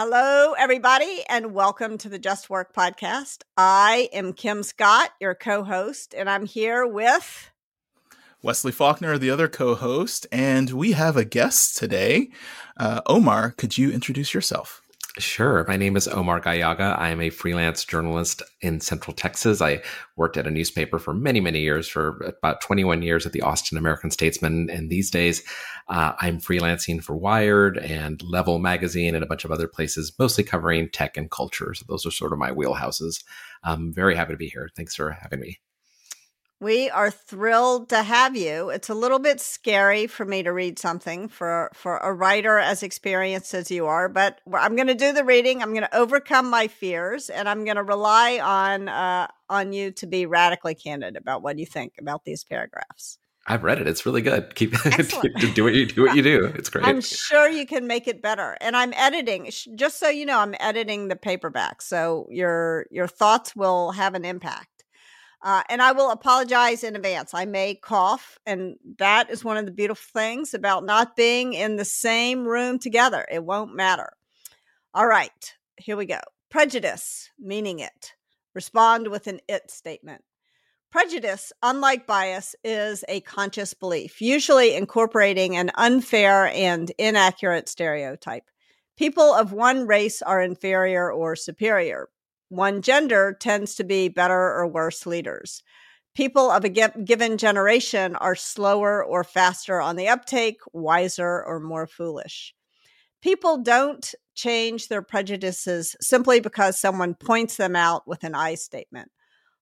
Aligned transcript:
Hello, 0.00 0.52
everybody, 0.52 1.24
and 1.28 1.52
welcome 1.52 1.98
to 1.98 2.08
the 2.08 2.20
Just 2.20 2.48
Work 2.48 2.72
podcast. 2.72 3.38
I 3.56 4.08
am 4.12 4.32
Kim 4.32 4.62
Scott, 4.62 5.10
your 5.20 5.34
co 5.34 5.64
host, 5.64 6.14
and 6.16 6.30
I'm 6.30 6.46
here 6.46 6.86
with 6.86 7.50
Wesley 8.40 8.70
Faulkner, 8.70 9.18
the 9.18 9.30
other 9.30 9.48
co 9.48 9.74
host, 9.74 10.24
and 10.30 10.70
we 10.70 10.92
have 10.92 11.16
a 11.16 11.24
guest 11.24 11.76
today. 11.76 12.30
Uh, 12.76 13.00
Omar, 13.06 13.50
could 13.58 13.76
you 13.76 13.90
introduce 13.90 14.32
yourself? 14.32 14.82
Sure. 15.18 15.64
My 15.66 15.76
name 15.76 15.96
is 15.96 16.06
Omar 16.06 16.40
Gallaga. 16.40 16.96
I 16.96 17.08
am 17.08 17.20
a 17.20 17.30
freelance 17.30 17.84
journalist 17.84 18.40
in 18.60 18.80
Central 18.80 19.12
Texas. 19.12 19.60
I 19.60 19.82
worked 20.16 20.36
at 20.36 20.46
a 20.46 20.50
newspaper 20.50 21.00
for 21.00 21.12
many, 21.12 21.40
many 21.40 21.58
years, 21.58 21.88
for 21.88 22.18
about 22.24 22.60
21 22.60 23.02
years 23.02 23.26
at 23.26 23.32
the 23.32 23.42
Austin 23.42 23.76
American 23.76 24.12
Statesman. 24.12 24.70
And 24.70 24.90
these 24.90 25.10
days, 25.10 25.42
uh, 25.88 26.12
I'm 26.20 26.38
freelancing 26.38 27.02
for 27.02 27.16
Wired 27.16 27.78
and 27.78 28.22
Level 28.22 28.60
Magazine 28.60 29.16
and 29.16 29.24
a 29.24 29.28
bunch 29.28 29.44
of 29.44 29.50
other 29.50 29.66
places, 29.66 30.12
mostly 30.20 30.44
covering 30.44 30.88
tech 30.88 31.16
and 31.16 31.28
culture. 31.32 31.74
So 31.74 31.84
those 31.88 32.06
are 32.06 32.12
sort 32.12 32.32
of 32.32 32.38
my 32.38 32.52
wheelhouses. 32.52 33.24
I'm 33.64 33.92
very 33.92 34.14
happy 34.14 34.34
to 34.34 34.38
be 34.38 34.48
here. 34.48 34.70
Thanks 34.76 34.94
for 34.94 35.10
having 35.10 35.40
me. 35.40 35.58
We 36.60 36.90
are 36.90 37.10
thrilled 37.10 37.88
to 37.90 38.02
have 38.02 38.36
you. 38.36 38.70
It's 38.70 38.88
a 38.88 38.94
little 38.94 39.20
bit 39.20 39.40
scary 39.40 40.08
for 40.08 40.24
me 40.24 40.42
to 40.42 40.52
read 40.52 40.78
something 40.78 41.28
for 41.28 41.70
for 41.72 41.98
a 41.98 42.12
writer 42.12 42.58
as 42.58 42.82
experienced 42.82 43.54
as 43.54 43.70
you 43.70 43.86
are, 43.86 44.08
but 44.08 44.40
I'm 44.52 44.74
going 44.74 44.88
to 44.88 44.94
do 44.94 45.12
the 45.12 45.24
reading. 45.24 45.62
I'm 45.62 45.70
going 45.70 45.82
to 45.82 45.96
overcome 45.96 46.50
my 46.50 46.66
fears, 46.66 47.30
and 47.30 47.48
I'm 47.48 47.64
going 47.64 47.76
to 47.76 47.84
rely 47.84 48.40
on 48.40 48.88
uh, 48.88 49.28
on 49.48 49.72
you 49.72 49.92
to 49.92 50.06
be 50.06 50.26
radically 50.26 50.74
candid 50.74 51.16
about 51.16 51.42
what 51.42 51.60
you 51.60 51.66
think 51.66 51.94
about 52.00 52.24
these 52.24 52.42
paragraphs. 52.42 53.18
I've 53.46 53.62
read 53.62 53.80
it. 53.80 53.86
It's 53.86 54.04
really 54.04 54.20
good. 54.20 54.54
Keep 54.56 54.72
do 55.54 55.64
what 55.64 55.74
you 55.74 55.86
do. 55.86 56.02
What 56.02 56.16
you 56.16 56.22
do. 56.22 56.52
It's 56.56 56.68
great. 56.68 56.84
I'm 56.84 57.00
sure 57.00 57.48
you 57.48 57.66
can 57.66 57.86
make 57.86 58.06
it 58.08 58.20
better. 58.20 58.56
And 58.60 58.76
I'm 58.76 58.92
editing. 58.94 59.50
Just 59.76 59.98
so 59.98 60.08
you 60.08 60.26
know, 60.26 60.40
I'm 60.40 60.54
editing 60.58 61.06
the 61.06 61.16
paperback, 61.16 61.82
so 61.82 62.26
your 62.30 62.86
your 62.90 63.06
thoughts 63.06 63.54
will 63.54 63.92
have 63.92 64.14
an 64.14 64.24
impact. 64.24 64.77
Uh, 65.40 65.62
and 65.68 65.80
I 65.80 65.92
will 65.92 66.10
apologize 66.10 66.82
in 66.82 66.96
advance. 66.96 67.32
I 67.32 67.44
may 67.44 67.76
cough, 67.76 68.38
and 68.44 68.76
that 68.98 69.30
is 69.30 69.44
one 69.44 69.56
of 69.56 69.66
the 69.66 69.72
beautiful 69.72 70.20
things 70.20 70.52
about 70.52 70.84
not 70.84 71.14
being 71.14 71.52
in 71.52 71.76
the 71.76 71.84
same 71.84 72.44
room 72.44 72.78
together. 72.78 73.24
It 73.30 73.44
won't 73.44 73.74
matter. 73.74 74.10
All 74.94 75.06
right, 75.06 75.54
here 75.76 75.96
we 75.96 76.06
go. 76.06 76.20
Prejudice, 76.50 77.30
meaning 77.38 77.78
it. 77.78 78.14
Respond 78.54 79.08
with 79.08 79.28
an 79.28 79.38
it 79.48 79.70
statement. 79.70 80.22
Prejudice, 80.90 81.52
unlike 81.62 82.06
bias, 82.06 82.56
is 82.64 83.04
a 83.08 83.20
conscious 83.20 83.74
belief, 83.74 84.20
usually 84.20 84.74
incorporating 84.74 85.56
an 85.56 85.70
unfair 85.74 86.46
and 86.46 86.90
inaccurate 86.98 87.68
stereotype. 87.68 88.44
People 88.96 89.34
of 89.34 89.52
one 89.52 89.86
race 89.86 90.22
are 90.22 90.42
inferior 90.42 91.12
or 91.12 91.36
superior 91.36 92.08
one 92.48 92.82
gender 92.82 93.36
tends 93.38 93.74
to 93.76 93.84
be 93.84 94.08
better 94.08 94.34
or 94.34 94.66
worse 94.66 95.06
leaders. 95.06 95.62
People 96.14 96.50
of 96.50 96.64
a 96.64 96.68
given 96.68 97.38
generation 97.38 98.16
are 98.16 98.34
slower 98.34 99.04
or 99.04 99.22
faster 99.22 99.80
on 99.80 99.96
the 99.96 100.08
uptake, 100.08 100.58
wiser 100.72 101.44
or 101.44 101.60
more 101.60 101.86
foolish. 101.86 102.54
People 103.22 103.58
don't 103.58 104.14
change 104.34 104.88
their 104.88 105.02
prejudices 105.02 105.94
simply 106.00 106.40
because 106.40 106.78
someone 106.78 107.14
points 107.14 107.56
them 107.56 107.76
out 107.76 108.06
with 108.06 108.24
an 108.24 108.34
I 108.34 108.54
statement. 108.54 109.10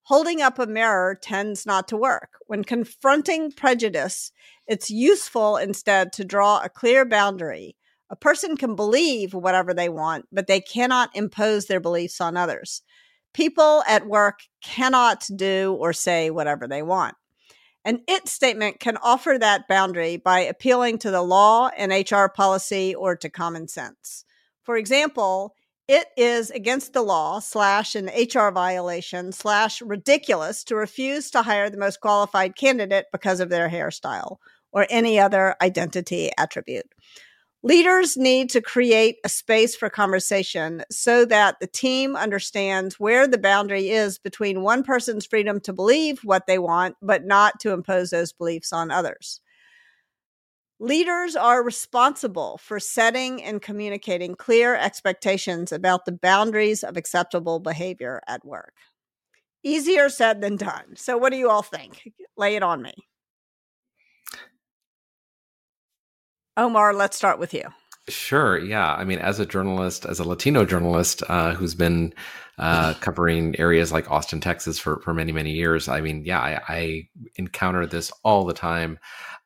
Holding 0.02 0.40
up 0.40 0.58
a 0.58 0.66
mirror 0.66 1.18
tends 1.20 1.66
not 1.66 1.88
to 1.88 1.96
work. 1.96 2.34
When 2.46 2.62
confronting 2.62 3.50
prejudice, 3.52 4.30
it's 4.66 4.88
useful 4.88 5.56
instead 5.56 6.12
to 6.12 6.24
draw 6.24 6.60
a 6.62 6.68
clear 6.68 7.04
boundary 7.04 7.76
a 8.10 8.16
person 8.16 8.56
can 8.56 8.76
believe 8.76 9.34
whatever 9.34 9.74
they 9.74 9.88
want, 9.88 10.26
but 10.32 10.46
they 10.46 10.60
cannot 10.60 11.14
impose 11.14 11.66
their 11.66 11.80
beliefs 11.80 12.20
on 12.20 12.36
others. 12.36 12.82
People 13.34 13.82
at 13.88 14.06
work 14.06 14.40
cannot 14.62 15.26
do 15.34 15.76
or 15.78 15.92
say 15.92 16.30
whatever 16.30 16.66
they 16.66 16.82
want. 16.82 17.14
An 17.84 18.00
it 18.08 18.28
statement 18.28 18.80
can 18.80 18.96
offer 18.96 19.36
that 19.38 19.68
boundary 19.68 20.16
by 20.16 20.40
appealing 20.40 20.98
to 20.98 21.10
the 21.10 21.22
law 21.22 21.68
and 21.76 21.92
HR 21.92 22.26
policy 22.26 22.94
or 22.94 23.14
to 23.16 23.30
common 23.30 23.68
sense. 23.68 24.24
For 24.64 24.76
example, 24.76 25.54
it 25.86 26.08
is 26.16 26.50
against 26.50 26.94
the 26.94 27.02
law 27.02 27.38
slash 27.38 27.94
an 27.94 28.06
HR 28.06 28.50
violation 28.50 29.30
slash 29.30 29.80
ridiculous 29.80 30.64
to 30.64 30.74
refuse 30.74 31.30
to 31.30 31.42
hire 31.42 31.70
the 31.70 31.78
most 31.78 32.00
qualified 32.00 32.56
candidate 32.56 33.06
because 33.12 33.38
of 33.38 33.50
their 33.50 33.68
hairstyle 33.68 34.38
or 34.72 34.86
any 34.90 35.20
other 35.20 35.54
identity 35.62 36.30
attribute. 36.36 36.86
Leaders 37.62 38.16
need 38.16 38.50
to 38.50 38.60
create 38.60 39.16
a 39.24 39.28
space 39.28 39.74
for 39.74 39.90
conversation 39.90 40.84
so 40.90 41.24
that 41.24 41.58
the 41.60 41.66
team 41.66 42.14
understands 42.14 43.00
where 43.00 43.26
the 43.26 43.38
boundary 43.38 43.88
is 43.88 44.18
between 44.18 44.62
one 44.62 44.82
person's 44.82 45.26
freedom 45.26 45.58
to 45.60 45.72
believe 45.72 46.20
what 46.22 46.46
they 46.46 46.58
want, 46.58 46.96
but 47.02 47.24
not 47.24 47.58
to 47.60 47.72
impose 47.72 48.10
those 48.10 48.32
beliefs 48.32 48.72
on 48.72 48.90
others. 48.90 49.40
Leaders 50.78 51.34
are 51.34 51.62
responsible 51.62 52.58
for 52.58 52.78
setting 52.78 53.42
and 53.42 53.62
communicating 53.62 54.34
clear 54.34 54.76
expectations 54.76 55.72
about 55.72 56.04
the 56.04 56.12
boundaries 56.12 56.84
of 56.84 56.98
acceptable 56.98 57.58
behavior 57.58 58.20
at 58.28 58.44
work. 58.44 58.74
Easier 59.62 60.10
said 60.10 60.42
than 60.42 60.56
done. 60.56 60.94
So, 60.94 61.16
what 61.16 61.32
do 61.32 61.38
you 61.38 61.48
all 61.48 61.62
think? 61.62 62.12
Lay 62.36 62.56
it 62.56 62.62
on 62.62 62.82
me. 62.82 62.92
Omar, 66.56 66.94
let's 66.94 67.16
start 67.16 67.38
with 67.38 67.52
you. 67.52 67.64
Sure. 68.08 68.56
Yeah. 68.58 68.94
I 68.94 69.04
mean, 69.04 69.18
as 69.18 69.40
a 69.40 69.46
journalist, 69.46 70.06
as 70.06 70.20
a 70.20 70.24
Latino 70.24 70.64
journalist 70.64 71.22
uh, 71.28 71.54
who's 71.54 71.74
been 71.74 72.14
uh, 72.56 72.94
covering 73.00 73.58
areas 73.58 73.90
like 73.90 74.10
Austin, 74.10 74.40
Texas 74.40 74.78
for, 74.78 75.00
for 75.00 75.12
many, 75.12 75.32
many 75.32 75.52
years, 75.52 75.88
I 75.88 76.00
mean, 76.00 76.24
yeah, 76.24 76.40
I, 76.40 76.60
I 76.68 77.08
encounter 77.34 77.84
this 77.84 78.12
all 78.22 78.44
the 78.44 78.54
time. 78.54 78.98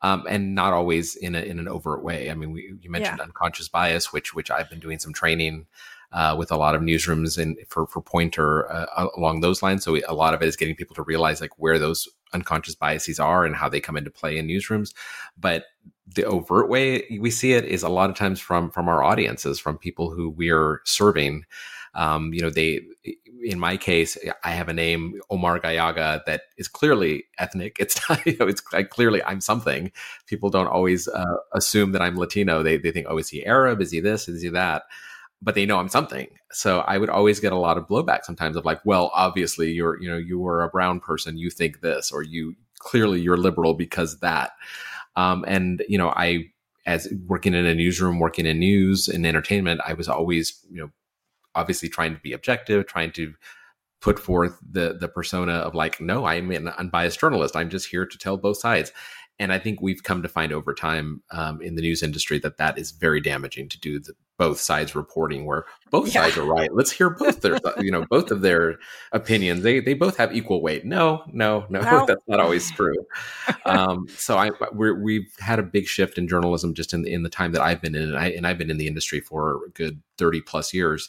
Um, 0.02 0.24
and 0.26 0.54
not 0.54 0.72
always 0.72 1.14
in 1.14 1.34
a, 1.34 1.40
in 1.40 1.58
an 1.58 1.68
overt 1.68 2.02
way. 2.02 2.30
I 2.30 2.34
mean, 2.34 2.52
we, 2.52 2.74
you 2.80 2.90
mentioned 2.90 3.18
yeah. 3.18 3.24
unconscious 3.24 3.68
bias, 3.68 4.14
which 4.14 4.32
which 4.32 4.50
I've 4.50 4.70
been 4.70 4.80
doing 4.80 4.98
some 4.98 5.12
training 5.12 5.66
uh, 6.12 6.34
with 6.38 6.50
a 6.50 6.56
lot 6.56 6.74
of 6.74 6.80
newsrooms 6.80 7.36
and 7.36 7.58
for 7.68 7.86
for 7.86 8.00
Poynter 8.00 8.70
uh, 8.72 9.08
along 9.14 9.40
those 9.40 9.62
lines. 9.62 9.84
So 9.84 9.98
a 10.08 10.14
lot 10.14 10.32
of 10.32 10.40
it 10.40 10.48
is 10.48 10.56
getting 10.56 10.74
people 10.74 10.94
to 10.96 11.02
realize 11.02 11.42
like 11.42 11.58
where 11.58 11.78
those 11.78 12.08
unconscious 12.32 12.74
biases 12.74 13.20
are 13.20 13.44
and 13.44 13.54
how 13.54 13.68
they 13.68 13.80
come 13.80 13.98
into 13.98 14.10
play 14.10 14.38
in 14.38 14.46
newsrooms. 14.46 14.94
But 15.38 15.64
the 16.14 16.24
overt 16.24 16.68
way 16.68 17.18
we 17.20 17.30
see 17.30 17.52
it 17.52 17.64
is 17.64 17.82
a 17.82 17.88
lot 17.88 18.10
of 18.10 18.16
times 18.16 18.40
from 18.40 18.70
from 18.70 18.88
our 18.88 19.02
audiences, 19.02 19.58
from 19.58 19.78
people 19.78 20.10
who 20.10 20.30
we're 20.30 20.80
serving. 20.84 21.44
Um, 21.94 22.32
you 22.32 22.40
know, 22.40 22.50
they 22.50 22.82
in 23.42 23.58
my 23.58 23.76
case, 23.76 24.16
I 24.44 24.50
have 24.50 24.68
a 24.68 24.72
name 24.72 25.20
Omar 25.30 25.60
Gallaga 25.60 26.22
that 26.26 26.42
is 26.56 26.68
clearly 26.68 27.24
ethnic. 27.38 27.76
It's 27.80 28.08
not, 28.08 28.24
you 28.26 28.36
know, 28.38 28.46
it's 28.46 28.62
like, 28.72 28.90
clearly 28.90 29.22
I'm 29.24 29.40
something. 29.40 29.90
People 30.26 30.50
don't 30.50 30.66
always 30.66 31.08
uh, 31.08 31.36
assume 31.52 31.92
that 31.92 32.02
I'm 32.02 32.16
Latino. 32.18 32.62
They 32.62 32.76
they 32.76 32.90
think, 32.90 33.06
oh, 33.08 33.18
is 33.18 33.28
he 33.28 33.44
Arab? 33.46 33.80
Is 33.80 33.90
he 33.90 34.00
this? 34.00 34.28
Is 34.28 34.42
he 34.42 34.48
that? 34.50 34.84
But 35.42 35.54
they 35.54 35.64
know 35.64 35.78
I'm 35.78 35.88
something. 35.88 36.28
So 36.52 36.80
I 36.80 36.98
would 36.98 37.08
always 37.08 37.40
get 37.40 37.52
a 37.52 37.58
lot 37.58 37.78
of 37.78 37.88
blowback 37.88 38.24
sometimes 38.24 38.56
of 38.56 38.64
like, 38.66 38.80
well, 38.84 39.10
obviously 39.14 39.70
you're 39.70 40.00
you 40.02 40.10
know 40.10 40.18
you 40.18 40.46
are 40.46 40.62
a 40.62 40.68
brown 40.68 41.00
person, 41.00 41.38
you 41.38 41.50
think 41.50 41.80
this, 41.80 42.12
or 42.12 42.22
you 42.22 42.54
clearly 42.78 43.20
you're 43.20 43.36
liberal 43.36 43.74
because 43.74 44.20
that. 44.20 44.52
Um, 45.20 45.44
and 45.46 45.82
you 45.88 45.98
know, 45.98 46.10
I 46.10 46.50
as 46.86 47.12
working 47.26 47.54
in 47.54 47.66
a 47.66 47.74
newsroom, 47.74 48.18
working 48.18 48.46
in 48.46 48.58
news 48.58 49.08
and 49.08 49.26
entertainment, 49.26 49.80
I 49.86 49.92
was 49.92 50.08
always 50.08 50.64
you 50.70 50.80
know 50.80 50.90
obviously 51.54 51.88
trying 51.88 52.14
to 52.14 52.20
be 52.20 52.32
objective, 52.32 52.86
trying 52.86 53.12
to 53.12 53.34
put 54.00 54.18
forth 54.18 54.58
the 54.68 54.96
the 54.98 55.08
persona 55.08 55.52
of 55.52 55.74
like, 55.74 56.00
no, 56.00 56.24
I'm 56.24 56.50
an 56.50 56.68
unbiased 56.68 57.20
journalist. 57.20 57.54
I'm 57.56 57.68
just 57.68 57.88
here 57.88 58.06
to 58.06 58.18
tell 58.18 58.36
both 58.36 58.58
sides. 58.58 58.92
And 59.40 59.54
I 59.54 59.58
think 59.58 59.80
we've 59.80 60.02
come 60.02 60.22
to 60.22 60.28
find 60.28 60.52
over 60.52 60.74
time 60.74 61.22
um, 61.32 61.62
in 61.62 61.74
the 61.74 61.80
news 61.80 62.02
industry 62.02 62.38
that 62.40 62.58
that 62.58 62.78
is 62.78 62.90
very 62.90 63.22
damaging 63.22 63.70
to 63.70 63.80
do 63.80 63.98
the, 63.98 64.12
both 64.36 64.60
sides 64.60 64.94
reporting, 64.94 65.46
where 65.46 65.64
both 65.90 66.14
yeah. 66.14 66.24
sides 66.24 66.36
are 66.36 66.44
right. 66.44 66.68
Let's 66.74 66.92
hear 66.92 67.08
both 67.08 67.40
their, 67.40 67.58
you 67.78 67.90
know, 67.90 68.04
both 68.10 68.30
of 68.30 68.42
their 68.42 68.76
opinions. 69.12 69.62
They 69.62 69.80
they 69.80 69.94
both 69.94 70.18
have 70.18 70.36
equal 70.36 70.62
weight. 70.62 70.84
No, 70.84 71.22
no, 71.32 71.64
no, 71.70 71.80
no. 71.90 72.04
that's 72.06 72.22
not 72.28 72.38
always 72.38 72.70
true. 72.70 72.94
um, 73.64 74.06
so 74.10 74.36
I 74.36 74.50
we 74.74 75.26
have 75.38 75.46
had 75.46 75.58
a 75.58 75.62
big 75.62 75.86
shift 75.86 76.18
in 76.18 76.28
journalism 76.28 76.74
just 76.74 76.92
in 76.92 77.02
the, 77.02 77.12
in 77.12 77.22
the 77.22 77.30
time 77.30 77.52
that 77.52 77.62
I've 77.62 77.80
been 77.80 77.94
in, 77.94 78.02
and 78.02 78.18
I 78.18 78.28
and 78.28 78.46
I've 78.46 78.58
been 78.58 78.70
in 78.70 78.76
the 78.76 78.86
industry 78.86 79.20
for 79.20 79.60
a 79.66 79.70
good 79.70 80.02
thirty 80.18 80.42
plus 80.42 80.74
years. 80.74 81.08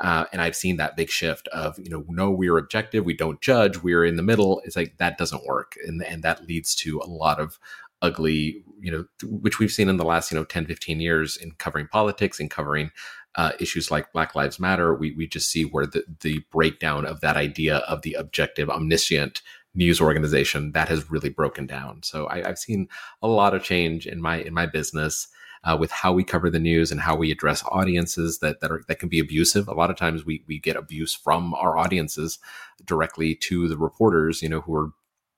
Uh, 0.00 0.24
and 0.32 0.40
I've 0.40 0.56
seen 0.56 0.76
that 0.78 0.96
big 0.96 1.10
shift 1.10 1.46
of, 1.48 1.78
you 1.78 1.90
know, 1.90 2.04
no, 2.08 2.30
we're 2.30 2.56
objective, 2.56 3.04
we 3.04 3.14
don't 3.14 3.40
judge, 3.40 3.82
we're 3.82 4.04
in 4.04 4.16
the 4.16 4.22
middle. 4.22 4.62
It's 4.64 4.76
like 4.76 4.96
that 4.98 5.18
doesn't 5.18 5.44
work. 5.44 5.74
And, 5.86 6.02
and 6.02 6.22
that 6.22 6.46
leads 6.46 6.74
to 6.76 7.00
a 7.00 7.06
lot 7.06 7.38
of 7.38 7.58
ugly, 8.02 8.64
you 8.80 8.90
know, 8.90 9.04
which 9.22 9.58
we've 9.58 9.70
seen 9.70 9.88
in 9.88 9.98
the 9.98 10.04
last, 10.04 10.30
you 10.30 10.38
know, 10.38 10.44
10, 10.44 10.66
15 10.66 11.00
years 11.00 11.36
in 11.36 11.52
covering 11.52 11.86
politics 11.86 12.40
and 12.40 12.50
covering 12.50 12.90
uh, 13.36 13.52
issues 13.60 13.90
like 13.90 14.12
Black 14.12 14.34
Lives 14.34 14.58
Matter. 14.58 14.94
We, 14.94 15.12
we 15.12 15.26
just 15.26 15.50
see 15.50 15.64
where 15.64 15.86
the, 15.86 16.04
the 16.20 16.42
breakdown 16.50 17.04
of 17.04 17.20
that 17.20 17.36
idea 17.36 17.76
of 17.78 18.02
the 18.02 18.14
objective, 18.14 18.70
omniscient 18.70 19.42
news 19.74 20.00
organization 20.00 20.72
that 20.72 20.88
has 20.88 21.10
really 21.10 21.28
broken 21.28 21.66
down. 21.66 22.02
So 22.02 22.26
I, 22.28 22.46
have 22.46 22.58
seen 22.58 22.88
a 23.22 23.28
lot 23.28 23.54
of 23.54 23.62
change 23.62 24.06
in 24.06 24.20
my 24.20 24.38
in 24.38 24.52
my 24.52 24.66
business 24.66 25.28
uh, 25.64 25.76
with 25.78 25.90
how 25.90 26.12
we 26.12 26.24
cover 26.24 26.50
the 26.50 26.58
news 26.58 26.90
and 26.90 27.00
how 27.00 27.14
we 27.14 27.30
address 27.30 27.62
audiences 27.70 28.38
that 28.38 28.60
that 28.60 28.70
are 28.70 28.82
that 28.88 28.98
can 28.98 29.08
be 29.08 29.20
abusive. 29.20 29.68
A 29.68 29.74
lot 29.74 29.90
of 29.90 29.96
times 29.96 30.24
we 30.24 30.42
we 30.46 30.58
get 30.58 30.76
abuse 30.76 31.14
from 31.14 31.54
our 31.54 31.76
audiences 31.76 32.38
directly 32.84 33.34
to 33.34 33.68
the 33.68 33.76
reporters, 33.76 34.42
you 34.42 34.48
know, 34.48 34.60
who 34.60 34.74
are 34.74 34.90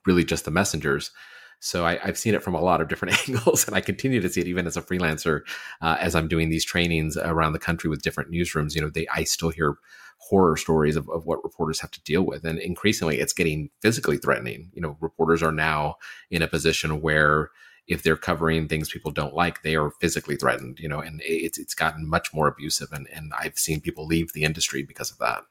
really 0.06 0.24
just 0.24 0.44
the 0.44 0.50
messengers. 0.50 1.10
So 1.64 1.86
I, 1.86 1.96
have 1.98 2.18
seen 2.18 2.34
it 2.34 2.42
from 2.42 2.56
a 2.56 2.60
lot 2.60 2.80
of 2.80 2.88
different 2.88 3.28
angles, 3.28 3.66
and 3.66 3.76
I 3.76 3.80
continue 3.80 4.20
to 4.20 4.28
see 4.28 4.40
it 4.40 4.48
even 4.48 4.66
as 4.66 4.76
a 4.76 4.82
freelancer 4.82 5.42
uh, 5.80 5.96
as 6.00 6.16
I'm 6.16 6.26
doing 6.26 6.50
these 6.50 6.64
trainings 6.64 7.16
around 7.16 7.52
the 7.52 7.60
country 7.60 7.88
with 7.88 8.02
different 8.02 8.32
newsrooms. 8.32 8.74
You 8.74 8.80
know, 8.80 8.90
they 8.90 9.06
I 9.08 9.24
still 9.24 9.50
hear 9.50 9.76
horror 10.18 10.56
stories 10.56 10.94
of, 10.96 11.08
of 11.08 11.26
what 11.26 11.42
reporters 11.42 11.80
have 11.80 11.90
to 11.92 12.02
deal 12.02 12.22
with, 12.22 12.44
and 12.44 12.58
increasingly 12.58 13.18
it's 13.20 13.32
getting 13.32 13.70
physically 13.80 14.18
threatening. 14.18 14.70
You 14.72 14.82
know, 14.82 14.96
reporters 15.00 15.42
are 15.42 15.52
now 15.52 15.96
in 16.30 16.42
a 16.42 16.48
position 16.48 17.00
where 17.00 17.50
if 17.86 18.02
they're 18.02 18.16
covering 18.16 18.68
things 18.68 18.90
people 18.90 19.10
don't 19.10 19.34
like, 19.34 19.62
they 19.62 19.76
are 19.76 19.90
physically 20.00 20.36
threatened. 20.36 20.78
You 20.78 20.88
know, 20.88 21.00
and 21.00 21.20
it's 21.24 21.58
it's 21.58 21.74
gotten 21.74 22.08
much 22.08 22.32
more 22.32 22.48
abusive, 22.48 22.92
and 22.92 23.08
and 23.12 23.32
I've 23.38 23.58
seen 23.58 23.80
people 23.80 24.06
leave 24.06 24.32
the 24.32 24.44
industry 24.44 24.82
because 24.82 25.10
of 25.10 25.18
that. 25.18 25.42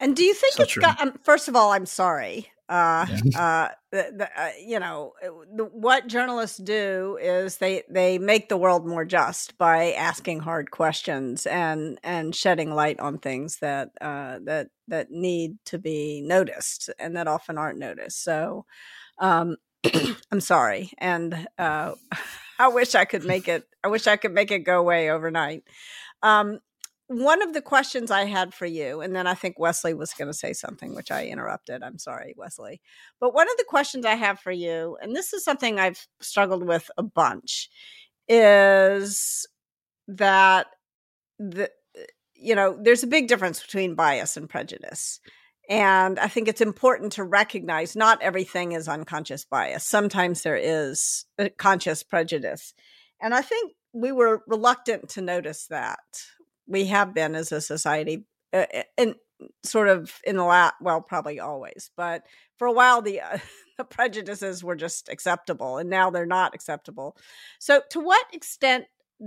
And 0.00 0.16
do 0.16 0.24
you 0.24 0.34
think 0.34 0.54
so 0.54 0.62
it's 0.62 0.72
true. 0.72 0.82
got? 0.82 1.00
Um, 1.00 1.18
first 1.22 1.48
of 1.48 1.54
all, 1.54 1.72
I'm 1.72 1.86
sorry. 1.86 2.50
Uh, 2.70 3.04
uh, 3.36 3.68
the, 3.90 4.12
the, 4.16 4.28
uh, 4.40 4.50
you 4.64 4.78
know, 4.78 5.12
uh, 5.22 5.28
the, 5.56 5.64
what 5.64 6.06
journalists 6.06 6.56
do 6.56 7.18
is 7.20 7.56
they 7.56 7.82
they 7.90 8.16
make 8.16 8.48
the 8.48 8.56
world 8.56 8.86
more 8.86 9.04
just 9.04 9.58
by 9.58 9.92
asking 9.92 10.38
hard 10.38 10.70
questions 10.70 11.46
and 11.46 11.98
and 12.04 12.34
shedding 12.34 12.70
light 12.70 13.00
on 13.00 13.18
things 13.18 13.58
that 13.58 13.90
uh, 14.00 14.38
that 14.44 14.68
that 14.86 15.10
need 15.10 15.56
to 15.64 15.78
be 15.78 16.22
noticed 16.22 16.90
and 17.00 17.16
that 17.16 17.26
often 17.26 17.58
aren't 17.58 17.78
noticed. 17.78 18.22
So, 18.22 18.66
um, 19.18 19.56
I'm 20.30 20.40
sorry, 20.40 20.92
and 20.98 21.48
uh, 21.58 21.92
I 22.58 22.68
wish 22.68 22.94
I 22.94 23.04
could 23.04 23.24
make 23.24 23.48
it. 23.48 23.64
I 23.82 23.88
wish 23.88 24.06
I 24.06 24.16
could 24.16 24.32
make 24.32 24.50
it 24.50 24.60
go 24.60 24.78
away 24.78 25.10
overnight. 25.10 25.64
Um, 26.22 26.60
one 27.06 27.42
of 27.42 27.54
the 27.54 27.62
questions 27.62 28.10
I 28.10 28.24
had 28.24 28.54
for 28.54 28.66
you, 28.66 29.00
and 29.00 29.16
then 29.16 29.26
I 29.26 29.34
think 29.34 29.58
Wesley 29.58 29.94
was 29.94 30.12
going 30.12 30.28
to 30.28 30.36
say 30.36 30.52
something, 30.52 30.94
which 30.94 31.10
I 31.10 31.26
interrupted. 31.26 31.82
I'm 31.82 31.98
sorry, 31.98 32.34
Wesley. 32.36 32.80
But 33.18 33.34
one 33.34 33.50
of 33.50 33.56
the 33.56 33.64
questions 33.66 34.06
I 34.06 34.14
have 34.14 34.38
for 34.38 34.52
you, 34.52 34.96
and 35.02 35.16
this 35.16 35.32
is 35.32 35.42
something 35.42 35.80
I've 35.80 36.06
struggled 36.20 36.66
with 36.66 36.88
a 36.96 37.02
bunch, 37.02 37.68
is 38.28 39.46
that 40.06 40.66
the 41.38 41.70
you 42.34 42.54
know 42.54 42.78
there's 42.80 43.02
a 43.02 43.08
big 43.08 43.28
difference 43.28 43.60
between 43.60 43.94
bias 43.94 44.36
and 44.36 44.48
prejudice 44.48 45.20
and 45.70 46.18
i 46.18 46.26
think 46.26 46.48
it's 46.48 46.60
important 46.60 47.12
to 47.12 47.24
recognize 47.24 47.96
not 47.96 48.20
everything 48.20 48.72
is 48.72 48.88
unconscious 48.88 49.44
bias. 49.46 49.86
Sometimes 49.86 50.42
there 50.42 50.58
is 50.60 51.24
conscious 51.56 52.02
prejudice. 52.02 52.74
And 53.22 53.32
i 53.32 53.40
think 53.40 53.72
we 53.92 54.12
were 54.12 54.42
reluctant 54.46 55.08
to 55.10 55.22
notice 55.22 55.66
that. 55.68 55.98
We 56.66 56.86
have 56.86 57.14
been 57.14 57.34
as 57.34 57.52
a 57.52 57.60
society 57.60 58.26
uh, 58.52 58.66
and 58.98 59.14
sort 59.64 59.88
of 59.88 60.20
in 60.24 60.36
the 60.36 60.44
last 60.44 60.74
well 60.80 61.00
probably 61.00 61.40
always. 61.40 61.90
But 61.96 62.24
for 62.58 62.66
a 62.66 62.72
while 62.72 63.02
the, 63.02 63.20
uh, 63.20 63.38
the 63.78 63.84
prejudices 63.84 64.62
were 64.62 64.76
just 64.76 65.08
acceptable 65.08 65.78
and 65.78 65.88
now 65.88 66.10
they're 66.10 66.26
not 66.26 66.54
acceptable. 66.54 67.16
So 67.58 67.82
to 67.90 68.00
what 68.00 68.26
extent 68.32 68.84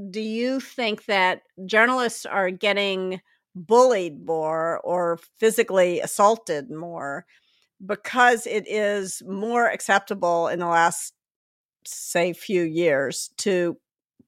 do 0.09 0.21
you 0.21 0.59
think 0.59 1.05
that 1.05 1.41
journalists 1.65 2.25
are 2.25 2.49
getting 2.49 3.21
bullied 3.55 4.25
more 4.25 4.79
or 4.83 5.19
physically 5.39 5.99
assaulted 5.99 6.71
more 6.71 7.25
because 7.85 8.47
it 8.47 8.65
is 8.67 9.21
more 9.25 9.67
acceptable 9.67 10.47
in 10.47 10.59
the 10.59 10.67
last 10.67 11.13
say 11.85 12.33
few 12.33 12.63
years 12.63 13.31
to 13.37 13.77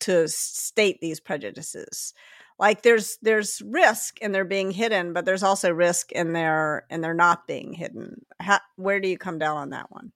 to 0.02 0.28
state 0.28 1.00
these 1.02 1.20
prejudices. 1.20 2.14
Like 2.60 2.84
there's 2.84 3.18
there's 3.22 3.62
risk 3.66 4.20
in 4.20 4.32
their 4.32 4.46
being 4.46 4.72
hidden 4.72 5.14
but 5.14 5.26
there's 5.26 5.44
also 5.44 5.72
risk 5.72 6.12
in 6.12 6.34
their 6.34 6.86
in 6.90 7.02
their 7.02 7.14
not 7.14 7.48
being 7.48 7.74
hidden. 7.74 8.26
How, 8.40 8.60
where 8.76 9.00
do 9.00 9.08
you 9.08 9.18
come 9.18 9.40
down 9.40 9.58
on 9.58 9.70
that 9.72 9.92
one 9.92 10.12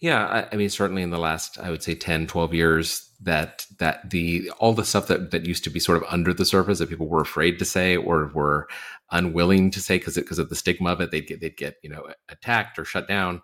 yeah 0.00 0.26
I, 0.26 0.48
I, 0.52 0.56
mean 0.56 0.70
certainly 0.70 1.02
in 1.02 1.10
the 1.10 1.18
last 1.18 1.58
i 1.58 1.70
would 1.70 1.82
say 1.82 1.94
10 1.94 2.26
12 2.26 2.54
years 2.54 3.10
that 3.22 3.66
that 3.78 4.10
the 4.10 4.50
all 4.58 4.74
the 4.74 4.84
stuff 4.84 5.06
that 5.08 5.30
that 5.30 5.46
used 5.46 5.64
to 5.64 5.70
be 5.70 5.80
sort 5.80 5.98
of 5.98 6.08
under 6.10 6.34
the 6.34 6.44
surface 6.44 6.78
that 6.78 6.88
people 6.88 7.08
were 7.08 7.22
afraid 7.22 7.58
to 7.58 7.64
say 7.64 7.96
or 7.96 8.30
were 8.34 8.68
unwilling 9.10 9.70
to 9.70 9.80
say 9.80 9.98
because 9.98 10.16
because 10.16 10.38
of 10.38 10.48
the 10.48 10.56
stigma 10.56 10.90
of 10.90 11.00
it 11.00 11.10
they'd 11.10 11.26
get 11.26 11.40
they'd 11.40 11.56
get 11.56 11.76
you 11.82 11.90
know 11.90 12.06
attacked 12.28 12.78
or 12.78 12.84
shut 12.84 13.08
down 13.08 13.42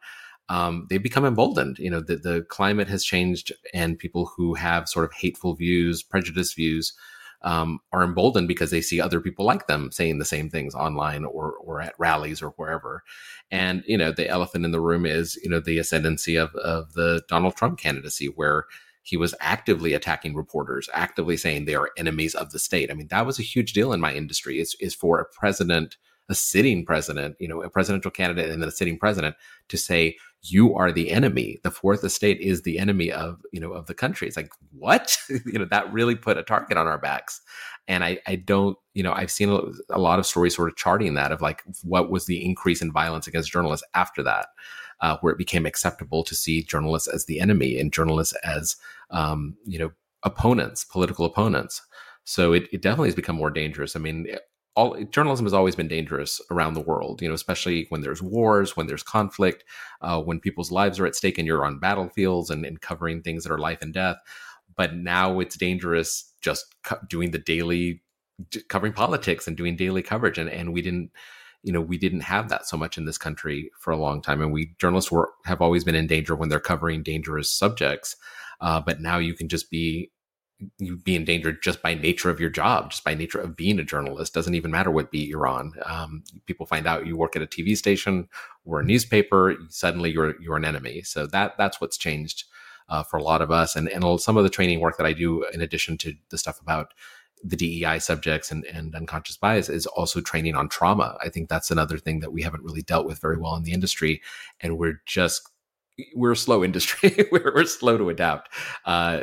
um, 0.50 0.88
they 0.90 0.98
become 0.98 1.24
emboldened. 1.24 1.78
You 1.78 1.90
know, 1.90 2.00
the, 2.00 2.16
the 2.16 2.42
climate 2.48 2.88
has 2.88 3.04
changed, 3.04 3.52
and 3.72 3.96
people 3.96 4.32
who 4.36 4.54
have 4.54 4.88
sort 4.88 5.04
of 5.04 5.12
hateful 5.12 5.54
views, 5.54 6.02
prejudiced 6.02 6.56
views, 6.56 6.92
um, 7.42 7.80
are 7.92 8.02
emboldened 8.02 8.48
because 8.48 8.70
they 8.70 8.80
see 8.80 9.00
other 9.00 9.20
people 9.20 9.44
like 9.44 9.66
them 9.66 9.90
saying 9.90 10.18
the 10.18 10.24
same 10.24 10.50
things 10.50 10.74
online 10.74 11.24
or 11.24 11.52
or 11.52 11.80
at 11.80 11.94
rallies 11.98 12.42
or 12.42 12.50
wherever. 12.50 13.02
And 13.50 13.82
you 13.86 13.96
know, 13.96 14.12
the 14.12 14.28
elephant 14.28 14.64
in 14.64 14.72
the 14.72 14.80
room 14.80 15.06
is 15.06 15.36
you 15.42 15.50
know 15.50 15.60
the 15.60 15.78
ascendancy 15.78 16.36
of 16.36 16.54
of 16.56 16.92
the 16.94 17.22
Donald 17.28 17.56
Trump 17.56 17.78
candidacy, 17.78 18.26
where 18.26 18.66
he 19.02 19.16
was 19.16 19.34
actively 19.40 19.94
attacking 19.94 20.34
reporters, 20.34 20.88
actively 20.92 21.36
saying 21.36 21.64
they 21.64 21.74
are 21.74 21.90
enemies 21.96 22.34
of 22.34 22.52
the 22.52 22.58
state. 22.58 22.90
I 22.90 22.94
mean, 22.94 23.08
that 23.08 23.26
was 23.26 23.38
a 23.38 23.42
huge 23.42 23.72
deal 23.72 23.92
in 23.92 24.00
my 24.00 24.14
industry. 24.14 24.60
Is 24.60 24.76
is 24.80 24.94
for 24.94 25.18
a 25.20 25.24
president, 25.24 25.96
a 26.28 26.34
sitting 26.34 26.84
president, 26.84 27.36
you 27.38 27.48
know, 27.48 27.62
a 27.62 27.70
presidential 27.70 28.10
candidate 28.10 28.50
and 28.50 28.60
then 28.60 28.68
a 28.68 28.72
sitting 28.72 28.98
president 28.98 29.36
to 29.68 29.76
say 29.78 30.16
you 30.42 30.74
are 30.74 30.90
the 30.90 31.10
enemy. 31.10 31.58
The 31.62 31.70
fourth 31.70 32.02
estate 32.02 32.40
is 32.40 32.62
the 32.62 32.78
enemy 32.78 33.12
of, 33.12 33.40
you 33.52 33.60
know, 33.60 33.72
of 33.72 33.86
the 33.86 33.94
country. 33.94 34.26
It's 34.26 34.36
like, 34.36 34.50
what? 34.72 35.16
you 35.28 35.58
know, 35.58 35.66
that 35.66 35.92
really 35.92 36.14
put 36.14 36.38
a 36.38 36.42
target 36.42 36.78
on 36.78 36.86
our 36.86 36.98
backs. 36.98 37.40
And 37.88 38.04
I, 38.04 38.18
I 38.26 38.36
don't, 38.36 38.76
you 38.94 39.02
know, 39.02 39.12
I've 39.12 39.30
seen 39.30 39.50
a, 39.90 39.98
lot 39.98 40.18
of 40.18 40.26
stories 40.26 40.56
sort 40.56 40.68
of 40.68 40.76
charting 40.76 41.14
that 41.14 41.32
of 41.32 41.42
like 41.42 41.62
what 41.82 42.10
was 42.10 42.26
the 42.26 42.44
increase 42.44 42.80
in 42.80 42.92
violence 42.92 43.26
against 43.26 43.52
journalists 43.52 43.86
after 43.94 44.22
that. 44.22 44.46
Uh, 45.02 45.16
where 45.22 45.32
it 45.32 45.38
became 45.38 45.64
acceptable 45.64 46.22
to 46.22 46.34
see 46.34 46.62
journalists 46.62 47.08
as 47.08 47.24
the 47.24 47.40
enemy 47.40 47.80
and 47.80 47.90
journalists 47.90 48.34
as, 48.44 48.76
um, 49.10 49.56
you 49.64 49.78
know, 49.78 49.90
opponents, 50.24 50.84
political 50.84 51.24
opponents. 51.24 51.80
So 52.24 52.52
it, 52.52 52.68
it 52.70 52.82
definitely 52.82 53.08
has 53.08 53.14
become 53.14 53.36
more 53.36 53.50
dangerous. 53.50 53.96
I 53.96 53.98
mean, 53.98 54.26
all 54.76 55.02
journalism 55.04 55.46
has 55.46 55.52
always 55.52 55.74
been 55.74 55.88
dangerous 55.88 56.40
around 56.50 56.74
the 56.74 56.80
world 56.80 57.20
you 57.20 57.28
know 57.28 57.34
especially 57.34 57.86
when 57.88 58.00
there's 58.00 58.22
wars 58.22 58.76
when 58.76 58.86
there's 58.86 59.02
conflict 59.02 59.64
uh, 60.02 60.20
when 60.20 60.40
people's 60.40 60.70
lives 60.70 60.98
are 60.98 61.06
at 61.06 61.14
stake 61.14 61.38
and 61.38 61.46
you're 61.46 61.64
on 61.64 61.78
battlefields 61.78 62.50
and, 62.50 62.64
and 62.64 62.80
covering 62.80 63.22
things 63.22 63.44
that 63.44 63.52
are 63.52 63.58
life 63.58 63.82
and 63.82 63.92
death. 63.92 64.16
But 64.76 64.94
now 64.94 65.40
it's 65.40 65.56
dangerous 65.56 66.32
just 66.40 66.74
co- 66.84 66.98
doing 67.08 67.32
the 67.32 67.38
daily 67.38 68.02
covering 68.68 68.92
politics 68.92 69.46
and 69.46 69.56
doing 69.56 69.76
daily 69.76 70.02
coverage. 70.02 70.38
And, 70.38 70.48
and 70.48 70.72
we 70.72 70.82
didn't 70.82 71.10
you 71.62 71.72
know 71.72 71.80
we 71.80 71.98
didn't 71.98 72.20
have 72.20 72.48
that 72.48 72.66
so 72.66 72.76
much 72.76 72.96
in 72.96 73.04
this 73.04 73.18
country 73.18 73.70
for 73.78 73.90
a 73.90 73.96
long 73.96 74.22
time. 74.22 74.40
And 74.40 74.52
we 74.52 74.74
journalists 74.78 75.12
were 75.12 75.32
have 75.44 75.60
always 75.60 75.84
been 75.84 75.94
in 75.94 76.06
danger 76.06 76.34
when 76.34 76.48
they're 76.48 76.60
covering 76.60 77.02
dangerous 77.02 77.50
subjects. 77.50 78.16
Uh, 78.60 78.80
but 78.80 79.00
now 79.00 79.18
you 79.18 79.34
can 79.34 79.48
just 79.48 79.70
be 79.70 80.10
you 80.78 80.96
be 80.96 81.16
endangered 81.16 81.62
just 81.62 81.82
by 81.82 81.94
nature 81.94 82.30
of 82.30 82.40
your 82.40 82.50
job, 82.50 82.90
just 82.90 83.04
by 83.04 83.14
nature 83.14 83.40
of 83.40 83.56
being 83.56 83.78
a 83.78 83.84
journalist. 83.84 84.34
Doesn't 84.34 84.54
even 84.54 84.70
matter 84.70 84.90
what 84.90 85.10
beat 85.10 85.28
you're 85.28 85.46
on. 85.46 85.72
Um, 85.84 86.22
people 86.46 86.66
find 86.66 86.86
out 86.86 87.06
you 87.06 87.16
work 87.16 87.36
at 87.36 87.42
a 87.42 87.46
TV 87.46 87.76
station 87.76 88.28
or 88.64 88.80
a 88.80 88.84
newspaper, 88.84 89.56
suddenly 89.68 90.10
you're 90.10 90.40
you're 90.40 90.56
an 90.56 90.64
enemy. 90.64 91.02
So 91.02 91.26
that 91.28 91.56
that's 91.58 91.80
what's 91.80 91.96
changed 91.96 92.44
uh, 92.88 93.02
for 93.02 93.16
a 93.16 93.22
lot 93.22 93.42
of 93.42 93.50
us. 93.50 93.76
And 93.76 93.88
and 93.88 94.20
some 94.20 94.36
of 94.36 94.44
the 94.44 94.50
training 94.50 94.80
work 94.80 94.96
that 94.98 95.06
I 95.06 95.12
do, 95.12 95.44
in 95.52 95.60
addition 95.60 95.98
to 95.98 96.14
the 96.30 96.38
stuff 96.38 96.60
about 96.60 96.92
the 97.42 97.56
DEI 97.56 97.98
subjects 97.98 98.50
and, 98.50 98.64
and 98.66 98.94
unconscious 98.94 99.36
bias 99.36 99.68
is 99.68 99.86
also 99.86 100.20
training 100.20 100.54
on 100.54 100.68
trauma. 100.68 101.16
I 101.22 101.30
think 101.30 101.48
that's 101.48 101.70
another 101.70 101.96
thing 101.96 102.20
that 102.20 102.32
we 102.32 102.42
haven't 102.42 102.64
really 102.64 102.82
dealt 102.82 103.06
with 103.06 103.18
very 103.18 103.38
well 103.38 103.56
in 103.56 103.62
the 103.62 103.72
industry. 103.72 104.20
And 104.60 104.76
we're 104.76 105.00
just 105.06 105.48
we're 106.14 106.32
a 106.32 106.36
slow 106.36 106.64
industry. 106.64 107.28
we're, 107.32 107.52
we're, 107.54 107.64
slow 107.64 107.98
to 107.98 108.10
adapt, 108.10 108.50
uh, 108.84 109.20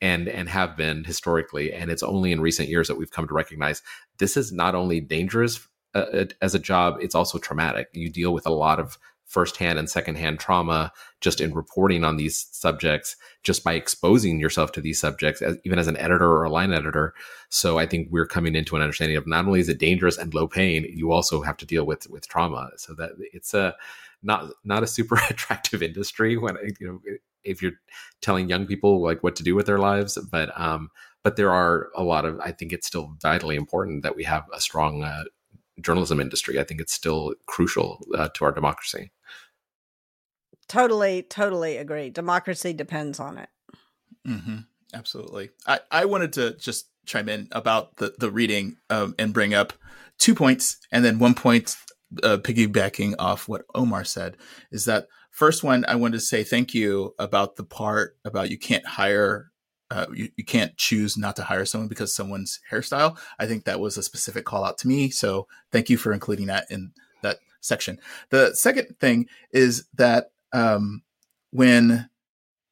and 0.00 0.28
and 0.28 0.48
have 0.48 0.76
been 0.76 1.04
historically. 1.04 1.72
And 1.72 1.90
it's 1.90 2.02
only 2.02 2.32
in 2.32 2.40
recent 2.40 2.68
years 2.68 2.88
that 2.88 2.96
we've 2.96 3.10
come 3.10 3.28
to 3.28 3.34
recognize 3.34 3.82
this 4.18 4.36
is 4.36 4.52
not 4.52 4.74
only 4.74 5.00
dangerous 5.00 5.66
uh, 5.94 6.26
as 6.42 6.54
a 6.54 6.58
job; 6.58 6.98
it's 7.00 7.14
also 7.14 7.38
traumatic. 7.38 7.88
You 7.92 8.10
deal 8.10 8.32
with 8.32 8.46
a 8.46 8.52
lot 8.52 8.80
of 8.80 8.98
firsthand 9.26 9.78
and 9.78 9.90
secondhand 9.90 10.38
trauma 10.38 10.92
just 11.20 11.40
in 11.40 11.54
reporting 11.54 12.04
on 12.04 12.16
these 12.16 12.46
subjects, 12.52 13.16
just 13.42 13.64
by 13.64 13.72
exposing 13.72 14.38
yourself 14.38 14.70
to 14.70 14.80
these 14.80 15.00
subjects, 15.00 15.42
as, 15.42 15.56
even 15.64 15.78
as 15.78 15.88
an 15.88 15.96
editor 15.96 16.30
or 16.30 16.44
a 16.44 16.50
line 16.50 16.72
editor. 16.72 17.14
So 17.48 17.78
I 17.78 17.86
think 17.86 18.08
we're 18.10 18.26
coming 18.26 18.54
into 18.54 18.76
an 18.76 18.82
understanding 18.82 19.16
of 19.16 19.26
not 19.26 19.46
only 19.46 19.60
is 19.60 19.68
it 19.68 19.78
dangerous 19.78 20.18
and 20.18 20.32
low 20.32 20.46
pain, 20.46 20.86
you 20.88 21.10
also 21.10 21.42
have 21.42 21.56
to 21.58 21.66
deal 21.66 21.84
with 21.84 22.08
with 22.08 22.28
trauma. 22.28 22.70
So 22.76 22.94
that 22.94 23.12
it's 23.32 23.54
a 23.54 23.74
not 24.24 24.50
not 24.64 24.82
a 24.82 24.86
super 24.86 25.16
attractive 25.30 25.82
industry 25.82 26.36
when 26.36 26.56
you 26.80 26.86
know 26.86 27.00
if 27.44 27.62
you're 27.62 27.72
telling 28.20 28.48
young 28.48 28.66
people 28.66 29.02
like 29.02 29.22
what 29.22 29.36
to 29.36 29.42
do 29.42 29.54
with 29.54 29.66
their 29.66 29.78
lives 29.78 30.18
but 30.30 30.58
um 30.58 30.88
but 31.22 31.36
there 31.36 31.52
are 31.52 31.90
a 31.94 32.02
lot 32.02 32.24
of 32.24 32.40
i 32.40 32.50
think 32.50 32.72
it's 32.72 32.86
still 32.86 33.14
vitally 33.20 33.56
important 33.56 34.02
that 34.02 34.16
we 34.16 34.24
have 34.24 34.44
a 34.52 34.60
strong 34.60 35.02
uh, 35.04 35.24
journalism 35.80 36.20
industry 36.20 36.58
i 36.58 36.64
think 36.64 36.80
it's 36.80 36.92
still 36.92 37.34
crucial 37.46 38.04
uh, 38.16 38.28
to 38.34 38.44
our 38.44 38.52
democracy 38.52 39.12
totally 40.68 41.22
totally 41.22 41.76
agree 41.76 42.10
democracy 42.10 42.72
depends 42.72 43.20
on 43.20 43.38
it 43.38 43.48
mm-hmm. 44.26 44.58
Absolutely. 44.94 45.50
I, 45.66 45.80
I 45.90 46.04
wanted 46.04 46.32
to 46.34 46.56
just 46.56 46.88
chime 47.04 47.28
in 47.28 47.48
about 47.52 47.96
the, 47.96 48.14
the 48.18 48.30
reading 48.30 48.76
um, 48.88 49.14
and 49.18 49.34
bring 49.34 49.52
up 49.52 49.72
two 50.18 50.34
points 50.34 50.78
and 50.92 51.04
then 51.04 51.18
one 51.18 51.34
point 51.34 51.76
uh, 52.22 52.38
piggybacking 52.38 53.14
off 53.18 53.48
what 53.48 53.64
Omar 53.74 54.04
said 54.04 54.36
is 54.70 54.84
that 54.84 55.08
first 55.30 55.64
one, 55.64 55.84
I 55.86 55.96
wanted 55.96 56.18
to 56.18 56.20
say 56.20 56.44
thank 56.44 56.74
you 56.74 57.14
about 57.18 57.56
the 57.56 57.64
part 57.64 58.16
about 58.24 58.50
you 58.50 58.58
can't 58.58 58.86
hire 58.86 59.50
uh, 59.90 60.06
you, 60.12 60.28
you 60.36 60.44
can't 60.44 60.76
choose 60.76 61.16
not 61.16 61.36
to 61.36 61.44
hire 61.44 61.64
someone 61.64 61.88
because 61.88 62.14
someone's 62.14 62.58
hairstyle. 62.70 63.18
I 63.38 63.46
think 63.46 63.64
that 63.64 63.80
was 63.80 63.96
a 63.96 64.02
specific 64.02 64.44
call 64.44 64.64
out 64.64 64.78
to 64.78 64.88
me. 64.88 65.10
So 65.10 65.46
thank 65.70 65.90
you 65.90 65.96
for 65.96 66.12
including 66.12 66.46
that 66.46 66.66
in 66.70 66.92
that 67.22 67.38
section. 67.60 68.00
The 68.30 68.54
second 68.54 68.96
thing 68.98 69.28
is 69.52 69.86
that 69.94 70.32
um, 70.52 71.02
when 71.50 72.08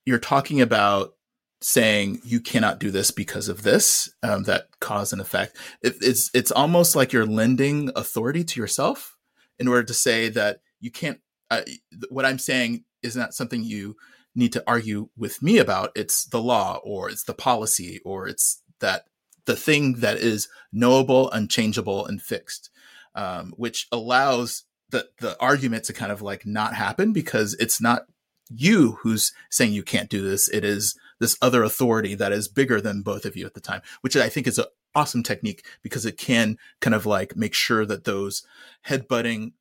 you're 0.04 0.18
talking 0.18 0.60
about 0.60 1.14
saying 1.60 2.20
you 2.24 2.40
cannot 2.40 2.80
do 2.80 2.90
this 2.90 3.10
because 3.10 3.48
of 3.48 3.62
this, 3.62 4.12
um, 4.22 4.44
that 4.44 4.68
cause 4.80 5.12
and 5.12 5.20
effect, 5.20 5.56
it, 5.82 5.94
it's 6.00 6.30
it's 6.34 6.50
almost 6.50 6.96
like 6.96 7.12
you're 7.12 7.26
lending 7.26 7.90
authority 7.94 8.42
to 8.42 8.60
yourself 8.60 9.16
in 9.58 9.68
order 9.68 9.82
to 9.84 9.94
say 9.94 10.28
that 10.30 10.60
you 10.80 10.90
can't. 10.90 11.20
Uh, 11.50 11.62
what 12.08 12.24
I'm 12.24 12.38
saying 12.38 12.84
is 13.02 13.16
not 13.16 13.34
something 13.34 13.62
you 13.62 13.96
need 14.34 14.52
to 14.54 14.64
argue 14.66 15.08
with 15.16 15.42
me 15.42 15.58
about. 15.58 15.90
It's 15.94 16.24
the 16.24 16.40
law, 16.40 16.80
or 16.82 17.10
it's 17.10 17.24
the 17.24 17.34
policy, 17.34 18.00
or 18.04 18.26
it's 18.26 18.62
that 18.80 19.04
the 19.44 19.56
thing 19.56 19.94
that 19.94 20.16
is 20.16 20.48
knowable, 20.72 21.30
unchangeable, 21.30 22.06
and 22.06 22.22
fixed, 22.22 22.70
um, 23.14 23.52
which 23.56 23.88
allows 23.92 24.64
the 24.90 25.08
the 25.18 25.38
argument 25.40 25.84
to 25.84 25.92
kind 25.92 26.12
of 26.12 26.22
like 26.22 26.46
not 26.46 26.74
happen 26.74 27.12
because 27.12 27.54
it's 27.54 27.80
not 27.80 28.06
you 28.54 28.98
who's 29.02 29.32
saying 29.50 29.72
you 29.72 29.82
can't 29.82 30.10
do 30.10 30.22
this. 30.22 30.48
It 30.48 30.64
is 30.64 30.94
this 31.18 31.36
other 31.40 31.62
authority 31.62 32.14
that 32.14 32.32
is 32.32 32.48
bigger 32.48 32.80
than 32.80 33.02
both 33.02 33.24
of 33.24 33.36
you 33.36 33.46
at 33.46 33.54
the 33.54 33.60
time, 33.60 33.82
which 34.00 34.16
I 34.16 34.28
think 34.28 34.46
is 34.46 34.58
an 34.58 34.66
awesome 34.94 35.22
technique 35.22 35.64
because 35.82 36.06
it 36.06 36.16
can 36.16 36.58
kind 36.80 36.94
of 36.94 37.06
like 37.06 37.36
make 37.36 37.54
sure 37.54 37.84
that 37.86 38.04
those 38.04 38.42
headbutting, 38.86 39.52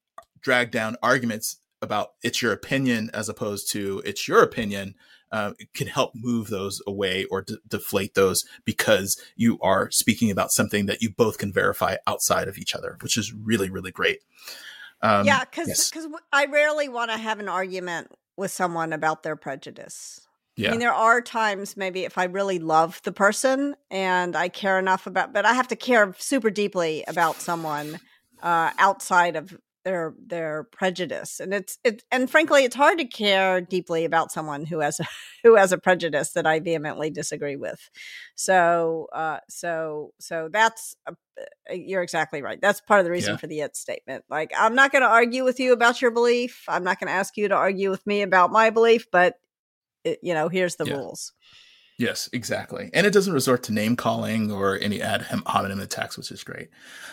drag 0.41 0.71
down 0.71 0.97
arguments 1.03 1.57
about 1.81 2.13
it's 2.23 2.41
your 2.41 2.51
opinion 2.51 3.09
as 3.13 3.29
opposed 3.29 3.71
to 3.71 4.01
it's 4.05 4.27
your 4.27 4.43
opinion 4.43 4.95
uh, 5.31 5.53
can 5.73 5.87
help 5.87 6.11
move 6.13 6.47
those 6.47 6.81
away 6.85 7.25
or 7.25 7.41
d- 7.41 7.57
deflate 7.67 8.15
those 8.15 8.43
because 8.65 9.19
you 9.35 9.57
are 9.61 9.89
speaking 9.89 10.29
about 10.29 10.51
something 10.51 10.85
that 10.87 11.01
you 11.01 11.09
both 11.09 11.37
can 11.37 11.53
verify 11.53 11.95
outside 12.05 12.47
of 12.47 12.57
each 12.57 12.75
other, 12.75 12.97
which 13.01 13.17
is 13.17 13.33
really, 13.33 13.69
really 13.69 13.91
great. 13.91 14.19
Um, 15.01 15.25
yeah, 15.25 15.45
because 15.45 15.89
because 15.89 16.07
yes. 16.11 16.21
I 16.33 16.45
rarely 16.45 16.89
want 16.89 17.11
to 17.11 17.17
have 17.17 17.39
an 17.39 17.47
argument 17.47 18.11
with 18.35 18.51
someone 18.51 18.93
about 18.93 19.23
their 19.23 19.35
prejudice. 19.35 20.27
Yeah. 20.57 20.69
I 20.69 20.71
mean, 20.71 20.79
there 20.79 20.93
are 20.93 21.21
times 21.21 21.77
maybe 21.77 22.03
if 22.03 22.17
I 22.17 22.25
really 22.25 22.59
love 22.59 23.01
the 23.03 23.11
person 23.11 23.75
and 23.89 24.35
I 24.35 24.49
care 24.49 24.77
enough 24.77 25.07
about, 25.07 25.33
but 25.33 25.45
I 25.45 25.53
have 25.53 25.69
to 25.69 25.75
care 25.75 26.13
super 26.17 26.49
deeply 26.49 27.03
about 27.07 27.37
someone 27.37 27.99
uh, 28.43 28.71
outside 28.77 29.35
of 29.35 29.57
their 29.83 30.13
their 30.23 30.63
prejudice. 30.71 31.39
And 31.39 31.53
it's 31.53 31.77
it 31.83 32.03
and 32.11 32.29
frankly 32.29 32.63
it's 32.63 32.75
hard 32.75 32.97
to 32.99 33.05
care 33.05 33.61
deeply 33.61 34.05
about 34.05 34.31
someone 34.31 34.65
who 34.65 34.79
has 34.79 34.99
a 34.99 35.05
who 35.43 35.55
has 35.55 35.71
a 35.71 35.77
prejudice 35.77 36.33
that 36.33 36.45
i 36.45 36.59
vehemently 36.59 37.09
disagree 37.09 37.55
with. 37.55 37.89
So 38.35 39.07
uh 39.13 39.39
so 39.49 40.13
so 40.19 40.49
that's 40.51 40.95
a, 41.07 41.11
uh, 41.11 41.73
you're 41.73 42.03
exactly 42.03 42.41
right. 42.41 42.59
That's 42.61 42.81
part 42.81 42.99
of 42.99 43.05
the 43.05 43.11
reason 43.11 43.33
yeah. 43.33 43.37
for 43.37 43.47
the 43.47 43.61
it 43.61 43.75
statement. 43.75 44.23
Like 44.29 44.51
i'm 44.57 44.75
not 44.75 44.91
going 44.91 45.03
to 45.03 45.09
argue 45.09 45.43
with 45.43 45.59
you 45.59 45.73
about 45.73 46.01
your 46.01 46.11
belief. 46.11 46.63
I'm 46.67 46.83
not 46.83 46.99
going 46.99 47.07
to 47.07 47.13
ask 47.13 47.37
you 47.37 47.47
to 47.47 47.55
argue 47.55 47.89
with 47.89 48.05
me 48.05 48.21
about 48.21 48.51
my 48.51 48.69
belief 48.69 49.07
but 49.11 49.35
it, 50.03 50.19
you 50.21 50.33
know 50.33 50.49
here's 50.49 50.75
the 50.75 50.85
yeah. 50.85 50.95
rules 50.95 51.33
Yes, 52.01 52.27
exactly. 52.33 52.89
And 52.95 53.05
it 53.05 53.13
doesn't 53.13 53.33
resort 53.33 53.61
to 53.63 53.73
name 53.73 53.95
calling 53.95 54.51
or 54.51 54.75
any 54.79 55.03
ad 55.03 55.21
hominem 55.45 55.79
attacks, 55.79 56.17
which 56.17 56.31
is 56.31 56.43
great. 56.43 56.69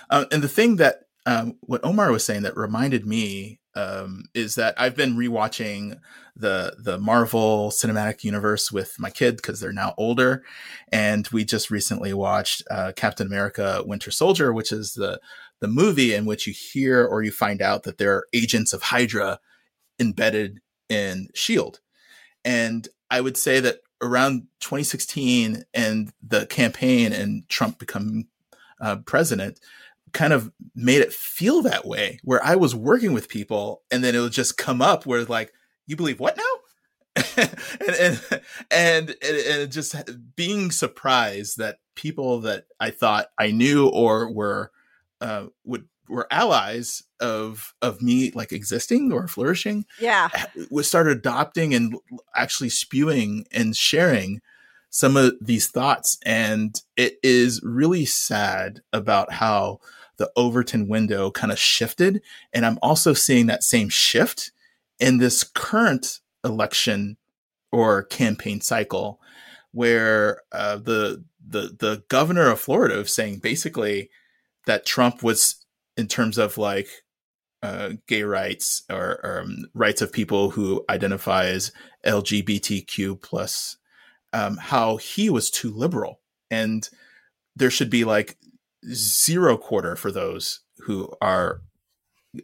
Uh, 0.09 0.25
and 0.33 0.42
the 0.42 0.49
thing 0.49 0.76
that 0.76 1.00
um, 1.26 1.59
what 1.61 1.85
Omar 1.85 2.11
was 2.11 2.25
saying 2.25 2.42
that 2.42 2.57
reminded 2.57 3.04
me 3.04 3.61
um, 3.75 4.25
is 4.33 4.54
that 4.54 4.75
I've 4.80 4.97
been 4.97 5.14
rewatching 5.14 5.99
the 6.35 6.75
the 6.78 6.99
Marvel 6.99 7.71
Cinematic 7.71 8.25
Universe 8.25 8.73
with 8.73 8.95
my 8.99 9.11
kid 9.11 9.37
because 9.37 9.61
they're 9.61 9.73
now 9.73 9.92
older, 9.99 10.42
and 10.90 11.28
we 11.28 11.45
just 11.45 11.71
recently 11.71 12.14
watched 12.14 12.62
uh, 12.71 12.92
Captain 12.97 13.26
America: 13.26 13.83
Winter 13.85 14.11
Soldier, 14.11 14.54
which 14.54 14.73
is 14.73 14.95
the 14.95 15.21
the 15.61 15.68
movie 15.68 16.14
in 16.14 16.25
which 16.25 16.47
you 16.47 16.54
hear 16.54 17.04
or 17.04 17.23
you 17.23 17.30
find 17.30 17.61
out 17.61 17.83
that 17.83 17.99
there 17.99 18.14
are 18.14 18.28
agents 18.33 18.73
of 18.73 18.85
Hydra 18.85 19.38
embedded 20.00 20.61
in 20.88 21.28
Shield, 21.35 21.80
and 22.45 22.88
I 23.11 23.21
would 23.21 23.37
say 23.37 23.61
that 23.61 23.80
around 24.00 24.47
2016 24.61 25.64
and 25.75 26.12
the 26.26 26.47
campaign 26.47 27.12
and 27.12 27.49
Trump 27.49 27.78
becoming 27.78 28.28
uh, 28.80 28.97
president, 29.07 29.61
kind 30.12 30.33
of 30.33 30.50
made 30.75 31.00
it 31.00 31.12
feel 31.12 31.62
that 31.62 31.87
way 31.87 32.18
where 32.23 32.42
I 32.45 32.57
was 32.57 32.75
working 32.75 33.12
with 33.12 33.28
people 33.28 33.83
and 33.90 34.02
then 34.02 34.14
it 34.14 34.21
would 34.21 34.33
just 34.33 34.57
come 34.57 34.80
up 34.80 35.04
where 35.04 35.25
like, 35.25 35.52
you 35.87 35.97
believe 35.97 36.21
what 36.21 36.37
now? 36.37 37.23
and, 37.37 37.59
and, 37.99 38.21
and, 38.71 39.16
and 39.23 39.73
just 39.73 39.97
being 40.37 40.71
surprised 40.71 41.59
that 41.59 41.78
people 41.95 42.40
that 42.40 42.66
I 42.78 42.90
thought 42.90 43.26
I 43.38 43.50
knew 43.50 43.88
or 43.88 44.33
were, 44.33 44.71
uh, 45.21 45.47
would, 45.64 45.88
were 46.09 46.27
allies 46.31 47.03
of, 47.21 47.75
of 47.83 48.03
me 48.03 48.31
like 48.33 48.53
existing 48.53 49.12
or 49.12 49.29
flourishing. 49.29 49.85
Yeah. 50.00 50.29
Was 50.71 50.88
started 50.88 51.19
adopting 51.19 51.75
and 51.75 51.97
actually 52.35 52.71
spewing 52.71 53.47
and 53.53 53.77
sharing 53.77 54.41
some 54.91 55.17
of 55.17 55.35
these 55.41 55.69
thoughts. 55.69 56.19
And 56.25 56.81
it 56.97 57.19
is 57.23 57.61
really 57.62 58.05
sad 58.05 58.81
about 58.93 59.33
how 59.35 59.81
the 60.17 60.31
Overton 60.37 60.88
window 60.88 61.31
kind 61.31 61.53
of 61.53 61.59
shifted. 61.59 62.23
And 62.53 62.67
I'm 62.67 62.79
also 62.83 63.12
seeing 63.15 63.47
that 63.47 63.62
same 63.62 63.88
shift 63.88 64.50
in 64.99 65.19
this 65.19 65.45
current 65.45 66.21
election 66.45 67.17
or 67.71 68.03
campaign 68.03 68.61
cycle 68.61 69.21
where 69.73 70.43
uh, 70.53 70.77
the 70.77 71.25
the 71.47 71.77
the 71.79 72.03
governor 72.09 72.50
of 72.50 72.61
Florida 72.61 72.99
is 73.00 73.15
saying 73.15 73.38
basically 73.38 74.11
that 74.67 74.87
Trump 74.87 75.23
was 75.23 75.65
in 75.99 76.09
terms 76.09 76.38
of 76.38 76.57
like 76.57 76.88
uh, 77.62 77.90
gay 78.07 78.23
rights 78.23 78.85
or, 78.88 79.40
um, 79.40 79.64
rights 79.75 80.00
of 80.00 80.12
people 80.12 80.50
who 80.50 80.85
identify 80.88 81.47
as 81.47 81.73
LGBTQ 82.07 83.21
plus, 83.21 83.76
um, 84.33 84.57
how 84.57 84.97
he 84.97 85.28
was 85.28 85.50
too 85.50 85.71
liberal 85.71 86.21
and 86.50 86.88
there 87.57 87.71
should 87.71 87.90
be 87.90 88.05
like 88.05 88.38
zero 88.93 89.57
quarter 89.57 89.97
for 89.97 90.12
those 90.12 90.61
who 90.78 91.12
are 91.21 91.61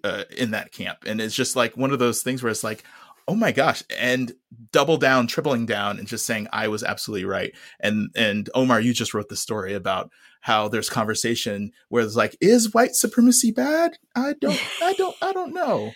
uh, 0.03 0.25
in 0.37 0.51
that 0.51 0.73
camp. 0.73 0.99
And 1.07 1.21
it's 1.21 1.35
just 1.35 1.57
like 1.57 1.77
one 1.77 1.93
of 1.93 1.99
those 1.99 2.23
things 2.23 2.43
where 2.43 2.51
it's 2.51 2.65
like, 2.65 2.85
oh 3.29 3.35
my 3.35 3.53
gosh, 3.53 3.83
and 3.97 4.33
double 4.73 4.97
down, 4.97 5.27
tripling 5.27 5.67
down, 5.67 5.99
and 5.99 6.07
just 6.07 6.27
saying 6.27 6.49
I 6.53 6.69
was 6.69 6.83
absolutely 6.83 7.25
right. 7.25 7.53
And 7.81 8.11
and 8.15 8.51
Omar, 8.55 8.81
you 8.81 8.93
just 8.93 9.15
wrote 9.15 9.29
the 9.29 9.37
story 9.37 9.75
about 9.75 10.11
how 10.45 10.69
there's 10.69 10.91
conversation 10.91 11.73
where 11.89 12.05
it's 12.05 12.17
like, 12.17 12.37
is 12.39 12.75
white 12.75 12.95
supremacy 12.95 13.51
bad? 13.51 13.97
I 14.15 14.35
don't, 14.39 14.61
I 14.83 14.93
don't, 14.99 15.17
I 15.23 15.33
don't 15.33 15.55
know. 15.55 15.93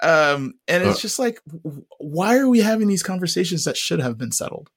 Um, 0.00 0.54
and 0.68 0.84
it's 0.84 1.02
just 1.02 1.18
like, 1.18 1.40
why 1.98 2.38
are 2.38 2.48
we 2.48 2.60
having 2.60 2.86
these 2.86 3.02
conversations 3.02 3.64
that 3.64 3.76
should 3.76 3.98
have 3.98 4.16
been 4.16 4.30
settled? 4.30 4.70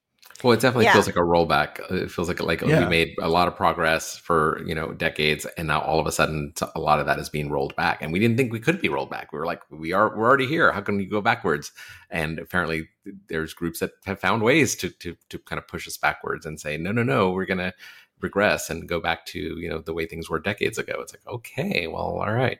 Well, 0.44 0.54
it 0.54 0.60
definitely 0.60 0.86
yeah. 0.86 0.94
feels 0.94 1.06
like 1.06 1.18
a 1.18 1.20
rollback. 1.20 1.92
It 1.92 2.10
feels 2.10 2.28
like 2.28 2.42
like 2.42 2.62
yeah. 2.62 2.80
we 2.80 2.90
made 2.90 3.13
a 3.22 3.30
lot 3.30 3.48
of 3.48 3.56
progress 3.56 4.18
for 4.18 4.60
you 4.66 4.74
know 4.74 4.92
decades, 4.92 5.46
and 5.56 5.68
now 5.68 5.82
all 5.82 6.00
of 6.00 6.08
a 6.08 6.12
sudden, 6.12 6.51
a 6.74 6.80
lot 6.80 7.00
of 7.00 7.06
that 7.06 7.20
is 7.20 7.30
being 7.30 7.51
rolled 7.51 7.75
back. 7.75 8.01
And 8.01 8.12
we 8.12 8.18
didn't 8.18 8.38
think 8.38 8.51
we 8.51 8.60
could 8.60 8.82
be 8.82 8.90
rolled 8.90 9.12
back. 9.12 9.32
We 9.32 9.38
were 9.38 9.46
like, 9.46 9.62
we 9.70 9.94
are 9.94 10.18
we're 10.18 10.28
already 10.28 10.48
here. 10.48 10.72
How 10.72 10.82
can 10.82 10.98
we 10.98 11.06
go 11.06 11.22
backwards? 11.22 11.72
And 12.10 12.40
apparently, 12.40 12.90
there's 13.28 13.54
groups 13.54 13.82
that 13.82 13.92
have 14.06 14.20
found 14.20 14.42
ways 14.42 14.75
to 14.78 14.90
to 14.90 15.16
to 15.30 15.38
kind 15.38 15.60
of 15.60 15.68
push 15.68 15.88
us 15.88 15.98
backwards 15.98 16.48
and 16.48 16.60
say, 16.60 16.75
no, 16.75 16.92
no, 16.92 17.04
no, 17.04 17.30
we're 17.30 17.46
gonna 17.46 17.74
regress 18.22 18.70
and 18.70 18.88
go 18.88 19.00
back 19.00 19.25
to 19.28 19.40
you 19.40 19.70
know 19.70 19.80
the 19.80 19.94
way 19.94 20.06
things 20.06 20.30
were 20.30 20.40
decades 20.40 20.78
ago. 20.78 20.96
It's 21.00 21.13
like, 21.13 21.28
okay, 21.28 21.88
well, 21.88 22.20
all 22.20 22.34
right, 22.34 22.60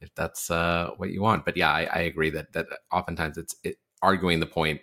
if 0.00 0.14
that's 0.14 0.50
uh, 0.50 0.90
what 0.96 1.10
you 1.10 1.22
want. 1.22 1.44
But 1.44 1.56
yeah, 1.56 1.70
I, 1.70 1.88
I 1.92 1.98
agree 2.00 2.30
that 2.30 2.52
that 2.52 2.66
oftentimes 2.92 3.38
it's 3.38 3.56
it, 3.64 3.78
arguing 4.02 4.40
the 4.40 4.46
point 4.46 4.80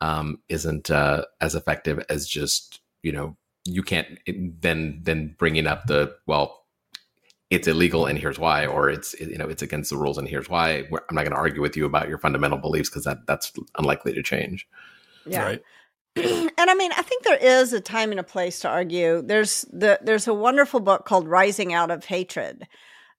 um, 0.00 0.40
isn't 0.48 0.90
uh, 0.90 1.24
as 1.40 1.54
effective 1.54 2.04
as 2.08 2.26
just 2.26 2.80
you 3.02 3.12
know 3.12 3.36
you 3.64 3.82
can't 3.82 4.18
then 4.26 5.00
then 5.02 5.34
bringing 5.38 5.66
up 5.66 5.86
the 5.86 6.16
well 6.26 6.64
it's 7.50 7.66
illegal 7.66 8.06
and 8.06 8.18
here's 8.18 8.38
why 8.38 8.64
or 8.64 8.88
it's 8.88 9.18
you 9.20 9.36
know 9.36 9.48
it's 9.48 9.62
against 9.62 9.90
the 9.90 9.96
rules 9.96 10.16
and 10.16 10.28
here's 10.28 10.48
why 10.48 10.86
i'm 10.92 11.14
not 11.14 11.22
going 11.22 11.30
to 11.32 11.36
argue 11.36 11.60
with 11.60 11.76
you 11.76 11.84
about 11.84 12.08
your 12.08 12.18
fundamental 12.18 12.58
beliefs 12.58 12.88
because 12.88 13.04
that 13.04 13.18
that's 13.26 13.52
unlikely 13.76 14.14
to 14.14 14.22
change 14.22 14.66
yeah 15.26 15.44
right. 15.44 15.62
and 16.16 16.50
i 16.58 16.74
mean 16.74 16.90
i 16.96 17.02
think 17.02 17.22
there 17.22 17.36
is 17.36 17.72
a 17.72 17.80
time 17.80 18.10
and 18.10 18.20
a 18.20 18.24
place 18.24 18.60
to 18.60 18.68
argue 18.68 19.22
there's 19.22 19.62
the 19.72 19.98
there's 20.02 20.28
a 20.28 20.34
wonderful 20.34 20.80
book 20.80 21.04
called 21.04 21.28
rising 21.28 21.72
out 21.72 21.90
of 21.90 22.04
hatred 22.04 22.66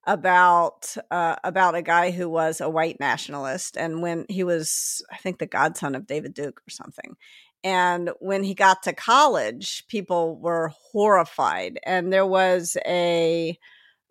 about 0.04 0.96
uh, 1.10 1.36
about 1.44 1.76
a 1.76 1.82
guy 1.82 2.10
who 2.10 2.28
was 2.28 2.60
a 2.60 2.68
white 2.68 2.98
nationalist, 2.98 3.76
and 3.76 4.02
when 4.02 4.26
he 4.28 4.42
was, 4.42 5.04
I 5.12 5.16
think, 5.16 5.38
the 5.38 5.46
godson 5.46 5.94
of 5.94 6.06
David 6.08 6.34
Duke 6.34 6.60
or 6.66 6.70
something, 6.70 7.16
And 7.64 8.10
when 8.20 8.42
he 8.42 8.54
got 8.54 8.82
to 8.84 8.92
college, 8.92 9.84
people 9.88 10.36
were 10.38 10.72
horrified. 10.92 11.78
And 11.84 12.12
there 12.12 12.26
was 12.26 12.76
a 12.84 13.58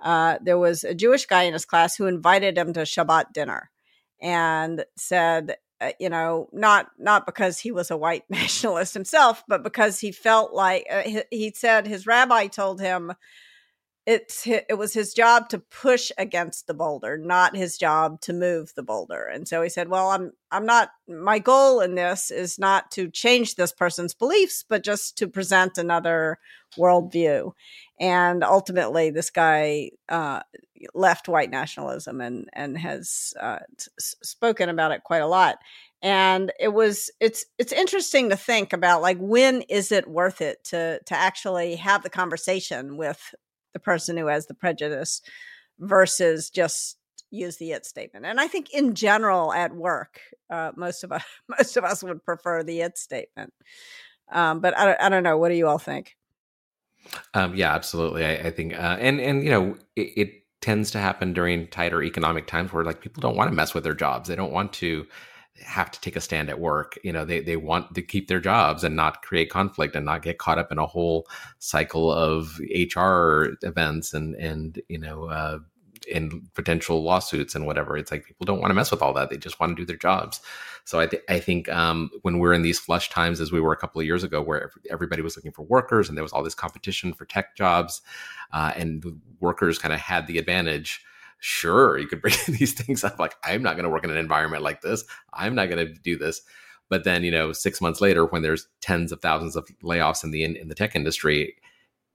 uh, 0.02 0.38
there 0.42 0.58
was 0.58 0.84
a 0.84 0.96
Jewish 0.96 1.26
guy 1.26 1.44
in 1.44 1.54
his 1.54 1.66
class 1.66 1.96
who 1.96 2.08
invited 2.08 2.58
him 2.58 2.74
to 2.74 2.82
Shabbat 2.82 3.34
dinner 3.34 3.70
and 4.22 4.86
said, 4.98 5.58
uh, 5.82 5.92
you 6.00 6.10
know, 6.10 6.48
not 6.54 6.88
not 7.00 7.26
because 7.26 7.60
he 7.60 7.72
was 7.72 7.90
a 7.92 7.98
white 7.98 8.24
nationalist 8.30 8.94
himself, 8.94 9.44
but 9.48 9.64
because 9.64 10.00
he 10.00 10.12
felt 10.12 10.54
like 10.54 10.86
uh, 10.90 11.02
he, 11.02 11.24
he 11.32 11.52
said 11.56 11.88
his 11.88 12.06
rabbi 12.06 12.48
told 12.48 12.80
him 12.80 13.14
it's 14.06 14.48
it 14.48 14.78
was 14.78 14.94
his 14.94 15.14
job 15.14 15.50
to 15.50 15.60
push 15.60 16.12
against 16.18 16.66
the 16.66 16.74
boulder, 16.74 17.18
not 17.18 17.56
his 17.56 17.78
job 17.78 18.20
to 18.22 18.34
move 18.34 18.74
the 18.76 18.84
boulder. 18.84 19.26
And 19.26 19.48
so 19.48 19.62
he 19.62 19.70
said, 19.70 19.90
"Well, 19.90 20.10
I'm 20.10 20.32
I'm 20.52 20.66
not. 20.66 20.90
My 21.08 21.38
goal 21.40 21.82
in 21.82 21.96
this 21.96 22.32
is 22.32 22.58
not 22.58 22.90
to 22.92 23.10
change 23.10 23.56
this 23.56 23.72
person's 23.72 24.14
beliefs, 24.14 24.66
but 24.68 24.84
just 24.84 25.18
to 25.20 25.28
present 25.28 25.78
another 25.78 26.40
worldview." 26.78 27.52
And 28.00 28.44
ultimately, 28.44 29.12
this 29.12 29.30
guy 29.30 29.92
uh, 30.10 30.42
left 30.96 31.30
white 31.30 31.52
nationalism 31.52 32.22
and 32.22 32.50
and 32.54 32.78
has 32.80 33.36
uh, 33.40 33.60
spoken 34.00 34.70
about 34.70 34.92
it 34.92 35.04
quite 35.04 35.22
a 35.22 35.28
lot. 35.28 35.58
And 36.02 36.52
it 36.60 36.70
was 36.70 37.12
it's 37.20 37.46
it's 37.60 37.72
interesting 37.72 38.32
to 38.32 38.36
think 38.36 38.74
about 38.74 39.04
like 39.04 39.20
when 39.20 39.62
is 39.64 39.92
it 39.92 40.08
worth 40.08 40.42
it 40.42 40.64
to 40.66 41.00
to 41.06 41.16
actually 41.16 41.76
have 41.76 42.02
the 42.02 42.10
conversation 42.10 42.98
with 42.98 43.36
the 43.74 43.80
person 43.80 44.18
who 44.18 44.28
has 44.28 44.48
the 44.48 44.54
prejudice 44.54 45.22
versus 45.80 46.50
just 46.50 46.98
use 47.32 47.58
the 47.58 47.72
it 47.72 47.86
statement. 47.86 48.26
And 48.26 48.40
I 48.40 48.48
think 48.48 48.74
in 48.74 48.94
general 48.94 49.54
at 49.54 49.74
work, 49.74 50.20
uh, 50.50 50.72
most 50.76 51.04
of 51.04 51.12
us 51.12 51.24
most 51.48 51.78
of 51.78 51.84
us 51.84 52.04
would 52.04 52.24
prefer 52.24 52.64
the 52.64 52.82
it 52.82 52.98
statement. 52.98 53.54
Um, 54.32 54.60
but 54.60 54.78
I 54.78 54.86
don't, 54.86 55.02
I 55.02 55.10
don't 55.10 55.24
know. 55.24 55.38
What 55.38 55.50
do 55.50 55.56
you 55.56 55.68
all 55.68 55.78
think? 55.78 56.16
Um, 57.34 57.56
yeah, 57.56 57.74
absolutely. 57.74 58.24
I, 58.24 58.34
I 58.36 58.52
think, 58.52 58.74
uh, 58.74 58.98
and 59.00 59.20
and 59.20 59.44
you 59.44 59.50
know, 59.50 59.76
it, 59.96 60.14
it, 60.16 60.38
tends 60.62 60.92
to 60.92 61.00
happen 61.00 61.34
during 61.34 61.66
tighter 61.70 62.04
economic 62.04 62.46
times 62.46 62.72
where 62.72 62.84
like 62.84 63.02
people 63.02 63.20
don't 63.20 63.36
want 63.36 63.50
to 63.50 63.56
mess 63.56 63.74
with 63.74 63.84
their 63.84 63.96
jobs. 63.96 64.30
They 64.30 64.36
don't 64.36 64.52
want 64.52 64.72
to 64.74 65.08
have 65.64 65.92
to 65.92 66.02
take 66.02 66.16
a 66.16 66.22
stand 66.22 66.50
at 66.50 66.60
work. 66.60 66.98
You 67.04 67.12
know, 67.12 67.26
they 67.26 67.42
they 67.42 67.58
want 67.58 67.94
to 67.96 68.02
keep 68.02 68.28
their 68.28 68.40
jobs 68.40 68.84
and 68.84 68.96
not 68.96 69.22
create 69.22 69.50
conflict 69.50 69.96
and 69.96 70.06
not 70.06 70.24
get 70.24 70.38
caught 70.38 70.60
up 70.60 70.72
in 70.72 70.78
a 70.78 70.86
whole 70.86 71.28
cycle 71.60 72.12
of 72.12 72.60
HR 72.70 73.58
events 73.62 74.14
and 74.14 74.36
and 74.36 74.82
you 74.90 74.98
know. 74.98 75.26
Uh, 75.26 75.60
in 76.08 76.42
potential 76.56 77.04
lawsuits 77.04 77.54
and 77.54 77.66
whatever. 77.66 77.96
It's 77.96 78.12
like 78.12 78.26
people 78.26 78.46
don't 78.46 78.60
want 78.60 78.72
to 78.72 78.76
mess 78.76 78.92
with 78.92 79.02
all 79.02 79.14
that. 79.14 79.30
They 79.30 79.38
just 79.38 79.60
want 79.60 79.76
to 79.76 79.82
do 79.82 79.86
their 79.86 79.98
jobs. 79.98 80.42
So 80.84 81.00
I, 81.00 81.06
th- 81.06 81.24
I 81.30 81.40
think 81.40 81.70
um, 81.70 82.10
when 82.24 82.40
we're 82.40 82.54
in 82.54 82.64
these 82.64 82.80
flush 82.80 83.10
times, 83.10 83.40
as 83.40 83.52
we 83.52 83.62
were 83.62 83.72
a 83.72 83.78
couple 83.78 84.02
of 84.02 84.08
years 84.08 84.24
ago, 84.24 84.42
where 84.42 84.72
everybody 84.90 85.22
was 85.22 85.36
looking 85.36 85.52
for 85.52 85.64
workers 85.64 86.10
and 86.10 86.18
there 86.18 86.24
was 86.24 86.34
all 86.34 86.44
this 86.44 86.56
competition 86.56 87.14
for 87.14 87.26
tech 87.26 87.56
jobs, 87.56 88.02
uh, 88.52 88.74
and 88.76 89.22
workers 89.40 89.78
kind 89.78 89.94
of 89.94 90.00
had 90.00 90.28
the 90.28 90.38
advantage. 90.38 91.04
Sure, 91.42 91.98
you 91.98 92.08
could 92.08 92.22
bring 92.22 92.36
these 92.48 92.74
things 92.74 93.04
up. 93.04 93.20
Like, 93.20 93.36
I'm 93.44 93.64
not 93.64 93.76
going 93.76 93.84
to 93.84 93.90
work 93.90 94.04
in 94.04 94.12
an 94.12 94.18
environment 94.18 94.64
like 94.64 94.82
this. 94.82 95.04
I'm 95.34 95.56
not 95.56 95.70
going 95.70 95.86
to 95.86 95.92
do 95.92 96.18
this. 96.18 96.42
But 96.88 97.04
then, 97.04 97.24
you 97.24 97.32
know, 97.32 97.52
six 97.52 97.82
months 97.82 98.00
later, 98.00 98.26
when 98.26 98.44
there's 98.44 98.68
tens 98.82 99.12
of 99.12 99.22
thousands 99.22 99.56
of 99.56 99.68
layoffs 99.84 100.24
in 100.24 100.32
the 100.32 100.44
in, 100.44 100.56
in 100.56 100.68
the 100.68 100.76
tech 100.76 100.96
industry, 100.96 101.56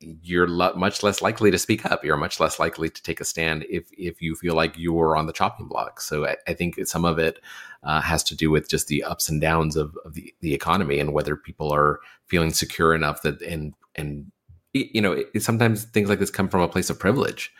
you're 0.00 0.46
lo- 0.46 0.74
much 0.76 1.02
less 1.02 1.22
likely 1.22 1.50
to 1.50 1.58
speak 1.58 1.86
up. 1.86 2.04
You're 2.04 2.16
much 2.16 2.38
less 2.38 2.60
likely 2.60 2.88
to 2.90 3.02
take 3.02 3.20
a 3.20 3.24
stand 3.24 3.64
if 3.68 3.88
if 3.96 4.22
you 4.22 4.36
feel 4.36 4.54
like 4.54 4.74
you're 4.76 5.16
on 5.16 5.26
the 5.26 5.32
chopping 5.32 5.66
block. 5.66 6.00
So 6.00 6.26
I, 6.26 6.36
I 6.46 6.54
think 6.54 6.78
some 6.86 7.04
of 7.04 7.18
it 7.18 7.40
uh, 7.82 8.00
has 8.00 8.22
to 8.24 8.36
do 8.36 8.50
with 8.50 8.68
just 8.68 8.86
the 8.86 9.02
ups 9.02 9.28
and 9.28 9.40
downs 9.40 9.74
of, 9.76 9.96
of 10.04 10.14
the, 10.14 10.32
the 10.40 10.54
economy 10.54 11.00
and 11.00 11.12
whether 11.12 11.34
people 11.34 11.72
are 11.72 11.98
feeling 12.26 12.52
secure 12.52 12.94
enough 12.94 13.22
that 13.22 13.40
and 13.42 13.74
and 13.96 14.30
you 14.72 15.00
know 15.00 15.12
it, 15.12 15.42
sometimes 15.42 15.84
things 15.84 16.08
like 16.08 16.18
this 16.18 16.30
come 16.30 16.48
from 16.48 16.60
a 16.60 16.68
place 16.68 16.90
of 16.90 16.98
privilege. 16.98 17.50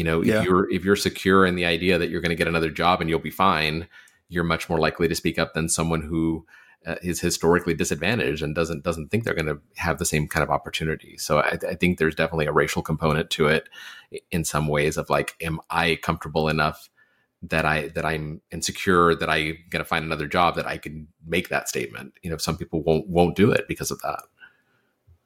You 0.00 0.04
know, 0.04 0.22
yeah. 0.22 0.38
if 0.38 0.46
you're 0.46 0.70
if 0.70 0.82
you're 0.82 0.96
secure 0.96 1.44
in 1.44 1.56
the 1.56 1.66
idea 1.66 1.98
that 1.98 2.08
you're 2.08 2.22
going 2.22 2.30
to 2.30 2.34
get 2.34 2.48
another 2.48 2.70
job 2.70 3.02
and 3.02 3.10
you'll 3.10 3.18
be 3.18 3.30
fine, 3.30 3.86
you're 4.30 4.44
much 4.44 4.66
more 4.70 4.78
likely 4.78 5.08
to 5.08 5.14
speak 5.14 5.38
up 5.38 5.52
than 5.52 5.68
someone 5.68 6.00
who 6.00 6.46
uh, 6.86 6.94
is 7.02 7.20
historically 7.20 7.74
disadvantaged 7.74 8.42
and 8.42 8.54
doesn't 8.54 8.82
doesn't 8.82 9.10
think 9.10 9.24
they're 9.24 9.34
going 9.34 9.44
to 9.44 9.60
have 9.76 9.98
the 9.98 10.06
same 10.06 10.26
kind 10.26 10.42
of 10.42 10.48
opportunity. 10.48 11.18
So 11.18 11.40
I, 11.40 11.58
I, 11.68 11.74
think 11.74 11.98
there's 11.98 12.14
definitely 12.14 12.46
a 12.46 12.52
racial 12.52 12.80
component 12.80 13.28
to 13.32 13.48
it 13.48 13.68
in 14.30 14.42
some 14.42 14.68
ways 14.68 14.96
of 14.96 15.10
like, 15.10 15.34
am 15.42 15.60
I 15.68 15.98
comfortable 16.00 16.48
enough 16.48 16.88
that 17.42 17.66
I 17.66 17.88
that 17.88 18.06
I'm 18.06 18.40
insecure 18.50 19.14
that 19.14 19.28
I'm 19.28 19.58
going 19.68 19.84
to 19.84 19.84
find 19.84 20.02
another 20.02 20.28
job 20.28 20.56
that 20.56 20.66
I 20.66 20.78
can 20.78 21.08
make 21.26 21.50
that 21.50 21.68
statement? 21.68 22.14
You 22.22 22.30
know, 22.30 22.38
some 22.38 22.56
people 22.56 22.82
won't 22.82 23.06
won't 23.06 23.36
do 23.36 23.50
it 23.50 23.68
because 23.68 23.90
of 23.90 24.00
that. 24.00 24.22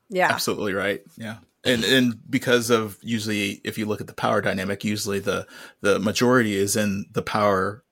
Yeah, 0.08 0.32
absolutely 0.32 0.74
right. 0.74 1.00
Yeah. 1.16 1.36
And, 1.64 1.82
and 1.84 2.20
because 2.28 2.70
of 2.70 2.98
usually 3.00 3.60
if 3.64 3.78
you 3.78 3.86
look 3.86 4.00
at 4.00 4.06
the 4.06 4.12
power 4.12 4.40
dynamic 4.40 4.84
usually 4.84 5.18
the 5.18 5.46
the 5.80 5.98
majority 5.98 6.56
is 6.56 6.76
in 6.76 7.06
the 7.12 7.22
power 7.22 7.84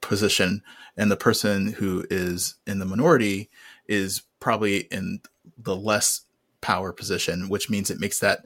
position. 0.00 0.62
And 0.96 1.10
the 1.10 1.16
person 1.16 1.72
who 1.72 2.06
is 2.08 2.56
in 2.66 2.78
the 2.78 2.84
minority 2.84 3.50
is 3.88 4.22
probably 4.38 4.80
in 4.90 5.20
the 5.58 5.76
less 5.76 6.22
power 6.60 6.92
position, 6.92 7.48
which 7.48 7.68
means 7.68 7.90
it 7.90 8.00
makes 8.00 8.20
that 8.20 8.44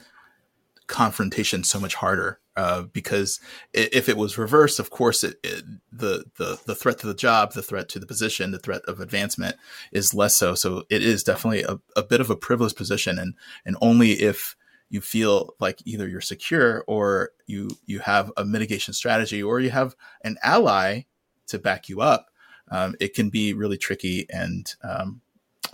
confrontation 0.88 1.64
so 1.64 1.79
much 1.79 1.94
harder. 1.94 2.40
Uh, 2.57 2.83
because 2.83 3.38
if 3.72 4.09
it 4.09 4.16
was 4.16 4.37
reversed, 4.37 4.81
of 4.81 4.90
course, 4.90 5.22
it, 5.22 5.37
it, 5.44 5.62
the 5.92 6.24
the 6.38 6.59
the 6.66 6.74
threat 6.74 6.98
to 6.98 7.07
the 7.07 7.14
job, 7.14 7.53
the 7.53 7.62
threat 7.62 7.88
to 7.88 8.01
the 8.01 8.07
position, 8.07 8.51
the 8.51 8.59
threat 8.59 8.83
of 8.88 8.98
advancement 8.98 9.55
is 9.92 10.12
less 10.12 10.37
so. 10.37 10.57
So 10.57 10.83
it 10.90 11.03
is 11.03 11.22
definitely 11.22 11.62
a, 11.62 11.79
a 11.94 12.03
bit 12.03 12.20
of 12.20 12.31
a 12.31 12.37
privileged 12.37 12.77
position, 12.77 13.16
and 13.16 13.35
and 13.64 13.77
only 13.81 14.12
if 14.12 14.57
you 14.90 15.01
feel 15.01 15.55
like 15.61 15.81
either 15.85 16.09
you're 16.09 16.20
secure 16.20 16.83
or 16.88 17.31
you 17.46 17.70
you 17.87 18.01
have 18.01 18.33
a 18.37 18.44
mitigation 18.44 18.92
strategy 18.92 19.40
or 19.40 19.61
you 19.61 19.70
have 19.70 19.94
an 20.24 20.37
ally 20.42 21.03
to 21.46 21.61
back 21.61 21.88
you 21.88 22.01
up 22.01 22.29
um, 22.70 22.94
it 23.01 23.14
can 23.14 23.31
be 23.31 23.53
really 23.53 23.79
tricky 23.79 24.27
and 24.31 24.74
um, 24.83 25.20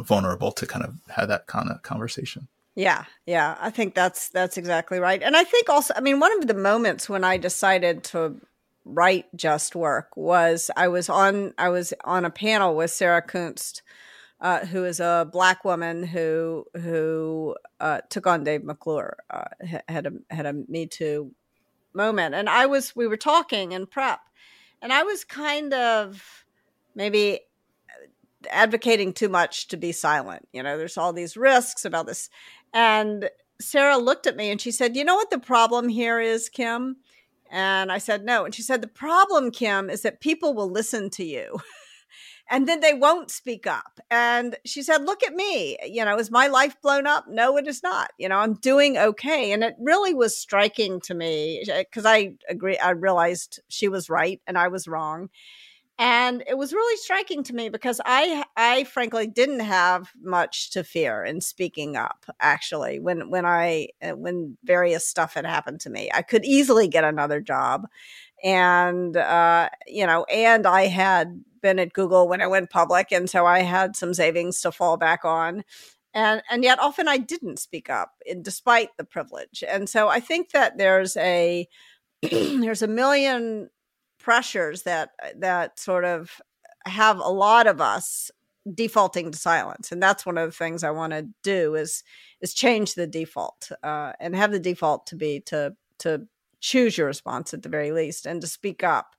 vulnerable 0.00 0.52
to 0.52 0.66
kind 0.66 0.84
of 0.84 0.94
have 1.08 1.28
that 1.28 1.46
kind 1.46 1.70
of 1.70 1.82
conversation. 1.82 2.48
Yeah, 2.76 3.04
yeah, 3.24 3.56
I 3.60 3.70
think 3.70 3.94
that's 3.94 4.30
that's 4.30 4.56
exactly 4.56 4.98
right. 4.98 5.22
And 5.22 5.36
I 5.36 5.44
think 5.44 5.68
also, 5.68 5.94
I 5.96 6.00
mean, 6.00 6.18
one 6.18 6.36
of 6.38 6.48
the 6.48 6.54
moments 6.54 7.08
when 7.08 7.22
I 7.22 7.36
decided 7.36 8.02
to 8.04 8.40
write 8.84 9.26
Just 9.36 9.76
Work 9.76 10.16
was 10.16 10.70
I 10.76 10.88
was 10.88 11.08
on 11.08 11.54
I 11.56 11.68
was 11.68 11.94
on 12.04 12.24
a 12.24 12.30
panel 12.30 12.74
with 12.74 12.90
Sarah 12.90 13.22
Kunst, 13.22 13.82
uh, 14.40 14.66
who 14.66 14.84
is 14.84 14.98
a 14.98 15.28
black 15.30 15.64
woman 15.64 16.02
who 16.04 16.64
who 16.74 17.54
uh, 17.78 18.00
took 18.10 18.26
on 18.26 18.42
Dave 18.42 18.64
McClure, 18.64 19.18
uh, 19.30 19.44
had 19.88 20.06
a 20.06 20.12
had 20.34 20.46
a 20.46 20.52
Me 20.52 20.86
Too 20.86 21.30
moment, 21.94 22.34
and 22.34 22.48
I 22.48 22.66
was 22.66 22.96
we 22.96 23.06
were 23.06 23.16
talking 23.16 23.70
in 23.70 23.86
prep, 23.86 24.18
and 24.82 24.92
I 24.92 25.04
was 25.04 25.24
kind 25.24 25.72
of 25.72 26.44
maybe 26.96 27.40
advocating 28.50 29.12
too 29.12 29.28
much 29.28 29.68
to 29.68 29.76
be 29.76 29.92
silent. 29.92 30.48
You 30.52 30.62
know, 30.62 30.76
there's 30.76 30.98
all 30.98 31.12
these 31.12 31.36
risks 31.36 31.84
about 31.84 32.06
this. 32.06 32.28
And 32.74 33.30
Sarah 33.60 33.96
looked 33.96 34.26
at 34.26 34.36
me 34.36 34.50
and 34.50 34.60
she 34.60 34.72
said, 34.72 34.96
You 34.96 35.04
know 35.04 35.14
what 35.14 35.30
the 35.30 35.38
problem 35.38 35.88
here 35.88 36.20
is, 36.20 36.48
Kim? 36.48 36.96
And 37.50 37.92
I 37.92 37.98
said, 37.98 38.24
No. 38.24 38.44
And 38.44 38.54
she 38.54 38.62
said, 38.62 38.82
The 38.82 38.88
problem, 38.88 39.50
Kim, 39.52 39.88
is 39.88 40.02
that 40.02 40.20
people 40.20 40.54
will 40.54 40.70
listen 40.70 41.08
to 41.10 41.24
you. 41.24 41.60
and 42.50 42.68
then 42.68 42.80
they 42.80 42.92
won't 42.92 43.30
speak 43.30 43.66
up. 43.66 44.00
And 44.10 44.56
she 44.66 44.82
said, 44.82 45.04
Look 45.04 45.22
at 45.22 45.34
me. 45.34 45.78
You 45.86 46.04
know, 46.04 46.18
is 46.18 46.32
my 46.32 46.48
life 46.48 46.76
blown 46.82 47.06
up? 47.06 47.26
No, 47.28 47.56
it 47.56 47.68
is 47.68 47.82
not. 47.82 48.10
You 48.18 48.28
know, 48.28 48.38
I'm 48.38 48.54
doing 48.54 48.98
okay. 48.98 49.52
And 49.52 49.62
it 49.62 49.76
really 49.78 50.12
was 50.12 50.36
striking 50.36 51.00
to 51.02 51.14
me 51.14 51.62
eh, 51.70 51.84
because 51.84 52.04
I 52.04 52.32
agree, 52.48 52.76
I 52.78 52.90
realized 52.90 53.60
she 53.68 53.88
was 53.88 54.10
right 54.10 54.40
and 54.48 54.58
I 54.58 54.66
was 54.68 54.88
wrong 54.88 55.28
and 55.98 56.42
it 56.48 56.58
was 56.58 56.72
really 56.72 56.96
striking 56.96 57.42
to 57.44 57.54
me 57.54 57.68
because 57.68 58.00
i 58.04 58.44
i 58.56 58.84
frankly 58.84 59.26
didn't 59.26 59.60
have 59.60 60.10
much 60.20 60.70
to 60.70 60.82
fear 60.82 61.24
in 61.24 61.40
speaking 61.40 61.96
up 61.96 62.24
actually 62.40 62.98
when 62.98 63.30
when 63.30 63.46
i 63.46 63.88
uh, 64.02 64.10
when 64.10 64.56
various 64.64 65.06
stuff 65.06 65.34
had 65.34 65.46
happened 65.46 65.80
to 65.80 65.90
me. 65.90 66.10
I 66.12 66.22
could 66.22 66.44
easily 66.44 66.88
get 66.88 67.04
another 67.04 67.40
job 67.40 67.86
and 68.42 69.16
uh 69.16 69.68
you 69.86 70.06
know 70.06 70.24
and 70.24 70.66
i 70.66 70.86
had 70.86 71.42
been 71.62 71.78
at 71.78 71.92
google 71.92 72.28
when 72.28 72.42
i 72.42 72.46
went 72.46 72.70
public 72.70 73.12
and 73.12 73.30
so 73.30 73.46
i 73.46 73.60
had 73.60 73.96
some 73.96 74.12
savings 74.12 74.60
to 74.60 74.72
fall 74.72 74.96
back 74.96 75.24
on 75.24 75.64
and 76.12 76.42
and 76.50 76.64
yet 76.64 76.78
often 76.80 77.08
i 77.08 77.18
didn't 77.18 77.58
speak 77.58 77.88
up 77.88 78.12
in, 78.26 78.42
despite 78.42 78.90
the 78.96 79.04
privilege. 79.04 79.62
And 79.66 79.88
so 79.88 80.08
i 80.08 80.20
think 80.20 80.50
that 80.50 80.76
there's 80.78 81.16
a 81.16 81.68
there's 82.22 82.82
a 82.82 82.88
million 82.88 83.70
pressures 84.24 84.82
that 84.82 85.10
uh, 85.22 85.28
that 85.36 85.78
sort 85.78 86.04
of 86.04 86.40
have 86.86 87.18
a 87.18 87.28
lot 87.28 87.66
of 87.66 87.80
us 87.80 88.30
defaulting 88.74 89.30
to 89.30 89.36
silence 89.36 89.92
and 89.92 90.02
that's 90.02 90.24
one 90.24 90.38
of 90.38 90.48
the 90.48 90.56
things 90.56 90.82
i 90.82 90.90
want 90.90 91.12
to 91.12 91.28
do 91.42 91.74
is 91.74 92.02
is 92.40 92.54
change 92.54 92.94
the 92.94 93.06
default 93.06 93.70
uh, 93.82 94.12
and 94.18 94.34
have 94.34 94.50
the 94.50 94.58
default 94.58 95.06
to 95.06 95.16
be 95.16 95.40
to 95.40 95.74
to 95.98 96.26
choose 96.60 96.96
your 96.96 97.06
response 97.06 97.52
at 97.52 97.62
the 97.62 97.68
very 97.68 97.92
least 97.92 98.24
and 98.24 98.40
to 98.40 98.46
speak 98.46 98.82
up 98.82 99.14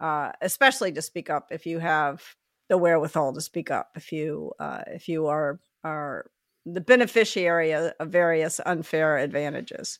uh, 0.00 0.32
especially 0.40 0.90
to 0.90 1.02
speak 1.02 1.30
up 1.30 1.48
if 1.52 1.64
you 1.64 1.78
have 1.78 2.34
the 2.68 2.76
wherewithal 2.76 3.32
to 3.32 3.40
speak 3.40 3.70
up 3.70 3.90
if 3.94 4.10
you 4.10 4.52
uh, 4.58 4.82
if 4.88 5.08
you 5.08 5.28
are 5.28 5.60
are 5.84 6.28
the 6.74 6.80
beneficiary 6.80 7.72
of 7.72 7.92
various 8.02 8.60
unfair 8.64 9.18
advantages. 9.18 9.98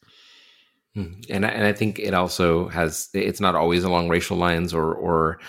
Hmm. 0.94 1.20
And 1.28 1.46
I, 1.46 1.48
and 1.50 1.66
I 1.66 1.72
think 1.72 1.98
it 1.98 2.14
also 2.14 2.68
has 2.68 3.08
it's 3.14 3.40
not 3.40 3.54
always 3.54 3.84
along 3.84 4.08
racial 4.08 4.36
lines 4.36 4.72
or 4.72 4.94
or 4.94 5.40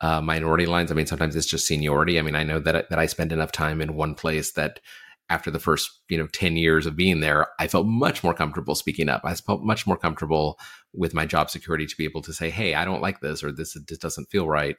uh, 0.00 0.20
minority 0.20 0.66
lines. 0.66 0.90
I 0.90 0.94
mean, 0.94 1.06
sometimes 1.06 1.36
it's 1.36 1.46
just 1.46 1.66
seniority. 1.66 2.18
I 2.18 2.22
mean, 2.22 2.36
I 2.36 2.42
know 2.42 2.60
that 2.60 2.88
that 2.90 2.98
I 2.98 3.06
spend 3.06 3.32
enough 3.32 3.52
time 3.52 3.80
in 3.80 3.94
one 3.94 4.14
place 4.14 4.52
that 4.52 4.80
after 5.28 5.50
the 5.50 5.58
first 5.58 6.00
you 6.08 6.16
know 6.16 6.26
10 6.28 6.56
years 6.56 6.86
of 6.86 6.96
being 6.96 7.20
there 7.20 7.48
i 7.58 7.66
felt 7.66 7.86
much 7.86 8.22
more 8.22 8.34
comfortable 8.34 8.74
speaking 8.74 9.08
up 9.08 9.22
i 9.24 9.34
felt 9.34 9.62
much 9.62 9.86
more 9.86 9.96
comfortable 9.96 10.58
with 10.92 11.14
my 11.14 11.26
job 11.26 11.50
security 11.50 11.86
to 11.86 11.96
be 11.96 12.04
able 12.04 12.22
to 12.22 12.32
say 12.32 12.50
hey 12.50 12.74
i 12.74 12.84
don't 12.84 13.02
like 13.02 13.20
this 13.20 13.42
or 13.42 13.52
this, 13.52 13.76
this 13.88 13.98
doesn't 13.98 14.30
feel 14.30 14.48
right 14.48 14.76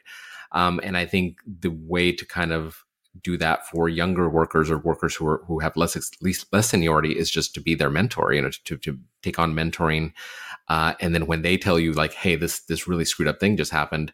um, 0.53 0.79
and 0.83 0.95
i 0.97 1.05
think 1.05 1.39
the 1.45 1.75
way 1.85 2.11
to 2.11 2.25
kind 2.25 2.53
of 2.53 2.85
do 3.23 3.37
that 3.37 3.67
for 3.67 3.89
younger 3.89 4.29
workers 4.29 4.69
or 4.69 4.77
workers 4.77 5.15
who 5.15 5.27
are 5.27 5.41
who 5.47 5.59
have 5.59 5.75
less 5.75 5.97
least 6.21 6.45
less 6.51 6.69
seniority 6.69 7.17
is 7.17 7.29
just 7.29 7.53
to 7.53 7.61
be 7.61 7.75
their 7.75 7.89
mentor 7.89 8.33
you 8.33 8.41
know 8.41 8.49
to, 8.65 8.77
to 8.77 8.97
take 9.21 9.39
on 9.39 9.53
mentoring 9.53 10.11
uh, 10.69 10.93
and 10.99 11.13
then 11.13 11.25
when 11.25 11.41
they 11.41 11.57
tell 11.57 11.79
you 11.79 11.93
like 11.93 12.13
hey 12.13 12.35
this 12.35 12.61
this 12.61 12.87
really 12.87 13.05
screwed 13.05 13.27
up 13.27 13.39
thing 13.39 13.57
just 13.57 13.71
happened 13.71 14.11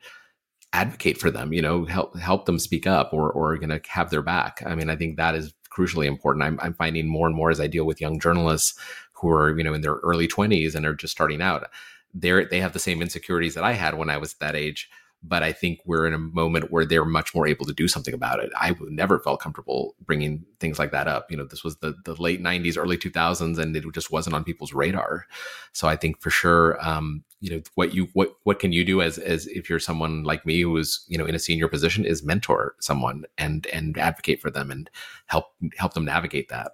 advocate 0.74 1.18
for 1.18 1.30
them 1.30 1.54
you 1.54 1.62
know 1.62 1.86
help 1.86 2.18
help 2.18 2.46
them 2.46 2.58
speak 2.58 2.88
up 2.88 3.14
or 3.14 3.32
or 3.32 3.58
to 3.58 3.80
have 3.88 4.10
their 4.10 4.24
back 4.24 4.64
i 4.66 4.74
mean 4.74 4.90
i 4.90 4.96
think 4.96 5.18
that 5.18 5.36
is 5.36 5.54
crucially 5.74 6.06
important. 6.06 6.44
I'm, 6.44 6.60
I'm 6.62 6.74
finding 6.74 7.08
more 7.08 7.28
and 7.28 7.36
more 7.36 7.50
as 7.50 7.60
I 7.60 7.68
deal 7.68 7.86
with 7.86 8.02
young 8.02 8.20
journalists 8.20 8.78
who 9.14 9.30
are, 9.30 9.58
you 9.58 9.64
know, 9.64 9.74
in 9.74 9.82
their 9.82 9.96
early 9.96 10.28
20s 10.28 10.76
and 10.76 10.86
are 10.86 10.94
just 10.94 11.14
starting 11.14 11.42
out. 11.42 11.70
They're, 12.14 12.46
they 12.46 12.60
have 12.60 12.74
the 12.74 12.80
same 12.80 13.02
insecurities 13.02 13.56
that 13.56 13.64
I 13.64 13.74
had 13.74 13.98
when 13.98 14.10
I 14.10 14.18
was 14.18 14.36
that 14.36 14.56
age 14.56 14.90
but 15.24 15.42
I 15.42 15.54
think 15.54 15.80
we're 15.86 16.06
in 16.06 16.14
a 16.14 16.18
moment 16.18 16.70
where 16.70 16.86
they're 16.86 17.06
much 17.06 17.34
more 17.34 17.48
able 17.48 17.66
to 17.66 17.74
do 17.74 17.88
something 17.88 18.14
about 18.14 18.44
it. 18.44 18.52
I 18.58 18.76
never 18.90 19.20
felt 19.20 19.40
comfortable 19.40 19.96
bringing 20.06 20.46
things 20.60 20.78
like 20.78 20.92
that 20.92 21.08
up. 21.08 21.32
You 21.32 21.38
know, 21.38 21.46
this 21.46 21.64
was 21.64 21.78
the 21.78 21.96
the 22.04 22.22
late 22.22 22.42
'90s, 22.42 22.78
early 22.78 22.98
2000s, 22.98 23.58
and 23.58 23.76
it 23.76 23.86
just 23.94 24.12
wasn't 24.12 24.36
on 24.36 24.44
people's 24.44 24.74
radar. 24.74 25.26
So 25.72 25.88
I 25.88 25.96
think 25.96 26.22
for 26.22 26.30
sure, 26.30 26.78
um, 26.86 27.24
you 27.40 27.52
know, 27.52 27.62
what 27.76 27.94
you 27.94 28.10
what 28.14 28.36
what 28.44 28.60
can 28.60 28.74
you 28.74 28.84
do 28.84 29.02
as 29.02 29.18
as 29.18 29.48
if 29.48 29.70
you're 29.70 29.80
someone 29.80 30.24
like 30.24 30.46
me 30.46 30.62
who 30.62 30.76
is 30.78 31.06
you 31.08 31.18
know 31.18 31.26
in 31.26 31.36
a 31.36 31.40
senior 31.40 31.68
position 31.68 32.06
is 32.06 32.24
mentor 32.24 32.76
someone 32.80 33.24
and 33.38 33.66
and 33.68 33.98
advocate 33.98 34.42
for 34.42 34.52
them 34.52 34.70
and 34.70 34.90
help 35.28 35.46
help 35.78 35.94
them 35.94 36.06
navigate 36.06 36.50
that. 36.50 36.74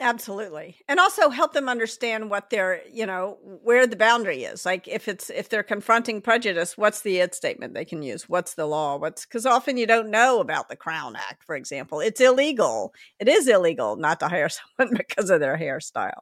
Absolutely. 0.00 0.76
And 0.88 1.00
also 1.00 1.28
help 1.28 1.52
them 1.54 1.68
understand 1.68 2.30
what 2.30 2.50
their, 2.50 2.82
you 2.92 3.04
know, 3.04 3.38
where 3.64 3.84
the 3.84 3.96
boundary 3.96 4.44
is. 4.44 4.64
Like 4.64 4.86
if 4.86 5.08
it's 5.08 5.28
if 5.28 5.48
they're 5.48 5.64
confronting 5.64 6.20
prejudice, 6.20 6.78
what's 6.78 7.00
the 7.00 7.18
it 7.18 7.34
statement 7.34 7.74
they 7.74 7.84
can 7.84 8.02
use? 8.02 8.28
What's 8.28 8.54
the 8.54 8.66
law? 8.66 8.96
What's 8.96 9.26
cuz 9.26 9.44
often 9.44 9.76
you 9.76 9.86
don't 9.88 10.10
know 10.10 10.38
about 10.40 10.68
the 10.68 10.76
Crown 10.76 11.16
Act, 11.16 11.42
for 11.44 11.56
example. 11.56 11.98
It's 12.00 12.20
illegal. 12.20 12.94
It 13.18 13.26
is 13.28 13.48
illegal 13.48 13.96
not 13.96 14.20
to 14.20 14.28
hire 14.28 14.48
someone 14.78 14.94
because 14.96 15.30
of 15.30 15.40
their 15.40 15.56
hairstyle. 15.58 16.20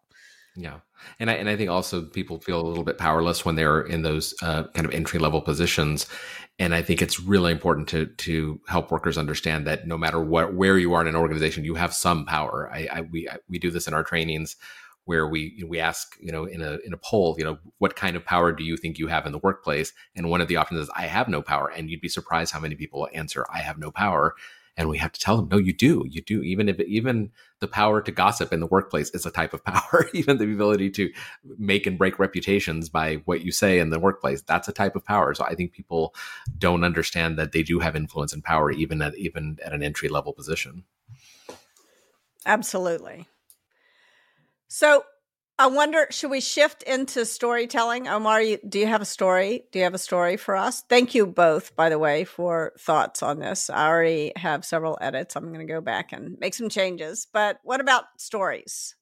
Yeah, 0.56 0.80
and 1.20 1.30
I 1.30 1.34
and 1.34 1.48
I 1.50 1.56
think 1.56 1.68
also 1.68 2.02
people 2.02 2.40
feel 2.40 2.60
a 2.60 2.66
little 2.66 2.84
bit 2.84 2.96
powerless 2.96 3.44
when 3.44 3.56
they're 3.56 3.82
in 3.82 4.02
those 4.02 4.34
uh, 4.42 4.64
kind 4.74 4.86
of 4.86 4.92
entry 4.94 5.18
level 5.18 5.42
positions, 5.42 6.06
and 6.58 6.74
I 6.74 6.80
think 6.80 7.02
it's 7.02 7.20
really 7.20 7.52
important 7.52 7.88
to 7.88 8.06
to 8.06 8.60
help 8.66 8.90
workers 8.90 9.18
understand 9.18 9.66
that 9.66 9.86
no 9.86 9.98
matter 9.98 10.20
what 10.20 10.54
where 10.54 10.78
you 10.78 10.94
are 10.94 11.02
in 11.02 11.08
an 11.08 11.16
organization, 11.16 11.64
you 11.64 11.74
have 11.74 11.92
some 11.92 12.24
power. 12.24 12.70
I, 12.72 12.88
I 12.90 13.00
we 13.02 13.28
I, 13.28 13.36
we 13.50 13.58
do 13.58 13.70
this 13.70 13.86
in 13.86 13.92
our 13.92 14.02
trainings 14.02 14.56
where 15.04 15.28
we 15.28 15.62
we 15.68 15.78
ask 15.78 16.16
you 16.20 16.32
know 16.32 16.44
in 16.46 16.62
a 16.62 16.78
in 16.84 16.92
a 16.94 16.98
poll 16.98 17.36
you 17.38 17.44
know 17.44 17.58
what 17.78 17.94
kind 17.94 18.16
of 18.16 18.24
power 18.24 18.50
do 18.50 18.64
you 18.64 18.76
think 18.76 18.98
you 18.98 19.08
have 19.08 19.26
in 19.26 19.32
the 19.32 19.38
workplace? 19.38 19.92
And 20.14 20.30
one 20.30 20.40
of 20.40 20.48
the 20.48 20.56
options 20.56 20.80
is 20.80 20.90
i 20.96 21.02
have 21.02 21.28
no 21.28 21.42
power. 21.42 21.68
And 21.68 21.90
you'd 21.90 22.00
be 22.00 22.08
surprised 22.08 22.52
how 22.52 22.60
many 22.60 22.76
people 22.76 23.08
answer 23.12 23.44
i 23.52 23.58
have 23.58 23.78
no 23.78 23.90
power 23.90 24.34
and 24.76 24.88
we 24.88 24.98
have 24.98 25.12
to 25.12 25.20
tell 25.20 25.36
them 25.36 25.48
no 25.50 25.58
you 25.58 25.72
do 25.72 26.04
you 26.08 26.20
do. 26.20 26.42
Even 26.42 26.68
if 26.68 26.78
even 26.80 27.30
the 27.60 27.68
power 27.68 28.00
to 28.02 28.12
gossip 28.12 28.52
in 28.52 28.60
the 28.60 28.66
workplace 28.66 29.10
is 29.10 29.24
a 29.26 29.30
type 29.30 29.54
of 29.54 29.64
power 29.64 30.08
even 30.12 30.38
the 30.38 30.44
ability 30.44 30.90
to 30.90 31.10
make 31.58 31.86
and 31.86 31.98
break 31.98 32.18
reputations 32.18 32.88
by 32.88 33.16
what 33.24 33.42
you 33.42 33.52
say 33.52 33.78
in 33.78 33.90
the 33.90 33.98
workplace 33.98 34.42
that's 34.42 34.68
a 34.68 34.72
type 34.72 34.96
of 34.96 35.04
power. 35.04 35.34
So 35.34 35.44
i 35.44 35.54
think 35.54 35.72
people 35.72 36.14
don't 36.58 36.84
understand 36.84 37.38
that 37.38 37.52
they 37.52 37.62
do 37.62 37.78
have 37.80 37.96
influence 37.96 38.32
and 38.32 38.44
power 38.44 38.70
even 38.70 39.02
at 39.02 39.16
even 39.16 39.58
at 39.64 39.72
an 39.72 39.82
entry 39.82 40.08
level 40.08 40.32
position. 40.32 40.84
Absolutely. 42.44 43.26
So 44.68 45.04
I 45.58 45.68
wonder, 45.68 46.06
should 46.10 46.30
we 46.30 46.40
shift 46.40 46.82
into 46.82 47.24
storytelling? 47.24 48.08
Omar, 48.08 48.42
you, 48.42 48.58
do 48.68 48.78
you 48.78 48.86
have 48.86 49.00
a 49.00 49.06
story? 49.06 49.64
Do 49.72 49.78
you 49.78 49.84
have 49.84 49.94
a 49.94 49.98
story 49.98 50.36
for 50.36 50.54
us? 50.54 50.82
Thank 50.82 51.14
you 51.14 51.26
both, 51.26 51.74
by 51.74 51.88
the 51.88 51.98
way, 51.98 52.24
for 52.24 52.72
thoughts 52.78 53.22
on 53.22 53.38
this. 53.38 53.70
I 53.70 53.88
already 53.88 54.32
have 54.36 54.66
several 54.66 54.98
edits. 55.00 55.34
I'm 55.34 55.48
going 55.52 55.66
to 55.66 55.72
go 55.72 55.80
back 55.80 56.12
and 56.12 56.36
make 56.38 56.52
some 56.52 56.68
changes. 56.68 57.26
But 57.32 57.58
what 57.62 57.80
about 57.80 58.04
stories? 58.18 58.96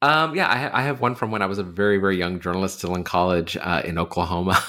Um, 0.00 0.36
yeah, 0.36 0.46
I, 0.46 0.80
I, 0.80 0.82
have 0.82 1.00
one 1.00 1.14
from 1.14 1.30
when 1.30 1.40
I 1.40 1.46
was 1.46 1.58
a 1.58 1.62
very, 1.62 1.96
very 1.96 2.18
young 2.18 2.38
journalist, 2.38 2.78
still 2.78 2.94
in 2.94 3.04
college 3.04 3.56
uh, 3.56 3.80
in 3.84 3.98
Oklahoma. 3.98 4.62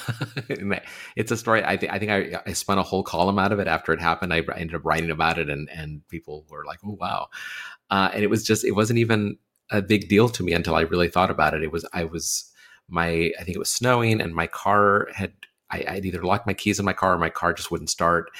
it's 1.16 1.30
a 1.30 1.36
story. 1.36 1.62
I, 1.64 1.76
th- 1.76 1.92
I 1.92 1.98
think 1.98 2.10
I, 2.10 2.40
I, 2.46 2.52
spun 2.54 2.78
a 2.78 2.82
whole 2.82 3.02
column 3.02 3.38
out 3.38 3.52
of 3.52 3.58
it 3.58 3.66
after 3.66 3.92
it 3.92 4.00
happened. 4.00 4.32
I, 4.32 4.38
I 4.38 4.58
ended 4.58 4.76
up 4.76 4.84
writing 4.86 5.10
about 5.10 5.38
it, 5.38 5.50
and 5.50 5.68
and 5.68 6.08
people 6.08 6.46
were 6.48 6.64
like, 6.64 6.78
"Oh, 6.86 6.96
wow!" 6.98 7.28
Uh, 7.90 8.10
and 8.14 8.24
it 8.24 8.28
was 8.28 8.44
just, 8.44 8.64
it 8.64 8.72
wasn't 8.72 8.98
even 8.98 9.36
a 9.70 9.82
big 9.82 10.08
deal 10.08 10.28
to 10.28 10.42
me 10.42 10.52
until 10.52 10.74
I 10.74 10.82
really 10.82 11.08
thought 11.08 11.30
about 11.30 11.54
it. 11.54 11.62
It 11.62 11.72
was 11.72 11.86
I 11.92 12.04
was 12.04 12.50
my 12.88 13.32
I 13.38 13.42
think 13.42 13.56
it 13.56 13.58
was 13.58 13.70
snowing 13.70 14.20
and 14.20 14.34
my 14.34 14.46
car 14.46 15.08
had 15.14 15.32
I, 15.70 15.84
I'd 15.88 16.06
either 16.06 16.22
locked 16.22 16.46
my 16.46 16.54
keys 16.54 16.78
in 16.78 16.84
my 16.84 16.92
car 16.92 17.14
or 17.14 17.18
my 17.18 17.30
car 17.30 17.52
just 17.52 17.70
wouldn't 17.70 17.90
start. 17.90 18.30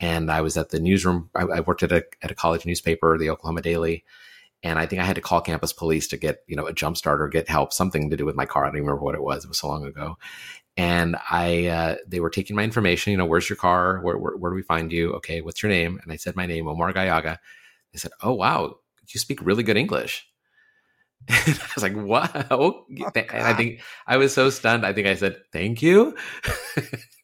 And 0.00 0.30
I 0.30 0.40
was 0.40 0.56
at 0.56 0.70
the 0.70 0.80
newsroom. 0.80 1.30
I, 1.34 1.42
I 1.42 1.60
worked 1.60 1.82
at 1.82 1.92
a 1.92 2.04
at 2.22 2.30
a 2.30 2.34
college 2.34 2.66
newspaper, 2.66 3.16
the 3.16 3.30
Oklahoma 3.30 3.62
Daily, 3.62 4.04
and 4.62 4.78
I 4.78 4.86
think 4.86 5.00
I 5.00 5.04
had 5.04 5.14
to 5.16 5.20
call 5.20 5.40
campus 5.40 5.72
police 5.72 6.08
to 6.08 6.16
get 6.16 6.40
you 6.48 6.56
know 6.56 6.66
a 6.66 6.72
jump 6.72 6.96
start 6.96 7.20
or 7.20 7.28
get 7.28 7.48
help, 7.48 7.72
something 7.72 8.10
to 8.10 8.16
do 8.16 8.24
with 8.24 8.34
my 8.34 8.46
car. 8.46 8.64
I 8.64 8.68
don't 8.68 8.76
even 8.76 8.86
remember 8.86 9.04
what 9.04 9.14
it 9.14 9.22
was. 9.22 9.44
It 9.44 9.48
was 9.48 9.58
so 9.58 9.68
long 9.68 9.84
ago. 9.84 10.18
And 10.76 11.16
I, 11.30 11.66
uh, 11.66 11.96
they 12.06 12.20
were 12.20 12.30
taking 12.30 12.56
my 12.56 12.62
information. 12.64 13.10
You 13.10 13.18
know, 13.18 13.26
where's 13.26 13.48
your 13.48 13.58
car? 13.58 14.00
Where, 14.00 14.16
where, 14.16 14.36
where 14.38 14.50
do 14.50 14.54
we 14.54 14.62
find 14.62 14.90
you? 14.90 15.12
Okay, 15.16 15.42
what's 15.42 15.62
your 15.62 15.70
name? 15.70 16.00
And 16.02 16.10
I 16.10 16.16
said 16.16 16.34
my 16.34 16.46
name, 16.46 16.66
Omar 16.66 16.94
Gallaga. 16.94 17.38
They 17.92 17.98
said, 17.98 18.12
"Oh 18.22 18.32
wow, 18.32 18.78
you 19.08 19.20
speak 19.20 19.44
really 19.44 19.62
good 19.62 19.76
English." 19.76 20.26
And 21.46 21.58
I 21.60 21.68
was 21.74 21.82
like, 21.82 21.94
"What?" 21.94 22.46
Oh, 22.50 22.84
and 22.88 23.30
I 23.32 23.54
think 23.54 23.80
I 24.06 24.16
was 24.16 24.34
so 24.34 24.50
stunned. 24.50 24.84
I 24.84 24.92
think 24.92 25.06
I 25.06 25.14
said, 25.14 25.36
"Thank 25.52 25.82
you." 25.82 26.16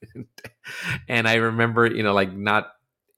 and 1.09 1.29
I 1.29 1.35
remember, 1.35 1.87
you 1.87 2.03
know, 2.03 2.15
like 2.15 2.33
not. 2.33 2.73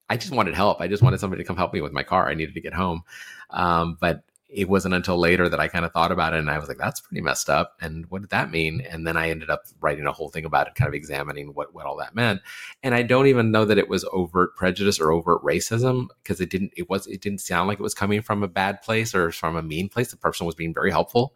I 0.09 0.17
just 0.17 0.33
wanted 0.33 0.55
help. 0.55 0.81
I 0.81 0.89
just 0.89 1.03
wanted 1.03 1.21
somebody 1.21 1.43
to 1.43 1.47
come 1.47 1.57
help 1.57 1.73
me 1.73 1.81
with 1.81 1.93
my 1.93 2.03
car. 2.03 2.29
I 2.29 2.35
needed 2.35 2.55
to 2.55 2.61
get 2.61 2.75
home, 2.75 3.03
um, 3.51 3.97
but 4.01 4.25
it 4.53 4.69
wasn't 4.69 4.95
until 4.95 5.19
later 5.19 5.49
that 5.49 5.61
I 5.61 5.69
kind 5.69 5.85
of 5.85 5.93
thought 5.93 6.13
about 6.13 6.35
it 6.35 6.41
and 6.41 6.51
I 6.51 6.59
was 6.59 6.69
like, 6.69 6.79
that's 6.79 7.01
pretty 7.01 7.21
messed 7.21 7.49
up. 7.49 7.77
And 7.81 8.07
what 8.11 8.23
did 8.23 8.31
that 8.31 8.51
mean? 8.51 8.81
And 8.81 9.07
then 9.07 9.17
I 9.17 9.31
ended 9.31 9.51
up 9.51 9.63
writing 9.81 10.07
a 10.07 10.13
whole 10.13 10.29
thing 10.29 10.45
about 10.45 10.67
it, 10.67 10.75
kind 10.75 10.89
of 10.89 10.95
examining 10.95 11.49
what, 11.55 11.73
what 11.75 11.87
all 11.87 11.97
that 11.99 12.15
meant. 12.15 12.41
And 12.83 12.95
I 12.95 13.03
don't 13.03 13.29
even 13.29 13.53
know 13.53 13.65
that 13.65 13.79
it 13.79 13.89
was 13.89 14.05
overt 14.13 14.57
prejudice 14.57 14.99
or 14.99 15.13
overt 15.13 15.43
racism 15.43 16.09
because 16.23 16.41
it 16.41 16.51
didn't, 16.51 16.73
it 16.77 16.91
was, 16.91 17.07
it 17.07 17.21
didn't 17.21 17.41
sound 17.41 17.69
like 17.69 17.79
it 17.79 17.85
was 17.85 17.95
coming 17.95 18.23
from 18.23 18.43
a 18.43 18.49
bad 18.49 18.83
place 18.83 19.15
or 19.15 19.31
from 19.31 19.57
a 19.57 19.63
mean 19.63 19.89
place. 19.89 20.11
The 20.11 20.17
person 20.17 20.47
was 20.47 20.55
being 20.55 20.75
very 20.75 20.91
helpful. 20.91 21.35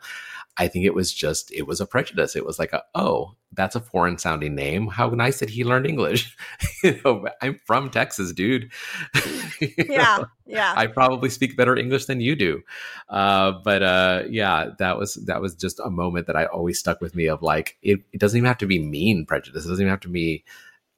I 0.57 0.69
think 0.69 0.85
it 0.85 0.95
was 0.95 1.12
just, 1.12 1.53
it 1.53 1.67
was 1.67 1.81
a 1.81 1.87
prejudice. 1.87 2.37
It 2.37 2.47
was 2.47 2.59
like, 2.59 2.73
a, 2.73 2.85
oh, 2.95 3.35
that's 3.53 3.75
a 3.75 3.81
foreign 3.81 4.19
sounding 4.19 4.55
name. 4.55 4.87
How 4.87 5.09
nice 5.09 5.40
that 5.40 5.51
he 5.51 5.64
learned 5.64 5.87
English. 5.87 6.37
you 6.85 7.01
know, 7.05 7.27
I'm 7.43 7.61
from 7.64 7.90
Texas, 7.90 8.33
dude. 8.33 8.71
yeah. 9.61 10.19
Know, 10.19 10.27
yeah. 10.47 10.73
I 10.77 10.87
probably 10.87 11.31
speak 11.31 11.57
better 11.57 11.77
English 11.77 12.05
than 12.07 12.21
you 12.21 12.37
do. 12.37 12.62
Uh, 13.09 13.53
but 13.64 13.83
uh, 13.83 14.23
yeah, 14.29 14.71
that 14.79 14.97
was, 14.97 15.14
that 15.27 15.40
was 15.40 15.55
just 15.55 15.81
a 15.81 15.90
moment 15.90 16.29
that 16.29 16.37
I 16.37 16.47
always 16.47 16.79
stuck 16.79 17.01
with 17.01 17.17
me 17.17 17.27
of 17.27 17.43
like, 17.43 17.77
it, 17.83 18.01
it 18.12 18.21
doesn't 18.21 18.38
even 18.38 18.47
have 18.47 18.59
to 18.59 18.67
be 18.67 18.79
mean 18.79 19.27
prejudice. 19.27 19.64
It 19.64 19.69
doesn't 19.69 19.83
even 19.83 19.90
have 19.90 20.01
to 20.01 20.09
be 20.09 20.45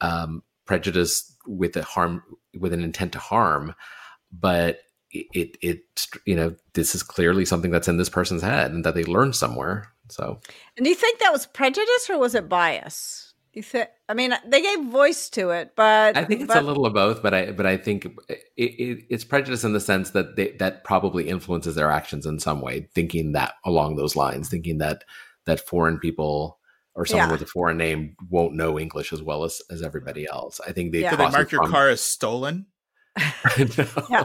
um, 0.03 0.43
prejudice 0.67 1.35
with 1.47 1.77
a 1.77 1.83
harm, 1.83 2.23
with 2.59 2.75
an 2.75 2.83
intent 2.83 3.13
to 3.13 3.19
harm. 3.19 3.75
But 4.33 4.81
it 5.33 5.57
it 5.63 6.07
you 6.25 6.37
know 6.37 6.55
this 6.75 6.95
is 6.95 7.03
clearly 7.03 7.45
something 7.45 7.71
that's 7.71 7.89
in 7.89 7.97
this 7.97 8.09
person's 8.09 8.43
head 8.43 8.71
and 8.73 8.85
that 8.85 8.95
they 8.95 9.05
learned 9.05 9.35
somewhere 9.35 9.93
so. 10.09 10.41
And 10.77 10.85
do 10.85 10.91
you 10.91 10.97
think 10.97 11.19
that 11.19 11.33
was 11.33 11.47
prejudice 11.47 12.09
or 12.09 12.19
was 12.19 12.35
it 12.35 12.49
bias? 12.49 13.23
You 13.53 13.63
think 13.63 13.89
i 14.07 14.13
mean 14.13 14.35
they 14.47 14.61
gave 14.61 14.85
voice 14.85 15.31
to 15.31 15.49
it 15.49 15.73
but 15.77 16.15
i 16.15 16.27
think 16.27 16.43
it's 16.43 16.49
but, 16.49 16.63
a 16.63 16.67
little 16.67 16.85
of 16.85 16.93
both 16.93 17.23
but 17.23 17.33
i 17.33 17.53
but 17.53 17.65
i 17.65 17.79
think 17.79 18.05
it, 18.29 18.43
it, 18.59 19.07
it's 19.09 19.25
prejudice 19.25 19.65
in 19.65 19.73
the 19.73 19.81
sense 19.81 20.11
that 20.11 20.37
they, 20.37 20.51
that 20.59 20.85
probably 20.85 21.27
influences 21.27 21.75
their 21.75 21.91
actions 21.91 22.27
in 22.27 22.39
some 22.39 22.61
way 22.61 22.87
thinking 22.95 23.33
that 23.33 23.55
along 23.65 23.97
those 23.97 24.15
lines 24.15 24.51
thinking 24.51 24.77
that 24.77 25.05
that 25.47 25.59
foreign 25.59 25.99
people 25.99 26.59
or 26.95 27.07
someone 27.07 27.29
yeah. 27.29 27.33
with 27.33 27.41
a 27.41 27.47
foreign 27.47 27.79
name 27.79 28.15
won't 28.29 28.53
know 28.53 28.79
english 28.79 29.11
as 29.11 29.23
well 29.23 29.43
as 29.43 29.63
as 29.71 29.81
everybody 29.81 30.27
else. 30.29 30.61
I 30.67 30.73
think 30.73 30.93
they 30.93 31.01
yeah. 31.01 31.13
so 31.13 31.17
they 31.17 31.31
mark 31.31 31.51
your 31.51 31.67
car 31.67 31.89
as 31.89 32.03
stolen? 32.03 32.67
Yeah 34.11 34.25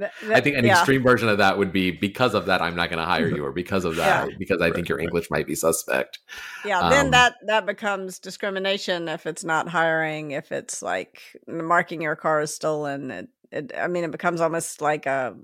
I 0.00 0.40
think 0.40 0.56
an 0.56 0.64
yeah. 0.64 0.78
extreme 0.78 1.02
version 1.02 1.28
of 1.28 1.38
that 1.38 1.58
would 1.58 1.72
be 1.72 1.90
because 1.90 2.34
of 2.34 2.46
that 2.46 2.62
I'm 2.62 2.76
not 2.76 2.90
going 2.90 2.98
to 2.98 3.04
hire 3.04 3.28
you, 3.28 3.44
or 3.44 3.52
because 3.52 3.84
of 3.84 3.96
that 3.96 4.30
yeah. 4.30 4.36
because 4.38 4.60
I 4.60 4.70
think 4.70 4.88
your 4.88 5.00
English 5.00 5.30
might 5.30 5.46
be 5.46 5.54
suspect. 5.54 6.18
Yeah, 6.64 6.80
um, 6.80 6.90
then 6.90 7.10
that 7.10 7.34
that 7.46 7.66
becomes 7.66 8.18
discrimination 8.18 9.08
if 9.08 9.26
it's 9.26 9.44
not 9.44 9.68
hiring, 9.68 10.32
if 10.32 10.52
it's 10.52 10.82
like 10.82 11.20
marking 11.46 12.02
your 12.02 12.16
car 12.16 12.40
as 12.40 12.54
stolen. 12.54 13.10
It, 13.10 13.28
it, 13.50 13.72
I 13.76 13.88
mean, 13.88 14.04
it 14.04 14.10
becomes 14.10 14.40
almost 14.40 14.80
like 14.80 15.06
a 15.06 15.34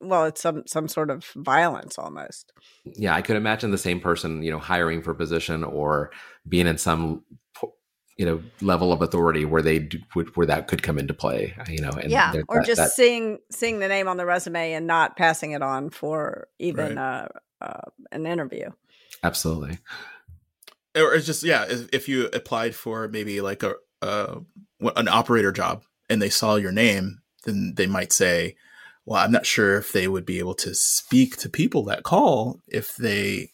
well, 0.00 0.24
it's 0.26 0.40
some 0.40 0.64
some 0.66 0.88
sort 0.88 1.10
of 1.10 1.24
violence 1.36 1.98
almost. 1.98 2.52
Yeah, 2.84 3.14
I 3.14 3.22
could 3.22 3.36
imagine 3.36 3.70
the 3.70 3.78
same 3.78 4.00
person, 4.00 4.42
you 4.42 4.50
know, 4.50 4.58
hiring 4.58 5.02
for 5.02 5.12
a 5.12 5.16
position 5.16 5.64
or 5.64 6.10
being 6.48 6.66
in 6.66 6.78
some 6.78 7.24
you 8.16 8.24
know 8.24 8.42
level 8.60 8.92
of 8.92 9.02
authority 9.02 9.44
where 9.44 9.62
they 9.62 9.78
do, 9.78 9.98
where 10.34 10.46
that 10.46 10.68
could 10.68 10.82
come 10.82 10.98
into 10.98 11.14
play 11.14 11.54
you 11.68 11.80
know 11.80 11.90
and 11.90 12.10
yeah 12.10 12.32
or 12.48 12.58
that, 12.58 12.66
just 12.66 12.80
that, 12.80 12.90
seeing 12.90 13.38
seeing 13.50 13.78
the 13.78 13.88
name 13.88 14.08
on 14.08 14.16
the 14.16 14.26
resume 14.26 14.72
and 14.72 14.86
not 14.86 15.16
passing 15.16 15.52
it 15.52 15.62
on 15.62 15.90
for 15.90 16.48
even 16.58 16.96
right. 16.96 17.28
uh, 17.60 17.64
uh, 17.64 17.90
an 18.12 18.26
interview 18.26 18.70
absolutely 19.22 19.78
or 20.96 21.14
it's 21.14 21.26
just 21.26 21.42
yeah 21.42 21.66
if 21.92 22.08
you 22.08 22.26
applied 22.28 22.74
for 22.74 23.08
maybe 23.08 23.40
like 23.40 23.62
a 23.62 23.74
uh, 24.02 24.40
an 24.96 25.08
operator 25.08 25.52
job 25.52 25.82
and 26.08 26.20
they 26.20 26.30
saw 26.30 26.56
your 26.56 26.72
name 26.72 27.20
then 27.44 27.74
they 27.76 27.86
might 27.86 28.12
say 28.12 28.56
well 29.04 29.22
i'm 29.22 29.32
not 29.32 29.46
sure 29.46 29.76
if 29.76 29.92
they 29.92 30.08
would 30.08 30.26
be 30.26 30.38
able 30.38 30.54
to 30.54 30.74
speak 30.74 31.36
to 31.36 31.48
people 31.48 31.84
that 31.84 32.02
call 32.02 32.60
if 32.68 32.96
they 32.96 33.50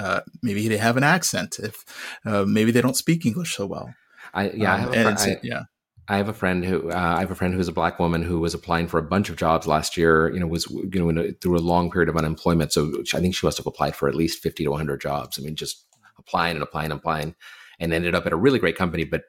uh, 0.00 0.20
maybe 0.42 0.68
they 0.68 0.78
have 0.78 0.96
an 0.96 1.04
accent. 1.04 1.58
If 1.58 1.84
uh, 2.24 2.44
maybe 2.46 2.70
they 2.72 2.80
don't 2.80 2.96
speak 2.96 3.26
English 3.26 3.54
so 3.56 3.66
well. 3.66 3.94
I 4.34 4.50
yeah, 4.50 4.74
um, 4.74 4.92
I 4.92 4.96
have 4.96 5.20
fr- 5.20 5.30
I, 5.30 5.40
yeah. 5.42 5.62
I 6.08 6.16
have 6.16 6.28
a 6.28 6.32
friend 6.32 6.64
who 6.64 6.90
uh, 6.90 7.14
I 7.18 7.20
have 7.20 7.30
a 7.30 7.36
friend 7.36 7.54
who's 7.54 7.68
a 7.68 7.72
black 7.72 7.98
woman 8.00 8.22
who 8.22 8.40
was 8.40 8.54
applying 8.54 8.88
for 8.88 8.98
a 8.98 9.02
bunch 9.02 9.30
of 9.30 9.36
jobs 9.36 9.66
last 9.66 9.96
year. 9.96 10.32
You 10.32 10.40
know, 10.40 10.46
was 10.46 10.68
you 10.70 11.12
know 11.12 11.32
through 11.40 11.56
a 11.56 11.68
long 11.72 11.90
period 11.90 12.08
of 12.08 12.16
unemployment. 12.16 12.72
So 12.72 13.02
I 13.14 13.20
think 13.20 13.34
she 13.34 13.46
must 13.46 13.58
have 13.58 13.66
applied 13.66 13.94
for 13.94 14.08
at 14.08 14.16
least 14.16 14.42
fifty 14.42 14.64
to 14.64 14.70
one 14.70 14.80
hundred 14.80 15.00
jobs. 15.00 15.38
I 15.38 15.42
mean, 15.42 15.54
just 15.54 15.86
applying 16.18 16.56
and 16.56 16.62
applying 16.62 16.90
and 16.90 16.98
applying, 16.98 17.34
and 17.78 17.92
ended 17.92 18.14
up 18.14 18.26
at 18.26 18.32
a 18.32 18.36
really 18.36 18.58
great 18.58 18.76
company. 18.76 19.04
But 19.04 19.22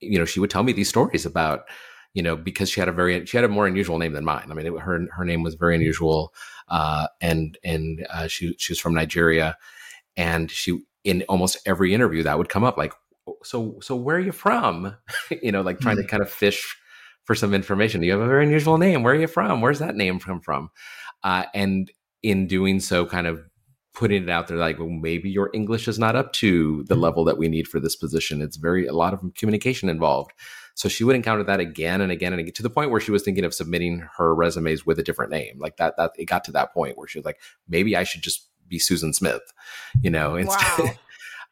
you 0.00 0.18
know, 0.18 0.24
she 0.24 0.40
would 0.40 0.50
tell 0.50 0.62
me 0.62 0.72
these 0.72 0.88
stories 0.88 1.26
about 1.26 1.64
you 2.14 2.22
know 2.22 2.36
because 2.36 2.70
she 2.70 2.80
had 2.80 2.88
a 2.88 2.92
very 2.92 3.26
she 3.26 3.36
had 3.36 3.44
a 3.44 3.48
more 3.48 3.66
unusual 3.66 3.98
name 3.98 4.12
than 4.12 4.24
mine. 4.24 4.48
I 4.50 4.54
mean, 4.54 4.66
it, 4.66 4.80
her 4.80 5.06
her 5.16 5.24
name 5.24 5.42
was 5.42 5.54
very 5.56 5.74
unusual, 5.74 6.32
uh, 6.68 7.08
and 7.20 7.58
and 7.64 8.06
uh, 8.10 8.28
she 8.28 8.54
she 8.58 8.72
was 8.72 8.80
from 8.80 8.94
Nigeria, 8.94 9.58
and 10.16 10.50
she 10.50 10.80
in 11.04 11.22
almost 11.28 11.58
every 11.66 11.94
interview 11.94 12.22
that 12.22 12.38
would 12.38 12.48
come 12.48 12.64
up 12.64 12.76
like 12.76 12.92
so 13.42 13.78
so 13.82 13.96
where 13.96 14.16
are 14.16 14.20
you 14.20 14.32
from? 14.32 14.96
You 15.42 15.52
know 15.52 15.62
like 15.62 15.78
trying 15.80 15.96
mm-hmm. 15.96 16.02
to 16.02 16.08
kind 16.08 16.22
of 16.22 16.30
fish 16.30 16.76
for 17.24 17.34
some 17.34 17.54
information. 17.54 18.02
You 18.02 18.12
have 18.12 18.20
a 18.20 18.26
very 18.26 18.44
unusual 18.44 18.78
name. 18.78 19.02
Where 19.02 19.14
are 19.14 19.18
you 19.18 19.26
from? 19.26 19.60
Where's 19.60 19.78
that 19.78 19.96
name 19.96 20.20
come 20.20 20.40
from? 20.40 20.70
Uh, 21.22 21.44
and 21.54 21.90
in 22.22 22.46
doing 22.46 22.80
so 22.80 23.06
kind 23.06 23.26
of 23.26 23.40
putting 23.94 24.24
it 24.24 24.28
out 24.28 24.48
there 24.48 24.56
like 24.56 24.78
well, 24.78 24.88
maybe 24.88 25.30
your 25.30 25.50
english 25.54 25.86
is 25.86 26.00
not 26.00 26.16
up 26.16 26.32
to 26.32 26.82
the 26.88 26.96
level 26.96 27.22
that 27.24 27.38
we 27.38 27.48
need 27.48 27.68
for 27.68 27.80
this 27.80 27.96
position. 27.96 28.42
It's 28.42 28.56
very 28.56 28.86
a 28.86 28.92
lot 28.92 29.14
of 29.14 29.22
communication 29.34 29.88
involved. 29.88 30.32
So 30.74 30.88
she 30.88 31.04
would 31.04 31.14
encounter 31.14 31.44
that 31.44 31.60
again 31.60 32.00
and 32.00 32.10
again 32.10 32.32
and 32.32 32.40
again 32.40 32.52
to 32.54 32.62
the 32.62 32.70
point 32.70 32.90
where 32.90 33.00
she 33.00 33.12
was 33.12 33.22
thinking 33.22 33.44
of 33.44 33.54
submitting 33.54 34.08
her 34.16 34.34
resumes 34.34 34.84
with 34.84 34.98
a 34.98 35.04
different 35.04 35.30
name. 35.30 35.58
Like 35.58 35.76
that 35.76 35.96
that 35.96 36.12
it 36.18 36.24
got 36.24 36.44
to 36.44 36.52
that 36.52 36.74
point 36.74 36.98
where 36.98 37.06
she 37.06 37.18
was 37.18 37.24
like 37.24 37.40
maybe 37.68 37.96
i 37.96 38.02
should 38.02 38.22
just 38.22 38.48
be 38.74 38.78
Susan 38.78 39.12
Smith, 39.12 39.42
you 40.02 40.10
know. 40.10 40.38
Wow. 40.44 40.90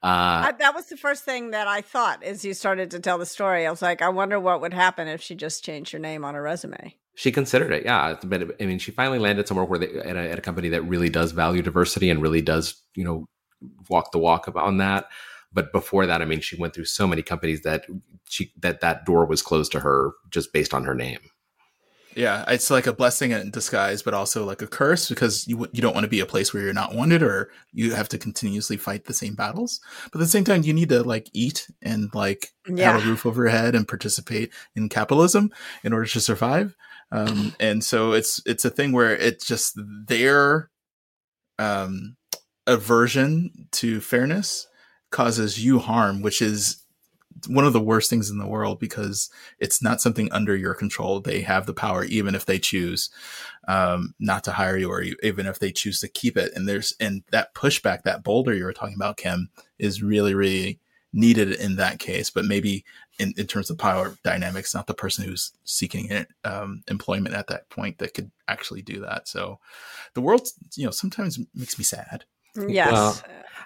Uh, 0.04 0.50
I, 0.50 0.52
that 0.58 0.74
was 0.74 0.86
the 0.86 0.96
first 0.96 1.22
thing 1.22 1.52
that 1.52 1.68
I 1.68 1.80
thought 1.80 2.24
as 2.24 2.44
you 2.44 2.54
started 2.54 2.90
to 2.90 2.98
tell 2.98 3.18
the 3.18 3.24
story. 3.24 3.68
I 3.68 3.70
was 3.70 3.80
like, 3.80 4.02
I 4.02 4.08
wonder 4.08 4.40
what 4.40 4.60
would 4.60 4.74
happen 4.74 5.06
if 5.06 5.22
she 5.22 5.36
just 5.36 5.64
changed 5.64 5.92
her 5.92 5.98
name 6.00 6.24
on 6.24 6.34
her 6.34 6.42
resume. 6.42 6.96
She 7.14 7.30
considered 7.30 7.70
it, 7.70 7.84
yeah. 7.84 8.16
But 8.24 8.60
I 8.60 8.66
mean, 8.66 8.80
she 8.80 8.90
finally 8.90 9.20
landed 9.20 9.46
somewhere 9.46 9.64
where 9.64 9.78
they, 9.78 9.94
at, 10.00 10.16
a, 10.16 10.30
at 10.32 10.38
a 10.40 10.42
company 10.42 10.70
that 10.70 10.82
really 10.82 11.08
does 11.08 11.30
value 11.30 11.62
diversity 11.62 12.10
and 12.10 12.20
really 12.20 12.42
does, 12.42 12.82
you 12.96 13.04
know, 13.04 13.28
walk 13.88 14.10
the 14.10 14.18
walk 14.18 14.52
on 14.56 14.78
that. 14.78 15.06
But 15.52 15.72
before 15.72 16.04
that, 16.06 16.20
I 16.20 16.24
mean, 16.24 16.40
she 16.40 16.56
went 16.56 16.74
through 16.74 16.86
so 16.86 17.06
many 17.06 17.22
companies 17.22 17.62
that 17.62 17.84
she 18.28 18.52
that 18.58 18.80
that 18.80 19.04
door 19.06 19.24
was 19.24 19.40
closed 19.40 19.70
to 19.70 19.80
her 19.80 20.14
just 20.30 20.52
based 20.52 20.74
on 20.74 20.82
her 20.82 20.96
name. 20.96 21.20
Yeah, 22.14 22.44
it's 22.48 22.70
like 22.70 22.86
a 22.86 22.92
blessing 22.92 23.30
in 23.32 23.50
disguise, 23.50 24.02
but 24.02 24.14
also 24.14 24.44
like 24.44 24.62
a 24.62 24.66
curse 24.66 25.08
because 25.08 25.46
you 25.48 25.66
you 25.72 25.80
don't 25.80 25.94
want 25.94 26.04
to 26.04 26.10
be 26.10 26.20
a 26.20 26.26
place 26.26 26.52
where 26.52 26.62
you're 26.62 26.72
not 26.72 26.94
wanted 26.94 27.22
or 27.22 27.50
you 27.72 27.94
have 27.94 28.08
to 28.10 28.18
continuously 28.18 28.76
fight 28.76 29.04
the 29.04 29.14
same 29.14 29.34
battles. 29.34 29.80
But 30.10 30.20
at 30.20 30.24
the 30.24 30.30
same 30.30 30.44
time, 30.44 30.62
you 30.62 30.72
need 30.72 30.90
to 30.90 31.02
like 31.02 31.28
eat 31.32 31.68
and 31.80 32.14
like 32.14 32.52
yeah. 32.68 32.92
have 32.92 33.04
a 33.04 33.08
roof 33.08 33.24
over 33.24 33.42
your 33.42 33.50
head 33.50 33.74
and 33.74 33.88
participate 33.88 34.52
in 34.76 34.88
capitalism 34.88 35.50
in 35.84 35.92
order 35.92 36.06
to 36.06 36.20
survive. 36.20 36.76
Um, 37.10 37.54
and 37.60 37.84
so 37.84 38.12
it's 38.12 38.42
it's 38.46 38.64
a 38.64 38.70
thing 38.70 38.92
where 38.92 39.16
it's 39.16 39.46
just 39.46 39.78
their 40.06 40.70
um, 41.58 42.16
aversion 42.66 43.68
to 43.72 44.00
fairness 44.00 44.66
causes 45.10 45.62
you 45.62 45.78
harm, 45.78 46.22
which 46.22 46.42
is 46.42 46.81
one 47.46 47.64
of 47.64 47.72
the 47.72 47.80
worst 47.80 48.10
things 48.10 48.30
in 48.30 48.38
the 48.38 48.46
world 48.46 48.78
because 48.78 49.30
it's 49.58 49.82
not 49.82 50.00
something 50.00 50.30
under 50.32 50.56
your 50.56 50.74
control. 50.74 51.20
They 51.20 51.42
have 51.42 51.66
the 51.66 51.74
power, 51.74 52.04
even 52.04 52.34
if 52.34 52.46
they 52.46 52.58
choose 52.58 53.10
um, 53.68 54.14
not 54.18 54.44
to 54.44 54.52
hire 54.52 54.76
you, 54.76 54.90
or 54.90 55.02
even 55.22 55.46
if 55.46 55.58
they 55.58 55.72
choose 55.72 56.00
to 56.00 56.08
keep 56.08 56.36
it. 56.36 56.52
And 56.54 56.68
there's 56.68 56.94
and 57.00 57.22
that 57.30 57.54
pushback, 57.54 58.02
that 58.02 58.22
boulder 58.22 58.54
you 58.54 58.64
were 58.64 58.72
talking 58.72 58.96
about, 58.96 59.16
Kim, 59.16 59.50
is 59.78 60.02
really, 60.02 60.34
really 60.34 60.80
needed 61.12 61.52
in 61.52 61.76
that 61.76 61.98
case. 61.98 62.30
But 62.30 62.44
maybe 62.44 62.84
in, 63.18 63.34
in 63.36 63.46
terms 63.46 63.70
of 63.70 63.78
power 63.78 64.16
dynamics, 64.24 64.74
not 64.74 64.86
the 64.86 64.94
person 64.94 65.24
who's 65.24 65.52
seeking 65.64 66.10
it, 66.10 66.28
um, 66.44 66.82
employment 66.88 67.34
at 67.34 67.48
that 67.48 67.68
point 67.70 67.98
that 67.98 68.14
could 68.14 68.30
actually 68.48 68.82
do 68.82 69.00
that. 69.00 69.28
So 69.28 69.58
the 70.14 70.20
world, 70.20 70.48
you 70.74 70.84
know, 70.84 70.90
sometimes 70.90 71.38
makes 71.54 71.78
me 71.78 71.84
sad. 71.84 72.24
Yes. 72.56 72.92
Well, 72.92 73.22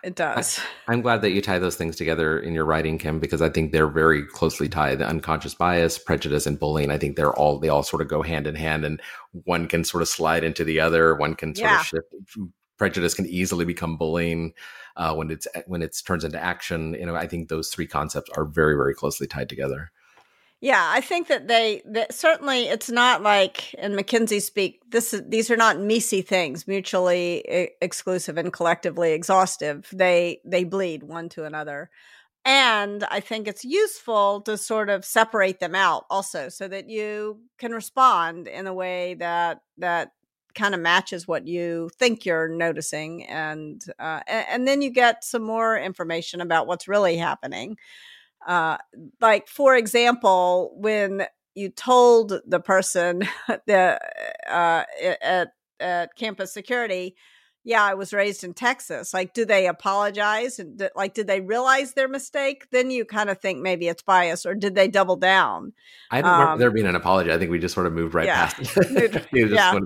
it 0.07 0.15
does. 0.15 0.61
I, 0.87 0.93
am 0.93 1.03
glad 1.03 1.21
that 1.23 1.33
you 1.33 1.43
tie 1.43 1.59
those 1.59 1.75
things 1.75 1.97
together 1.97 2.39
in 2.39 2.55
your 2.55 2.65
writing, 2.65 2.97
Kim, 2.97 3.19
because 3.19 3.43
I 3.43 3.49
think 3.49 3.73
they're 3.73 3.89
very 3.89 4.25
closely 4.25 4.69
tied. 4.69 5.01
The 5.01 5.09
unconscious 5.09 5.53
bias, 5.53 5.99
prejudice, 5.99 6.47
and 6.47 6.61
bullying. 6.61 6.93
I 6.93 6.97
think 6.97 7.17
they're 7.17 7.35
all 7.35 7.59
they 7.59 7.69
all 7.69 7.83
sort 7.83 8.01
of 8.01 8.07
go 8.07 8.23
hand 8.23 8.47
in 8.47 8.55
hand, 8.55 8.85
and 8.85 9.03
one 9.33 9.67
can 9.67 9.83
sort 9.83 10.03
of 10.03 10.09
slide 10.09 10.45
into 10.45 10.63
the 10.63 10.79
other. 10.79 11.17
One 11.17 11.35
can 11.35 11.57
sort 11.57 11.69
yeah. 11.69 11.81
of 11.81 11.87
shift. 11.87 12.07
Prejudice 12.79 13.15
can 13.15 13.27
easily 13.27 13.65
become 13.65 13.97
bullying 13.97 14.53
uh, 14.97 15.13
when 15.13 15.29
it's 15.29 15.49
when 15.67 15.83
it 15.83 16.01
turns 16.07 16.23
into 16.23 16.41
action. 16.41 16.95
You 16.95 17.07
know, 17.07 17.17
I 17.17 17.27
think 17.27 17.49
those 17.49 17.71
three 17.71 17.89
concepts 17.89 18.31
are 18.37 18.45
very 18.45 18.77
very 18.77 18.95
closely 18.95 19.27
tied 19.27 19.49
together. 19.49 19.91
Yeah, 20.63 20.83
I 20.91 21.03
think 21.03 21.29
that 21.29 21.49
they 21.49 21.83
that 21.85 22.15
certainly 22.15 22.63
it's 22.65 22.91
not 22.91 23.23
like 23.23 23.75
in 23.75 23.93
McKinsey 23.93 24.41
speak. 24.41 24.81
This 24.91 25.13
is, 25.13 25.23
these 25.29 25.51
are 25.51 25.57
not 25.57 25.79
MECE 25.79 26.23
things, 26.27 26.67
mutually 26.67 27.71
exclusive 27.83 28.39
and 28.39 28.53
collectively 28.53 29.13
exhaustive. 29.13 29.87
They 29.93 30.41
they 30.47 30.65
bleed 30.65 31.03
one 31.03 31.29
to 31.31 31.45
another, 31.45 31.91
and 32.45 33.05
I 33.11 33.21
think 33.21 33.49
it's 33.49 33.65
useful 33.65 34.43
to 34.43 34.57
sort 34.59 34.91
of 34.91 35.05
separate 35.05 35.61
them 35.61 35.75
out 35.75 36.05
also, 36.11 36.49
so 36.51 36.69
that 36.69 36.89
you 36.91 37.41
can 37.59 37.73
respond 37.73 38.49
in 38.49 38.67
a 38.67 38.75
way 38.75 39.15
that 39.15 39.61
that 39.79 40.13
kind 40.55 40.75
of 40.75 40.81
matches 40.81 41.29
what 41.29 41.47
you 41.47 41.91
think 41.99 42.25
you're 42.27 42.49
noticing, 42.49 43.25
and 43.27 43.83
uh, 43.99 44.21
and, 44.27 44.47
and 44.51 44.69
then 44.69 44.83
you 44.83 44.91
get 44.91 45.25
some 45.25 45.43
more 45.43 45.79
information 45.79 46.41
about 46.41 46.67
what's 46.67 46.89
really 46.89 47.17
happening. 47.19 47.77
Uh, 48.47 48.79
like 49.21 49.49
for 49.49 49.75
example, 49.75 50.73
when 50.79 51.27
you 51.55 51.69
told 51.69 52.41
the 52.47 52.61
person 52.61 53.23
that 53.67 54.03
uh, 54.49 54.85
at 55.23 55.49
at 55.81 56.17
campus 56.17 56.53
security, 56.53 57.17
yeah, 57.67 57.83
I 57.83 57.95
was 57.95 58.13
raised 58.13 58.45
in 58.45 58.55
Texas. 58.55 59.13
Like, 59.13 59.35
do 59.35 59.45
they 59.45 59.67
apologize? 59.67 60.61
And 60.61 60.89
like, 60.95 61.15
did 61.15 61.27
they 61.27 61.41
realize 61.41 61.95
their 61.95 62.07
mistake? 62.07 62.69
Then 62.71 62.93
you 62.93 63.05
kind 63.05 63.29
of 63.29 63.41
think 63.41 63.61
maybe 63.61 63.89
it's 63.89 64.03
bias, 64.03 64.47
or 64.47 64.55
did 64.55 64.77
they 64.77 64.87
double 64.87 65.17
down? 65.17 65.73
I 66.13 66.23
don't 66.23 66.31
um, 66.31 66.41
remember 66.41 66.59
there 66.61 66.71
being 66.71 66.87
an 66.87 66.95
apology. 66.95 67.33
I 67.33 67.39
think 67.39 67.51
we 67.51 67.59
just 67.59 67.75
sort 67.75 67.89
of 67.89 67.93
moved 67.93 68.15
right 68.15 68.27
yeah. 68.27 68.51
past 68.51 68.77
it. 68.77 69.27
it 69.33 69.51
yeah. 69.51 69.77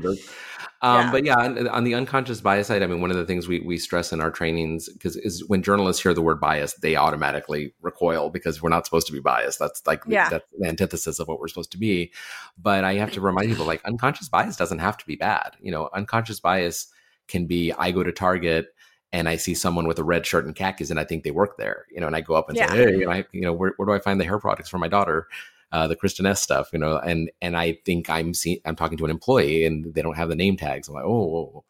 Um, 0.82 1.06
yeah. 1.06 1.10
But 1.12 1.24
yeah, 1.24 1.36
on, 1.36 1.68
on, 1.68 1.84
the 1.84 1.94
unconscious 1.94 2.40
bias 2.40 2.68
side, 2.68 2.82
I 2.82 2.86
mean, 2.86 3.02
one 3.02 3.10
of 3.10 3.16
the 3.18 3.26
things 3.26 3.46
we, 3.46 3.60
we 3.60 3.76
stress 3.76 4.12
in 4.12 4.20
our 4.20 4.30
trainings 4.30 4.88
because 4.88 5.14
is 5.16 5.46
when 5.46 5.62
journalists 5.62 6.02
hear 6.02 6.14
the 6.14 6.22
word 6.22 6.40
bias, 6.40 6.72
they 6.74 6.96
automatically 6.96 7.74
recoil 7.82 8.30
because 8.30 8.62
we're 8.62 8.70
not 8.70 8.86
supposed 8.86 9.06
to 9.08 9.12
be 9.12 9.20
biased. 9.20 9.58
That's 9.58 9.86
like 9.86 10.02
yeah. 10.06 10.30
that's 10.30 10.46
the 10.58 10.66
antithesis 10.66 11.18
of 11.18 11.28
what 11.28 11.38
we're 11.38 11.48
supposed 11.48 11.72
to 11.72 11.78
be. 11.78 12.12
But 12.56 12.84
I 12.84 12.94
have 12.94 13.12
to 13.12 13.20
remind 13.20 13.48
people 13.48 13.66
like 13.66 13.84
unconscious 13.84 14.30
bias 14.30 14.56
doesn't 14.56 14.78
have 14.78 14.96
to 14.96 15.06
be 15.06 15.16
bad. 15.16 15.56
You 15.60 15.70
know, 15.70 15.90
unconscious 15.92 16.40
bias 16.40 16.86
can 17.28 17.46
be 17.46 17.72
I 17.72 17.90
go 17.90 18.02
to 18.02 18.12
Target 18.12 18.68
and 19.12 19.28
I 19.28 19.36
see 19.36 19.54
someone 19.54 19.86
with 19.86 19.98
a 19.98 20.04
red 20.04 20.24
shirt 20.24 20.46
and 20.46 20.56
khakis 20.56 20.90
and 20.90 20.98
I 20.98 21.04
think 21.04 21.24
they 21.24 21.30
work 21.30 21.58
there. 21.58 21.86
You 21.90 22.00
know, 22.00 22.06
and 22.06 22.16
I 22.16 22.22
go 22.22 22.34
up 22.34 22.48
and 22.48 22.56
yeah. 22.56 22.70
say, 22.70 22.76
hey, 22.76 22.92
you 22.92 23.04
know, 23.04 23.12
I, 23.12 23.26
you 23.32 23.42
know 23.42 23.52
where, 23.52 23.74
where 23.76 23.86
do 23.86 23.92
I 23.92 23.98
find 23.98 24.18
the 24.18 24.24
hair 24.24 24.38
products 24.38 24.70
for 24.70 24.78
my 24.78 24.88
daughter? 24.88 25.28
Uh, 25.72 25.86
the 25.86 25.96
Kristin 25.96 26.28
Ess 26.28 26.40
stuff, 26.40 26.70
you 26.72 26.78
know, 26.78 26.98
and 26.98 27.30
and 27.40 27.56
I 27.56 27.78
think 27.84 28.10
I'm 28.10 28.34
seeing 28.34 28.60
I'm 28.64 28.76
talking 28.76 28.98
to 28.98 29.04
an 29.04 29.10
employee 29.10 29.64
and 29.64 29.94
they 29.94 30.02
don't 30.02 30.16
have 30.16 30.28
the 30.28 30.36
name 30.36 30.56
tags. 30.56 30.88
I'm 30.88 30.94
like, 30.94 31.04
oh, 31.04 31.64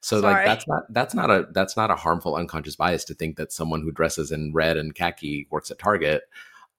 so 0.00 0.20
Sorry. 0.20 0.34
like 0.34 0.44
that's 0.44 0.68
not 0.68 0.82
that's 0.90 1.14
not 1.14 1.30
a 1.30 1.48
that's 1.52 1.76
not 1.76 1.90
a 1.90 1.96
harmful 1.96 2.36
unconscious 2.36 2.76
bias 2.76 3.04
to 3.04 3.14
think 3.14 3.36
that 3.36 3.52
someone 3.52 3.82
who 3.82 3.92
dresses 3.92 4.30
in 4.30 4.52
red 4.52 4.76
and 4.76 4.94
khaki 4.94 5.46
works 5.50 5.70
at 5.70 5.78
Target. 5.78 6.22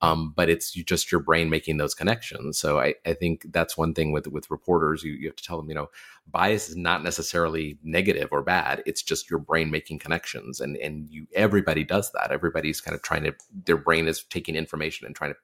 um, 0.02 0.32
but 0.36 0.50
it's 0.50 0.72
just 0.72 1.12
your 1.12 1.22
brain 1.22 1.50
making 1.50 1.78
those 1.78 1.96
connections. 1.96 2.60
So 2.60 2.80
I, 2.80 2.94
I 3.06 3.14
think 3.14 3.48
that's 3.52 3.78
one 3.78 3.94
thing 3.94 4.12
with 4.12 4.28
with 4.28 4.52
reporters. 4.52 5.04
You, 5.04 5.14
you 5.14 5.28
have 5.28 5.36
to 5.38 5.44
tell 5.44 5.58
them, 5.58 5.70
you 5.70 5.76
know, 5.76 5.90
bias 6.30 6.70
is 6.70 6.76
not 6.76 7.04
necessarily 7.04 7.80
negative 7.84 8.30
or 8.32 8.44
bad. 8.44 8.84
It's 8.86 9.02
just 9.02 9.30
your 9.30 9.40
brain 9.40 9.72
making 9.72 10.00
connections, 10.00 10.62
and 10.62 10.78
and 10.78 11.10
you 11.10 11.26
everybody 11.34 11.84
does 11.84 12.12
that. 12.12 12.32
Everybody's 12.32 12.80
kind 12.80 12.94
of 12.94 13.02
trying 13.02 13.24
to 13.24 13.34
their 13.66 13.78
brain 13.78 14.08
is 14.08 14.24
taking 14.24 14.56
information 14.56 15.08
and 15.08 15.16
trying 15.16 15.32
to 15.34 15.38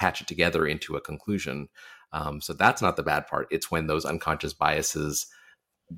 patch 0.00 0.22
it 0.22 0.26
together 0.26 0.66
into 0.66 0.96
a 0.96 1.00
conclusion. 1.00 1.68
Um, 2.12 2.40
so 2.40 2.54
that's 2.54 2.80
not 2.80 2.96
the 2.96 3.02
bad 3.02 3.26
part. 3.26 3.46
It's 3.50 3.70
when 3.70 3.86
those 3.86 4.04
unconscious 4.04 4.54
biases 4.54 5.26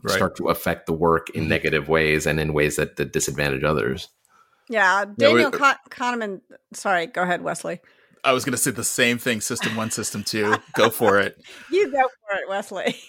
right. 0.03 0.15
start 0.15 0.37
to 0.37 0.49
affect 0.49 0.87
the 0.87 0.93
work 0.93 1.31
in 1.31 1.43
mm-hmm. 1.43 1.51
negative 1.51 1.89
ways 1.89 2.27
and 2.27 2.41
in 2.41 2.53
ways 2.53 2.77
that, 2.77 2.97
that 2.97 3.13
disadvantage 3.13 3.63
others. 3.63 4.09
Yeah, 4.69 5.05
Daniel 5.17 5.51
yeah, 5.53 5.75
Kahneman. 5.91 6.41
Sorry, 6.73 7.07
go 7.07 7.23
ahead, 7.23 7.43
Wesley. 7.43 7.81
I 8.25 8.33
was 8.33 8.45
going 8.45 8.53
to 8.53 8.59
say 8.59 8.71
the 8.71 8.85
same 8.85 9.19
thing. 9.19 9.41
System 9.41 9.77
one, 9.77 9.91
system 9.91 10.23
two. 10.25 10.55
Go 10.75 10.91
for 10.91 11.19
it. 11.19 11.41
you 11.71 11.91
go 11.91 12.01
for 12.01 12.37
it, 12.37 12.49
Wesley. 12.49 12.97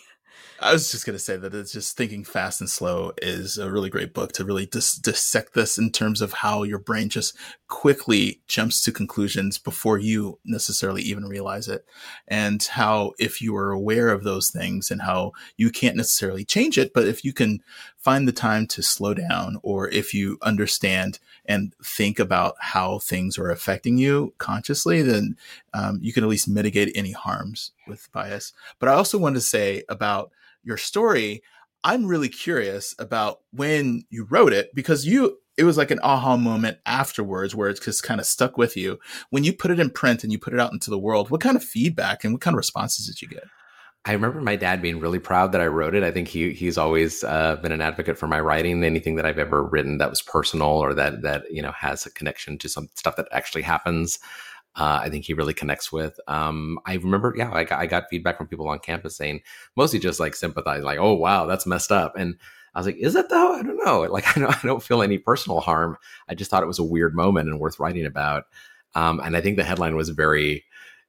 I 0.63 0.71
was 0.71 0.89
just 0.89 1.05
going 1.05 1.17
to 1.17 1.23
say 1.23 1.35
that 1.35 1.53
it's 1.53 1.73
just 1.73 1.97
thinking 1.97 2.23
fast 2.23 2.61
and 2.61 2.69
slow 2.69 3.11
is 3.21 3.57
a 3.57 3.69
really 3.69 3.89
great 3.89 4.13
book 4.13 4.31
to 4.33 4.45
really 4.45 4.65
dis- 4.65 4.95
dissect 4.95 5.53
this 5.53 5.77
in 5.77 5.91
terms 5.91 6.21
of 6.21 6.31
how 6.31 6.63
your 6.63 6.79
brain 6.79 7.09
just 7.09 7.35
quickly 7.67 8.39
jumps 8.47 8.81
to 8.83 8.93
conclusions 8.93 9.57
before 9.57 9.97
you 9.97 10.39
necessarily 10.45 11.01
even 11.01 11.25
realize 11.25 11.67
it. 11.67 11.85
And 12.29 12.63
how 12.63 13.11
if 13.19 13.41
you 13.41 13.53
are 13.57 13.71
aware 13.71 14.07
of 14.07 14.23
those 14.23 14.51
things 14.51 14.89
and 14.89 15.01
how 15.01 15.33
you 15.57 15.69
can't 15.69 15.97
necessarily 15.97 16.45
change 16.45 16.77
it, 16.77 16.93
but 16.93 17.09
if 17.09 17.25
you 17.25 17.33
can 17.33 17.61
find 17.97 18.25
the 18.25 18.31
time 18.31 18.65
to 18.67 18.81
slow 18.81 19.13
down 19.13 19.57
or 19.63 19.89
if 19.89 20.13
you 20.13 20.37
understand 20.41 21.19
and 21.45 21.73
think 21.83 22.19
about 22.19 22.55
how 22.59 22.99
things 22.99 23.37
are 23.37 23.49
affecting 23.49 23.97
you 23.97 24.33
consciously, 24.37 25.01
then 25.01 25.35
um, 25.73 25.99
you 26.01 26.13
can 26.13 26.23
at 26.23 26.29
least 26.29 26.47
mitigate 26.47 26.93
any 26.95 27.11
harms 27.11 27.71
with 27.85 28.09
bias. 28.13 28.53
But 28.79 28.87
I 28.87 28.93
also 28.93 29.17
want 29.17 29.35
to 29.35 29.41
say 29.41 29.83
about 29.89 30.31
your 30.63 30.77
story, 30.77 31.41
I'm 31.83 32.05
really 32.05 32.29
curious 32.29 32.95
about 32.97 33.39
when 33.51 34.03
you 34.09 34.25
wrote 34.29 34.53
it 34.53 34.73
because 34.73 35.05
you 35.05 35.37
it 35.55 35.65
was 35.65 35.77
like 35.77 35.91
an 35.91 35.99
aha 36.01 36.35
moment 36.35 36.79
afterwards 36.85 37.53
where 37.53 37.69
it's 37.69 37.79
just 37.79 38.03
kind 38.03 38.19
of 38.19 38.25
stuck 38.25 38.57
with 38.57 38.75
you. 38.75 38.97
When 39.29 39.43
you 39.43 39.53
put 39.53 39.69
it 39.69 39.79
in 39.79 39.91
print 39.91 40.23
and 40.23 40.31
you 40.31 40.39
put 40.39 40.53
it 40.53 40.59
out 40.59 40.73
into 40.73 40.89
the 40.89 40.97
world, 40.97 41.29
what 41.29 41.41
kind 41.41 41.55
of 41.55 41.63
feedback 41.63 42.23
and 42.23 42.33
what 42.33 42.41
kind 42.41 42.55
of 42.55 42.57
responses 42.57 43.05
did 43.05 43.21
you 43.21 43.27
get? 43.27 43.43
I 44.05 44.11
remember 44.13 44.41
my 44.41 44.57
dad 44.57 44.81
being 44.81 44.99
really 44.99 45.19
proud 45.19 45.53
that 45.53 45.61
I 45.61 45.67
wrote 45.67 45.95
it. 45.95 46.03
I 46.03 46.11
think 46.11 46.27
he 46.27 46.51
he's 46.53 46.77
always 46.77 47.23
uh, 47.23 47.55
been 47.57 47.71
an 47.71 47.81
advocate 47.81 48.17
for 48.17 48.27
my 48.27 48.39
writing. 48.39 48.83
Anything 48.83 49.15
that 49.15 49.25
I've 49.25 49.37
ever 49.37 49.63
written 49.63 49.97
that 49.99 50.09
was 50.09 50.21
personal 50.21 50.67
or 50.67 50.93
that 50.93 51.21
that 51.21 51.43
you 51.49 51.61
know 51.61 51.71
has 51.71 52.05
a 52.05 52.11
connection 52.11 52.57
to 52.57 52.69
some 52.69 52.89
stuff 52.95 53.15
that 53.15 53.29
actually 53.31 53.61
happens 53.61 54.19
uh, 54.75 54.99
I 55.01 55.09
think 55.09 55.25
he 55.25 55.33
really 55.33 55.53
connects 55.53 55.91
with. 55.91 56.19
Um, 56.27 56.79
I 56.85 56.95
remember, 56.95 57.33
yeah, 57.37 57.51
I 57.53 57.63
got, 57.63 57.79
I 57.79 57.85
got 57.85 58.09
feedback 58.09 58.37
from 58.37 58.47
people 58.47 58.67
on 58.67 58.79
campus 58.79 59.15
saying 59.15 59.41
mostly 59.75 59.99
just 59.99 60.19
like 60.19 60.35
sympathize, 60.35 60.83
like, 60.83 60.99
oh 60.99 61.13
wow, 61.13 61.45
that's 61.45 61.67
messed 61.67 61.91
up. 61.91 62.15
And 62.17 62.37
I 62.73 62.79
was 62.79 62.87
like, 62.87 62.97
is 62.97 63.15
it 63.15 63.29
though? 63.29 63.53
I 63.53 63.61
don't 63.61 63.77
know. 63.83 64.07
Like, 64.13 64.35
I 64.35 64.39
don't, 64.39 64.51
I 64.51 64.67
don't 64.67 64.83
feel 64.83 65.01
any 65.01 65.17
personal 65.17 65.59
harm. 65.59 65.97
I 66.27 66.35
just 66.35 66.49
thought 66.49 66.63
it 66.63 66.67
was 66.67 66.79
a 66.79 66.83
weird 66.83 67.15
moment 67.15 67.49
and 67.49 67.59
worth 67.59 67.79
writing 67.79 68.05
about. 68.05 68.45
Um, 68.95 69.19
and 69.19 69.35
I 69.35 69.41
think 69.41 69.57
the 69.57 69.63
headline 69.63 69.95
was 69.95 70.09
very, 70.09 70.65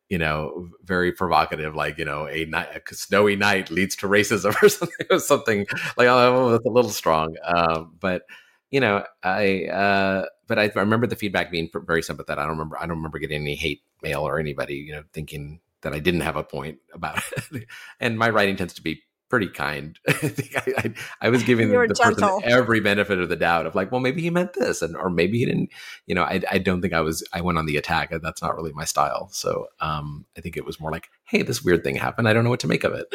you 0.08 0.18
know, 0.18 0.68
very 0.84 1.12
provocative, 1.12 1.74
like, 1.74 1.98
you 1.98 2.04
know, 2.04 2.28
a, 2.28 2.44
night, 2.46 2.68
a 2.74 2.94
snowy 2.94 3.36
night 3.36 3.70
leads 3.70 3.96
to 3.96 4.08
racism 4.08 4.54
or 4.62 4.68
something. 4.68 5.06
Was 5.10 5.26
something 5.26 5.66
like, 5.96 6.08
oh, 6.08 6.50
that's 6.50 6.66
a 6.66 6.70
little 6.70 6.90
strong. 6.90 7.36
Um, 7.44 7.96
but, 8.00 8.22
you 8.70 8.80
know, 8.80 9.04
I, 9.22 9.66
uh, 9.66 10.26
but 10.46 10.58
I, 10.58 10.64
I, 10.64 10.80
remember 10.80 11.06
the 11.06 11.16
feedback 11.16 11.50
being 11.50 11.70
very 11.72 12.02
sympathetic. 12.02 12.40
I 12.40 12.46
don't 12.46 12.52
remember, 12.52 12.78
I 12.78 12.86
don't 12.86 12.96
remember 12.96 13.18
getting 13.18 13.42
any 13.42 13.54
hate 13.54 13.82
mail 14.02 14.22
or 14.22 14.38
anybody, 14.38 14.76
you 14.76 14.92
know, 14.92 15.02
thinking 15.12 15.60
that 15.82 15.92
I 15.92 15.98
didn't 15.98 16.20
have 16.20 16.36
a 16.36 16.44
point 16.44 16.78
about 16.92 17.22
it. 17.36 17.66
and 18.00 18.18
my 18.18 18.30
writing 18.30 18.56
tends 18.56 18.74
to 18.74 18.82
be 18.82 19.02
pretty 19.30 19.48
kind. 19.48 19.98
I 20.08 20.12
think 20.12 20.56
I, 20.56 20.72
I, 20.76 20.94
I 21.22 21.28
was 21.30 21.42
giving 21.42 21.68
the, 21.68 21.86
the 21.88 21.94
person 21.94 22.40
every 22.44 22.80
benefit 22.80 23.18
of 23.18 23.28
the 23.28 23.36
doubt 23.36 23.66
of 23.66 23.74
like, 23.74 23.90
well, 23.90 24.00
maybe 24.00 24.22
he 24.22 24.30
meant 24.30 24.52
this, 24.52 24.82
and 24.82 24.96
or 24.96 25.10
maybe 25.10 25.38
he 25.38 25.44
didn't. 25.44 25.70
You 26.06 26.14
know, 26.14 26.22
I, 26.22 26.40
I 26.50 26.58
don't 26.58 26.80
think 26.80 26.92
I 26.92 27.00
was. 27.00 27.26
I 27.32 27.40
went 27.40 27.58
on 27.58 27.66
the 27.66 27.76
attack. 27.76 28.12
That's 28.22 28.42
not 28.42 28.54
really 28.54 28.72
my 28.72 28.84
style. 28.84 29.28
So 29.32 29.66
um, 29.80 30.26
I 30.36 30.40
think 30.40 30.56
it 30.56 30.64
was 30.64 30.80
more 30.80 30.90
like, 30.90 31.08
hey, 31.24 31.42
this 31.42 31.62
weird 31.62 31.84
thing 31.84 31.96
happened. 31.96 32.28
I 32.28 32.32
don't 32.32 32.44
know 32.44 32.50
what 32.50 32.60
to 32.60 32.68
make 32.68 32.84
of 32.84 32.94
it. 32.94 33.12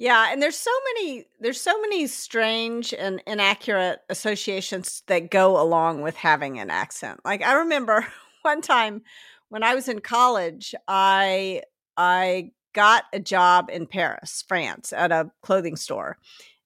Yeah, 0.00 0.32
and 0.32 0.42
there's 0.42 0.56
so 0.56 0.70
many 0.94 1.26
there's 1.40 1.60
so 1.60 1.78
many 1.82 2.06
strange 2.06 2.94
and 2.94 3.22
inaccurate 3.26 4.00
associations 4.08 5.02
that 5.08 5.30
go 5.30 5.60
along 5.60 6.00
with 6.00 6.16
having 6.16 6.58
an 6.58 6.70
accent. 6.70 7.20
Like 7.22 7.42
I 7.42 7.52
remember 7.58 8.06
one 8.42 8.62
time 8.62 9.02
when 9.50 9.62
I 9.62 9.74
was 9.74 9.88
in 9.88 10.00
college, 10.00 10.74
I 10.88 11.64
I 11.98 12.52
got 12.72 13.04
a 13.12 13.20
job 13.20 13.68
in 13.70 13.86
Paris, 13.86 14.42
France, 14.48 14.94
at 14.94 15.12
a 15.12 15.30
clothing 15.42 15.76
store 15.76 16.16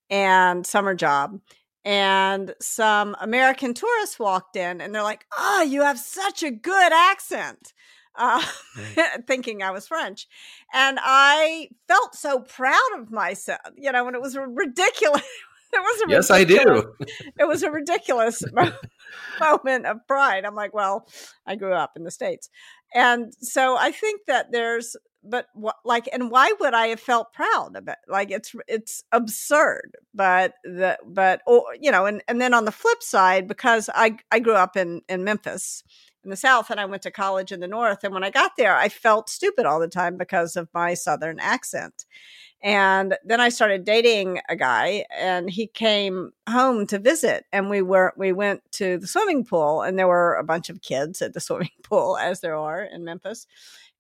and 0.09 0.65
summer 0.65 0.95
job. 0.95 1.41
And 1.85 2.55
some 2.61 3.17
American 3.21 3.75
tourists 3.75 4.17
walked 4.17 4.55
in 4.55 4.81
and 4.81 4.95
they're 4.95 5.03
like, 5.03 5.27
Oh, 5.37 5.63
you 5.63 5.83
have 5.83 5.99
such 5.99 6.45
a 6.45 6.53
good 6.53 6.93
accent 6.93 7.73
uh, 8.17 8.45
thinking 9.27 9.63
I 9.63 9.71
was 9.71 9.89
French. 9.89 10.27
And 10.73 10.99
I 11.01 11.69
felt 11.89 12.15
so 12.15 12.41
proud 12.41 12.99
of 12.99 13.11
myself, 13.11 13.61
you 13.77 13.91
know, 13.93 14.07
and 14.07 14.17
it 14.17 14.23
was 14.23 14.37
ridiculous. 14.37 15.23
It 15.73 15.81
was 15.81 16.03
a 16.03 16.05
yes, 16.09 16.31
I 16.31 16.45
do. 16.45 16.95
it 17.37 17.49
was 17.49 17.65
a 17.65 17.71
ridiculous 17.71 18.45
moment 19.41 19.87
of 19.87 20.07
pride. 20.07 20.45
I'm 20.45 20.55
like, 20.55 20.73
well, 20.73 21.09
I 21.49 21.57
grew 21.57 21.73
up 21.73 21.95
in 21.97 22.05
the 22.05 22.13
states, 22.13 22.49
and 22.95 23.35
so 23.41 23.77
I 23.77 23.91
think 23.91 24.21
that 24.29 24.53
there's, 24.53 24.95
but 25.25 25.47
what, 25.53 25.75
like, 25.85 26.09
and 26.13 26.31
why 26.31 26.53
would 26.61 26.75
I 26.75 26.87
have 26.89 27.01
felt 27.01 27.33
proud 27.33 27.75
of 27.75 27.89
it? 27.89 27.97
Like, 28.07 28.31
it's 28.31 28.55
it's 28.69 29.03
absurd. 29.11 29.97
But 30.15 30.55
the 30.63 30.97
but 31.05 31.41
or 31.45 31.65
you 31.81 31.91
know, 31.91 32.07
and 32.07 32.23
and 32.29 32.41
then 32.41 32.55
on 32.55 32.67
the 32.67 32.71
flip 32.71 33.03
side, 33.03 33.49
because 33.49 33.91
I 33.93 34.19
I 34.31 34.39
grew 34.39 34.55
up 34.55 34.77
in 34.77 35.01
in 35.09 35.25
Memphis, 35.25 35.83
in 36.25 36.31
the 36.31 36.37
South 36.37 36.71
and 36.71 36.81
I 36.81 36.85
went 36.87 37.03
to 37.03 37.11
college 37.11 37.53
in 37.53 37.61
the 37.61 37.69
North. 37.69 38.05
And 38.05 38.13
when 38.13 38.25
I 38.25 38.31
got 38.31 38.53
there, 38.57 38.77
I 38.77 38.89
felt 38.89 39.29
stupid 39.29 39.67
all 39.67 39.81
the 39.81 39.89
time 39.89 40.17
because 40.17 40.57
of 40.57 40.69
my 40.75 40.95
Southern 40.95 41.39
accent. 41.39 42.05
And 42.63 43.17
then 43.25 43.41
I 43.41 43.51
started 43.51 43.85
dating 43.85 44.41
a 44.49 44.57
guy 44.57 45.05
and 45.15 45.51
he 45.51 45.67
came 45.67 46.33
home 46.49 46.87
to 46.87 46.99
visit 46.99 47.45
and 47.53 47.69
we 47.69 47.83
were 47.83 48.15
we 48.17 48.33
went 48.33 48.63
to 48.73 48.97
the 48.97 49.07
swimming 49.07 49.45
pool 49.45 49.83
and 49.83 49.99
there 49.99 50.09
were 50.09 50.35
a 50.37 50.45
bunch 50.45 50.71
of 50.71 50.81
kids 50.81 51.21
at 51.21 51.35
the 51.35 51.41
swimming 51.43 51.69
pool 51.83 52.17
as 52.17 52.41
there 52.41 52.57
are 52.57 52.83
in 52.83 53.05
Memphis. 53.05 53.47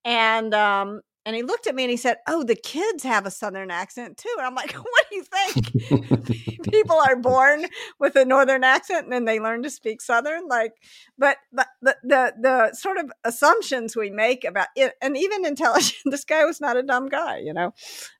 And 0.04 0.54
um 0.54 1.02
and 1.26 1.34
he 1.34 1.42
looked 1.42 1.66
at 1.66 1.74
me 1.74 1.84
and 1.84 1.90
he 1.90 1.96
said, 1.96 2.18
"Oh, 2.28 2.44
the 2.44 2.54
kids 2.54 3.02
have 3.02 3.24
a 3.24 3.30
southern 3.30 3.70
accent 3.70 4.18
too." 4.18 4.34
And 4.36 4.46
I'm 4.46 4.54
like, 4.54 4.72
"What 4.72 5.06
do 5.10 5.16
you 5.16 5.24
think? 5.24 6.62
People 6.70 6.96
are 6.96 7.16
born 7.16 7.66
with 7.98 8.16
a 8.16 8.24
northern 8.24 8.64
accent 8.64 9.04
and 9.04 9.12
then 9.12 9.24
they 9.24 9.40
learn 9.40 9.62
to 9.62 9.70
speak 9.70 10.02
southern?" 10.02 10.46
Like, 10.48 10.72
but 11.16 11.38
but 11.52 11.68
the 11.80 11.96
the, 12.02 12.34
the 12.40 12.74
sort 12.74 12.98
of 12.98 13.10
assumptions 13.24 13.96
we 13.96 14.10
make 14.10 14.44
about 14.44 14.68
it, 14.76 14.94
and 15.00 15.16
even 15.16 15.46
intelligent. 15.46 15.94
this 16.04 16.24
guy 16.24 16.44
was 16.44 16.60
not 16.60 16.76
a 16.76 16.82
dumb 16.82 17.08
guy, 17.08 17.38
you 17.38 17.52
know. 17.52 17.72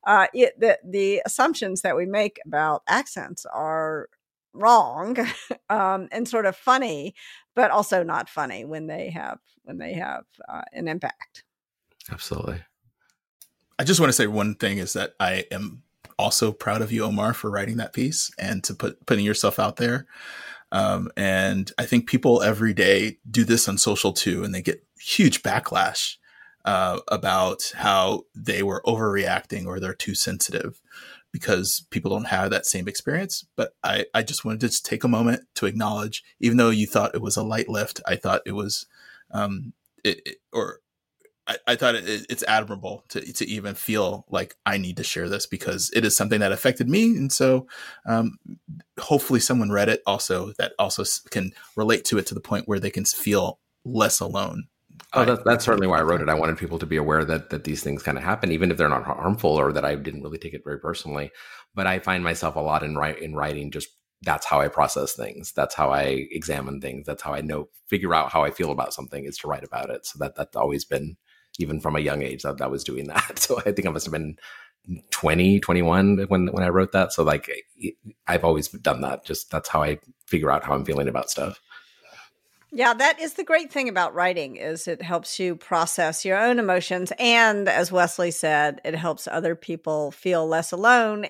Uh, 0.07 0.27
it, 0.33 0.59
the 0.59 0.79
the 0.85 1.23
assumptions 1.27 1.83
that 1.83 1.97
we 1.97 2.07
make 2.07 2.39
about 2.47 2.83
accents 2.89 3.45
are 3.53 4.09
wrong 4.55 5.17
um, 5.69 6.09
and 6.13 6.29
sort 6.29 6.47
of 6.47 6.57
funny, 6.57 7.15
but 7.55 7.71
also 7.71 8.03
not 8.03 8.29
funny 8.29 8.65
when 8.65 8.87
they 8.87 9.11
have 9.11 9.39
when 9.65 9.79
they 9.79 9.95
have 9.95 10.25
uh, 10.49 10.63
an 10.73 10.89
impact. 10.89 11.45
Absolutely. 12.11 12.63
I 13.79 13.85
just 13.85 14.01
want 14.01 14.09
to 14.09 14.15
say 14.15 14.27
one 14.27 14.55
thing 14.55 14.79
is 14.79 14.93
that 14.93 15.15
I 15.19 15.47
am 15.51 15.83
also 16.19 16.53
proud 16.53 16.83
of 16.83 16.93
you, 16.93 17.05
Omar, 17.05 17.35
for 17.35 17.51
writing 17.51 17.77
that 17.79 17.93
piece 17.93 18.31
and 18.39 18.63
to 18.65 18.75
put 18.75 19.05
putting 19.07 19.25
yourself 19.25 19.59
out 19.59 19.77
there. 19.77 20.07
Um, 20.73 21.11
and 21.17 21.71
I 21.79 21.87
think 21.87 22.09
people 22.09 22.43
every 22.43 22.75
day 22.75 23.19
do 23.31 23.45
this 23.45 23.69
on 23.69 23.79
social 23.79 24.13
too, 24.13 24.45
and 24.45 24.55
they 24.55 24.63
get 24.63 24.85
huge 24.99 25.43
backlash 25.43 26.17
uh, 26.65 27.01
about 27.09 27.73
how 27.77 28.25
they 28.35 28.63
were 28.63 28.83
overreacting 28.87 29.67
or 29.67 29.79
they're 29.79 29.95
too 29.95 30.15
sensitive 30.15 30.81
because 31.33 31.85
people 31.91 32.11
don't 32.11 32.29
have 32.29 32.51
that 32.51 32.67
same 32.67 32.89
experience. 32.89 33.45
But 33.57 33.75
I, 33.83 34.07
I 34.15 34.23
just 34.23 34.45
wanted 34.45 34.71
to 34.71 34.83
take 34.83 35.05
a 35.05 35.09
moment 35.09 35.43
to 35.57 35.67
acknowledge, 35.67 36.23
even 36.41 36.57
though 36.57 36.71
you 36.71 36.87
thought 36.87 37.15
it 37.15 37.23
was 37.23 37.37
a 37.37 37.43
light 37.43 37.69
lift, 37.69 38.01
I 38.07 38.17
thought 38.17 38.43
it 38.47 38.53
was, 38.53 38.87
um, 39.33 39.73
it, 40.05 40.21
it, 40.25 40.37
or 40.53 40.81
I, 41.47 41.57
I 41.67 41.77
thought 41.77 41.95
it, 41.95 42.27
it's 42.29 42.43
admirable 42.45 43.05
to 43.09 43.21
to 43.21 43.49
even 43.49 43.75
feel 43.75 44.25
like 44.31 44.57
I 44.65 44.79
need 44.79 44.97
to 44.97 45.05
share 45.05 45.29
this 45.29 45.47
because 45.47 45.91
it 45.95 46.05
is 46.05 46.17
something 46.17 46.41
that 46.41 46.53
affected 46.53 46.89
me, 46.89 47.17
and 47.17 47.33
so 47.33 47.67
um, 48.07 48.39
hopefully 48.99 49.41
someone 49.41 49.71
read 49.71 49.89
it 49.89 50.03
also 50.07 50.53
that 50.59 50.73
also 50.79 51.05
can 51.31 51.53
relate 51.77 52.05
to 52.07 52.19
it 52.19 52.27
to 52.27 52.35
the 52.35 52.41
point 52.41 52.67
where 52.67 52.81
they 52.81 52.91
can 52.91 53.05
feel 53.05 53.59
less 53.85 54.21
alone. 54.21 54.65
Oh, 55.13 55.25
that, 55.25 55.45
that's 55.45 55.65
certainly 55.65 55.87
why 55.87 55.99
I 55.99 56.03
wrote 56.03 56.21
it. 56.21 56.29
I 56.29 56.35
wanted 56.35 56.59
people 56.59 56.79
to 56.79 56.87
be 56.87 56.97
aware 56.97 57.25
that 57.25 57.51
that 57.51 57.65
these 57.65 57.83
things 57.83 58.03
kind 58.03 58.17
of 58.17 58.25
happen, 58.25 58.51
even 58.51 58.71
if 58.71 58.79
they're 58.79 58.89
not 58.89 59.05
harmful 59.05 59.51
or 59.51 59.73
that 59.73 59.85
I 59.85 59.95
didn't 59.97 60.23
really 60.23 60.39
take 60.39 60.55
it 60.55 60.65
very 60.65 60.79
personally. 60.79 61.31
But 61.75 61.87
I 61.87 61.99
find 61.99 62.25
myself 62.25 62.57
a 62.57 62.61
lot 62.61 62.83
in 62.83 62.97
write 62.97 63.21
in 63.21 63.35
writing 63.35 63.71
just 63.71 63.89
that's 64.23 64.47
how 64.47 64.61
I 64.61 64.69
process 64.69 65.15
things. 65.15 65.53
That's 65.53 65.75
how 65.75 65.91
I 65.91 66.27
examine 66.31 66.81
things. 66.81 67.07
That's 67.07 67.23
how 67.23 67.35
I 67.35 67.43
know 67.43 67.69
figure 67.89 68.15
out 68.15 68.33
how 68.33 68.43
I 68.43 68.51
feel 68.51 68.71
about 68.71 68.95
something 68.95 69.25
is 69.25 69.37
to 69.39 69.49
write 69.49 69.65
about 69.65 69.91
it. 69.91 70.07
So 70.07 70.19
that 70.21 70.35
that's 70.37 70.57
always 70.57 70.85
been 70.85 71.17
even 71.59 71.81
from 71.81 71.97
a 71.97 72.01
young 72.01 72.23
age 72.23 72.43
that 72.43 72.61
I 72.61 72.67
was 72.67 72.85
doing 72.85 73.07
that. 73.09 73.39
So 73.45 73.59
I 73.59 73.73
think 73.73 73.87
I 73.87 73.91
must 73.91 74.07
have 74.07 74.13
been 74.13 74.37
20, 75.11 75.61
21 75.61 76.19
when 76.29 76.47
when 76.49 76.63
I 76.63 76.69
wrote 76.69 76.93
that. 76.93 77.13
So 77.13 77.23
like 77.23 77.51
I've 78.27 78.45
always 78.45 78.69
done 78.69 79.01
that. 79.03 79.25
Just 79.25 79.51
that's 79.51 79.69
how 79.69 79.83
I 79.83 79.99
figure 80.27 80.51
out 80.51 80.65
how 80.65 80.75
I'm 80.75 80.85
feeling 80.85 81.09
about 81.09 81.31
stuff. 81.31 81.61
Yeah, 82.73 82.93
that 82.93 83.21
is 83.21 83.35
the 83.35 83.45
great 83.45 83.73
thing 83.73 83.89
about 83.89 84.15
writing 84.15 84.57
is 84.57 84.89
it 84.89 85.01
helps 85.01 85.39
you 85.39 85.55
process 85.55 86.25
your 86.25 86.37
own 86.37 86.59
emotions 86.59 87.13
and 87.19 87.69
as 87.69 87.93
Wesley 87.93 88.33
said, 88.33 88.81
it 88.85 88.97
helps 88.97 89.29
other 89.29 89.55
people 89.55 90.11
feel 90.11 90.47
less 90.47 90.73
alone, 90.73 91.27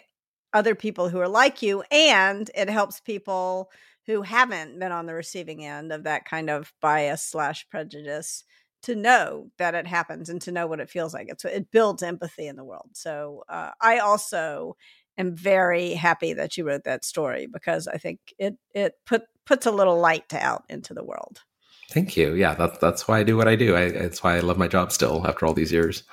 other 0.54 0.74
people 0.74 1.10
who 1.10 1.18
are 1.18 1.28
like 1.28 1.60
you 1.60 1.82
and 1.90 2.50
it 2.54 2.70
helps 2.70 2.98
people 2.98 3.70
who 4.06 4.22
haven't 4.22 4.78
been 4.78 4.92
on 4.92 5.06
the 5.06 5.14
receiving 5.14 5.64
end 5.64 5.92
of 5.92 6.04
that 6.04 6.24
kind 6.24 6.48
of 6.48 6.72
bias 6.80 7.22
slash 7.22 7.68
prejudice 7.68 8.44
to 8.84 8.94
know 8.94 9.50
that 9.58 9.74
it 9.74 9.86
happens 9.86 10.28
and 10.28 10.40
to 10.42 10.52
know 10.52 10.66
what 10.66 10.80
it 10.80 10.90
feels 10.90 11.12
like. 11.12 11.28
It's 11.28 11.44
it 11.44 11.70
builds 11.70 12.02
empathy 12.02 12.46
in 12.46 12.56
the 12.56 12.64
world. 12.64 12.90
So 12.92 13.44
uh, 13.48 13.70
I 13.80 13.98
also 13.98 14.76
am 15.18 15.34
very 15.34 15.94
happy 15.94 16.32
that 16.34 16.56
you 16.56 16.66
wrote 16.66 16.84
that 16.84 17.04
story 17.04 17.46
because 17.46 17.88
I 17.88 17.98
think 17.98 18.20
it 18.38 18.56
it 18.72 18.94
put 19.06 19.22
puts 19.44 19.66
a 19.66 19.70
little 19.70 19.98
light 19.98 20.32
out 20.32 20.64
into 20.68 20.94
the 20.94 21.04
world. 21.04 21.40
Thank 21.90 22.16
you. 22.16 22.34
Yeah, 22.34 22.54
that's 22.54 22.78
that's 22.78 23.06
why 23.08 23.18
I 23.18 23.22
do 23.22 23.36
what 23.36 23.48
I 23.48 23.56
do. 23.56 23.76
I, 23.76 23.90
that's 23.90 24.22
why 24.22 24.36
I 24.36 24.40
love 24.40 24.58
my 24.58 24.68
job 24.68 24.92
still 24.92 25.26
after 25.26 25.46
all 25.46 25.54
these 25.54 25.72
years. 25.72 26.04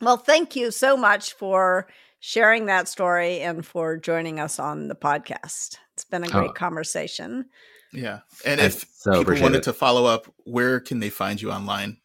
Well, 0.00 0.16
thank 0.18 0.56
you 0.56 0.70
so 0.70 0.96
much 0.96 1.32
for 1.32 1.88
sharing 2.20 2.66
that 2.66 2.88
story 2.88 3.40
and 3.40 3.64
for 3.64 3.96
joining 3.96 4.40
us 4.40 4.58
on 4.58 4.88
the 4.88 4.94
podcast. 4.94 5.76
It's 5.94 6.04
been 6.04 6.24
a 6.24 6.28
great 6.28 6.50
oh. 6.50 6.52
conversation. 6.52 7.46
Yeah. 7.92 8.20
And 8.44 8.60
if 8.60 8.86
so 8.94 9.24
people 9.24 9.40
wanted 9.40 9.58
it. 9.58 9.62
to 9.64 9.72
follow 9.72 10.06
up, 10.06 10.32
where 10.44 10.80
can 10.80 11.00
they 11.00 11.10
find 11.10 11.40
you 11.40 11.50
online? 11.50 11.98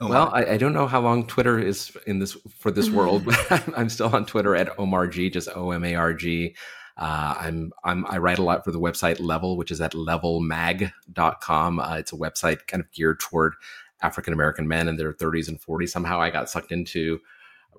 Omar? 0.00 0.10
Well, 0.10 0.34
I, 0.34 0.54
I, 0.54 0.56
don't 0.56 0.72
know 0.72 0.88
how 0.88 1.00
long 1.00 1.26
Twitter 1.26 1.58
is 1.58 1.96
in 2.06 2.18
this 2.18 2.36
for 2.58 2.70
this 2.70 2.90
world, 2.90 3.24
but 3.48 3.64
I'm 3.76 3.88
still 3.88 4.14
on 4.14 4.26
Twitter 4.26 4.56
at 4.56 4.78
Omar 4.78 5.06
G, 5.06 5.30
just 5.30 5.48
O 5.54 5.70
M 5.70 5.84
A 5.84 5.94
R 5.94 6.12
G. 6.12 6.56
Uh, 6.96 7.34
I'm, 7.40 7.72
I'm, 7.84 8.04
I 8.06 8.18
write 8.18 8.38
a 8.38 8.42
lot 8.42 8.64
for 8.64 8.70
the 8.70 8.80
website 8.80 9.18
Level, 9.18 9.56
which 9.56 9.70
is 9.70 9.80
at 9.80 9.92
levelmag.com. 9.92 11.80
Uh, 11.80 11.96
it's 11.96 12.12
a 12.12 12.16
website 12.16 12.66
kind 12.66 12.82
of 12.82 12.90
geared 12.92 13.18
toward 13.18 13.54
African 14.02 14.34
American 14.34 14.68
men 14.68 14.88
in 14.88 14.96
their 14.96 15.12
30s 15.12 15.48
and 15.48 15.60
40s. 15.60 15.88
Somehow 15.88 16.20
I 16.20 16.30
got 16.30 16.50
sucked 16.50 16.72
into 16.72 17.20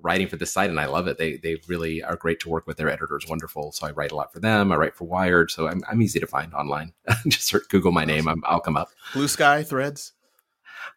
writing 0.02 0.28
for 0.28 0.36
this 0.36 0.52
site 0.52 0.70
and 0.70 0.80
I 0.80 0.86
love 0.86 1.06
it. 1.06 1.18
They 1.18 1.36
they 1.36 1.60
really 1.68 2.02
are 2.02 2.16
great 2.16 2.40
to 2.40 2.48
work 2.48 2.66
with. 2.66 2.76
Their 2.76 2.90
editor 2.90 3.16
is 3.16 3.28
wonderful. 3.28 3.72
So 3.72 3.86
I 3.86 3.92
write 3.92 4.12
a 4.12 4.16
lot 4.16 4.32
for 4.32 4.40
them. 4.40 4.72
I 4.72 4.76
write 4.76 4.96
for 4.96 5.04
Wired. 5.04 5.50
So 5.50 5.68
I'm, 5.68 5.82
I'm 5.88 6.02
easy 6.02 6.20
to 6.20 6.26
find 6.26 6.52
online. 6.54 6.92
Just 7.26 7.48
search, 7.48 7.68
Google 7.68 7.92
my 7.92 8.04
name. 8.04 8.28
i 8.28 8.34
will 8.52 8.60
come 8.60 8.76
up. 8.76 8.90
Blue 9.12 9.28
Sky 9.28 9.62
Threads. 9.62 10.12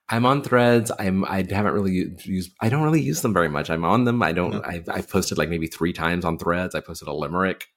I'm 0.10 0.26
on 0.26 0.42
Threads. 0.42 0.92
I'm 1.00 1.26
I 1.26 1.46
haven't 1.50 1.74
really 1.74 2.12
used. 2.24 2.52
I 2.62 2.70
don't 2.70 2.84
really 2.84 3.02
use 3.02 3.22
them 3.22 3.34
very 3.34 3.50
much. 3.50 3.70
I'm 3.70 3.84
on 3.84 4.06
them. 4.06 4.24
I 4.24 4.32
don't. 4.32 4.52
No. 4.52 4.62
I've, 4.64 4.88
I've 4.90 5.10
posted 5.10 5.38
like 5.38 5.50
maybe 5.50 5.68
three 5.68 5.94
times 5.94 6.24
on 6.24 6.38
Threads. 6.38 6.76
I 6.76 6.80
posted 6.80 7.08
a 7.08 7.14
limerick 7.14 7.68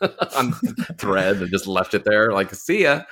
on 0.36 0.52
Thread 0.98 1.36
and 1.38 1.50
just 1.50 1.66
left 1.66 1.94
it 1.94 2.04
there. 2.04 2.32
Like 2.32 2.54
see 2.54 2.82
ya. 2.82 3.02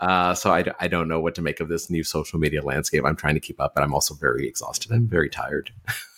Uh, 0.00 0.34
so 0.34 0.52
I, 0.52 0.64
I 0.80 0.88
don't 0.88 1.08
know 1.08 1.20
what 1.20 1.34
to 1.36 1.42
make 1.42 1.60
of 1.60 1.68
this 1.68 1.90
new 1.90 2.02
social 2.02 2.38
media 2.38 2.62
landscape. 2.62 3.04
I'm 3.04 3.16
trying 3.16 3.34
to 3.34 3.40
keep 3.40 3.60
up, 3.60 3.74
but 3.74 3.82
I'm 3.82 3.94
also 3.94 4.14
very 4.14 4.46
exhausted. 4.48 4.92
I'm 4.92 5.06
very 5.06 5.28
tired. 5.28 5.70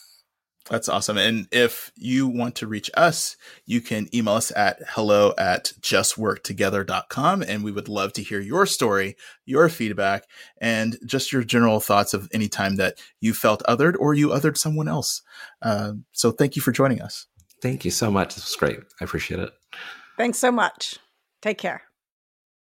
That's 0.69 0.89
awesome. 0.89 1.17
And 1.17 1.47
if 1.53 1.93
you 1.97 2.27
want 2.27 2.57
to 2.57 2.67
reach 2.67 2.91
us, 2.95 3.37
you 3.67 3.81
can 3.81 4.09
email 4.15 4.35
us 4.35 4.51
at 4.57 4.79
hello 4.89 5.33
at 5.39 5.73
justworktogether.com. 5.81 7.43
And 7.43 7.63
we 7.63 7.71
would 7.71 7.89
love 7.89 8.13
to 8.15 8.23
hear 8.23 8.41
your 8.41 8.67
story, 8.67 9.17
your 9.45 9.69
feedback, 9.69 10.25
and 10.61 10.99
just 11.07 11.33
your 11.33 11.45
general 11.45 11.79
thoughts 11.79 12.15
of 12.15 12.29
any 12.33 12.49
time 12.49 12.77
that 12.77 12.99
you 13.21 13.33
felt 13.33 13.63
othered 13.69 13.95
or 13.99 14.15
you 14.15 14.29
othered 14.29 14.57
someone 14.57 14.89
else. 14.89 15.23
Uh, 15.63 15.93
so 16.13 16.33
thank 16.33 16.57
you 16.57 16.63
for 16.63 16.73
joining 16.73 17.01
us. 17.01 17.27
Thank 17.63 17.85
you 17.85 17.91
so 17.91 18.11
much. 18.11 18.35
This 18.35 18.47
was 18.47 18.57
great. 18.57 18.79
I 19.01 19.05
appreciate 19.05 19.41
it. 19.41 19.51
Thanks 20.17 20.39
so 20.39 20.51
much. 20.51 20.99
Take 21.43 21.59
care. 21.59 21.86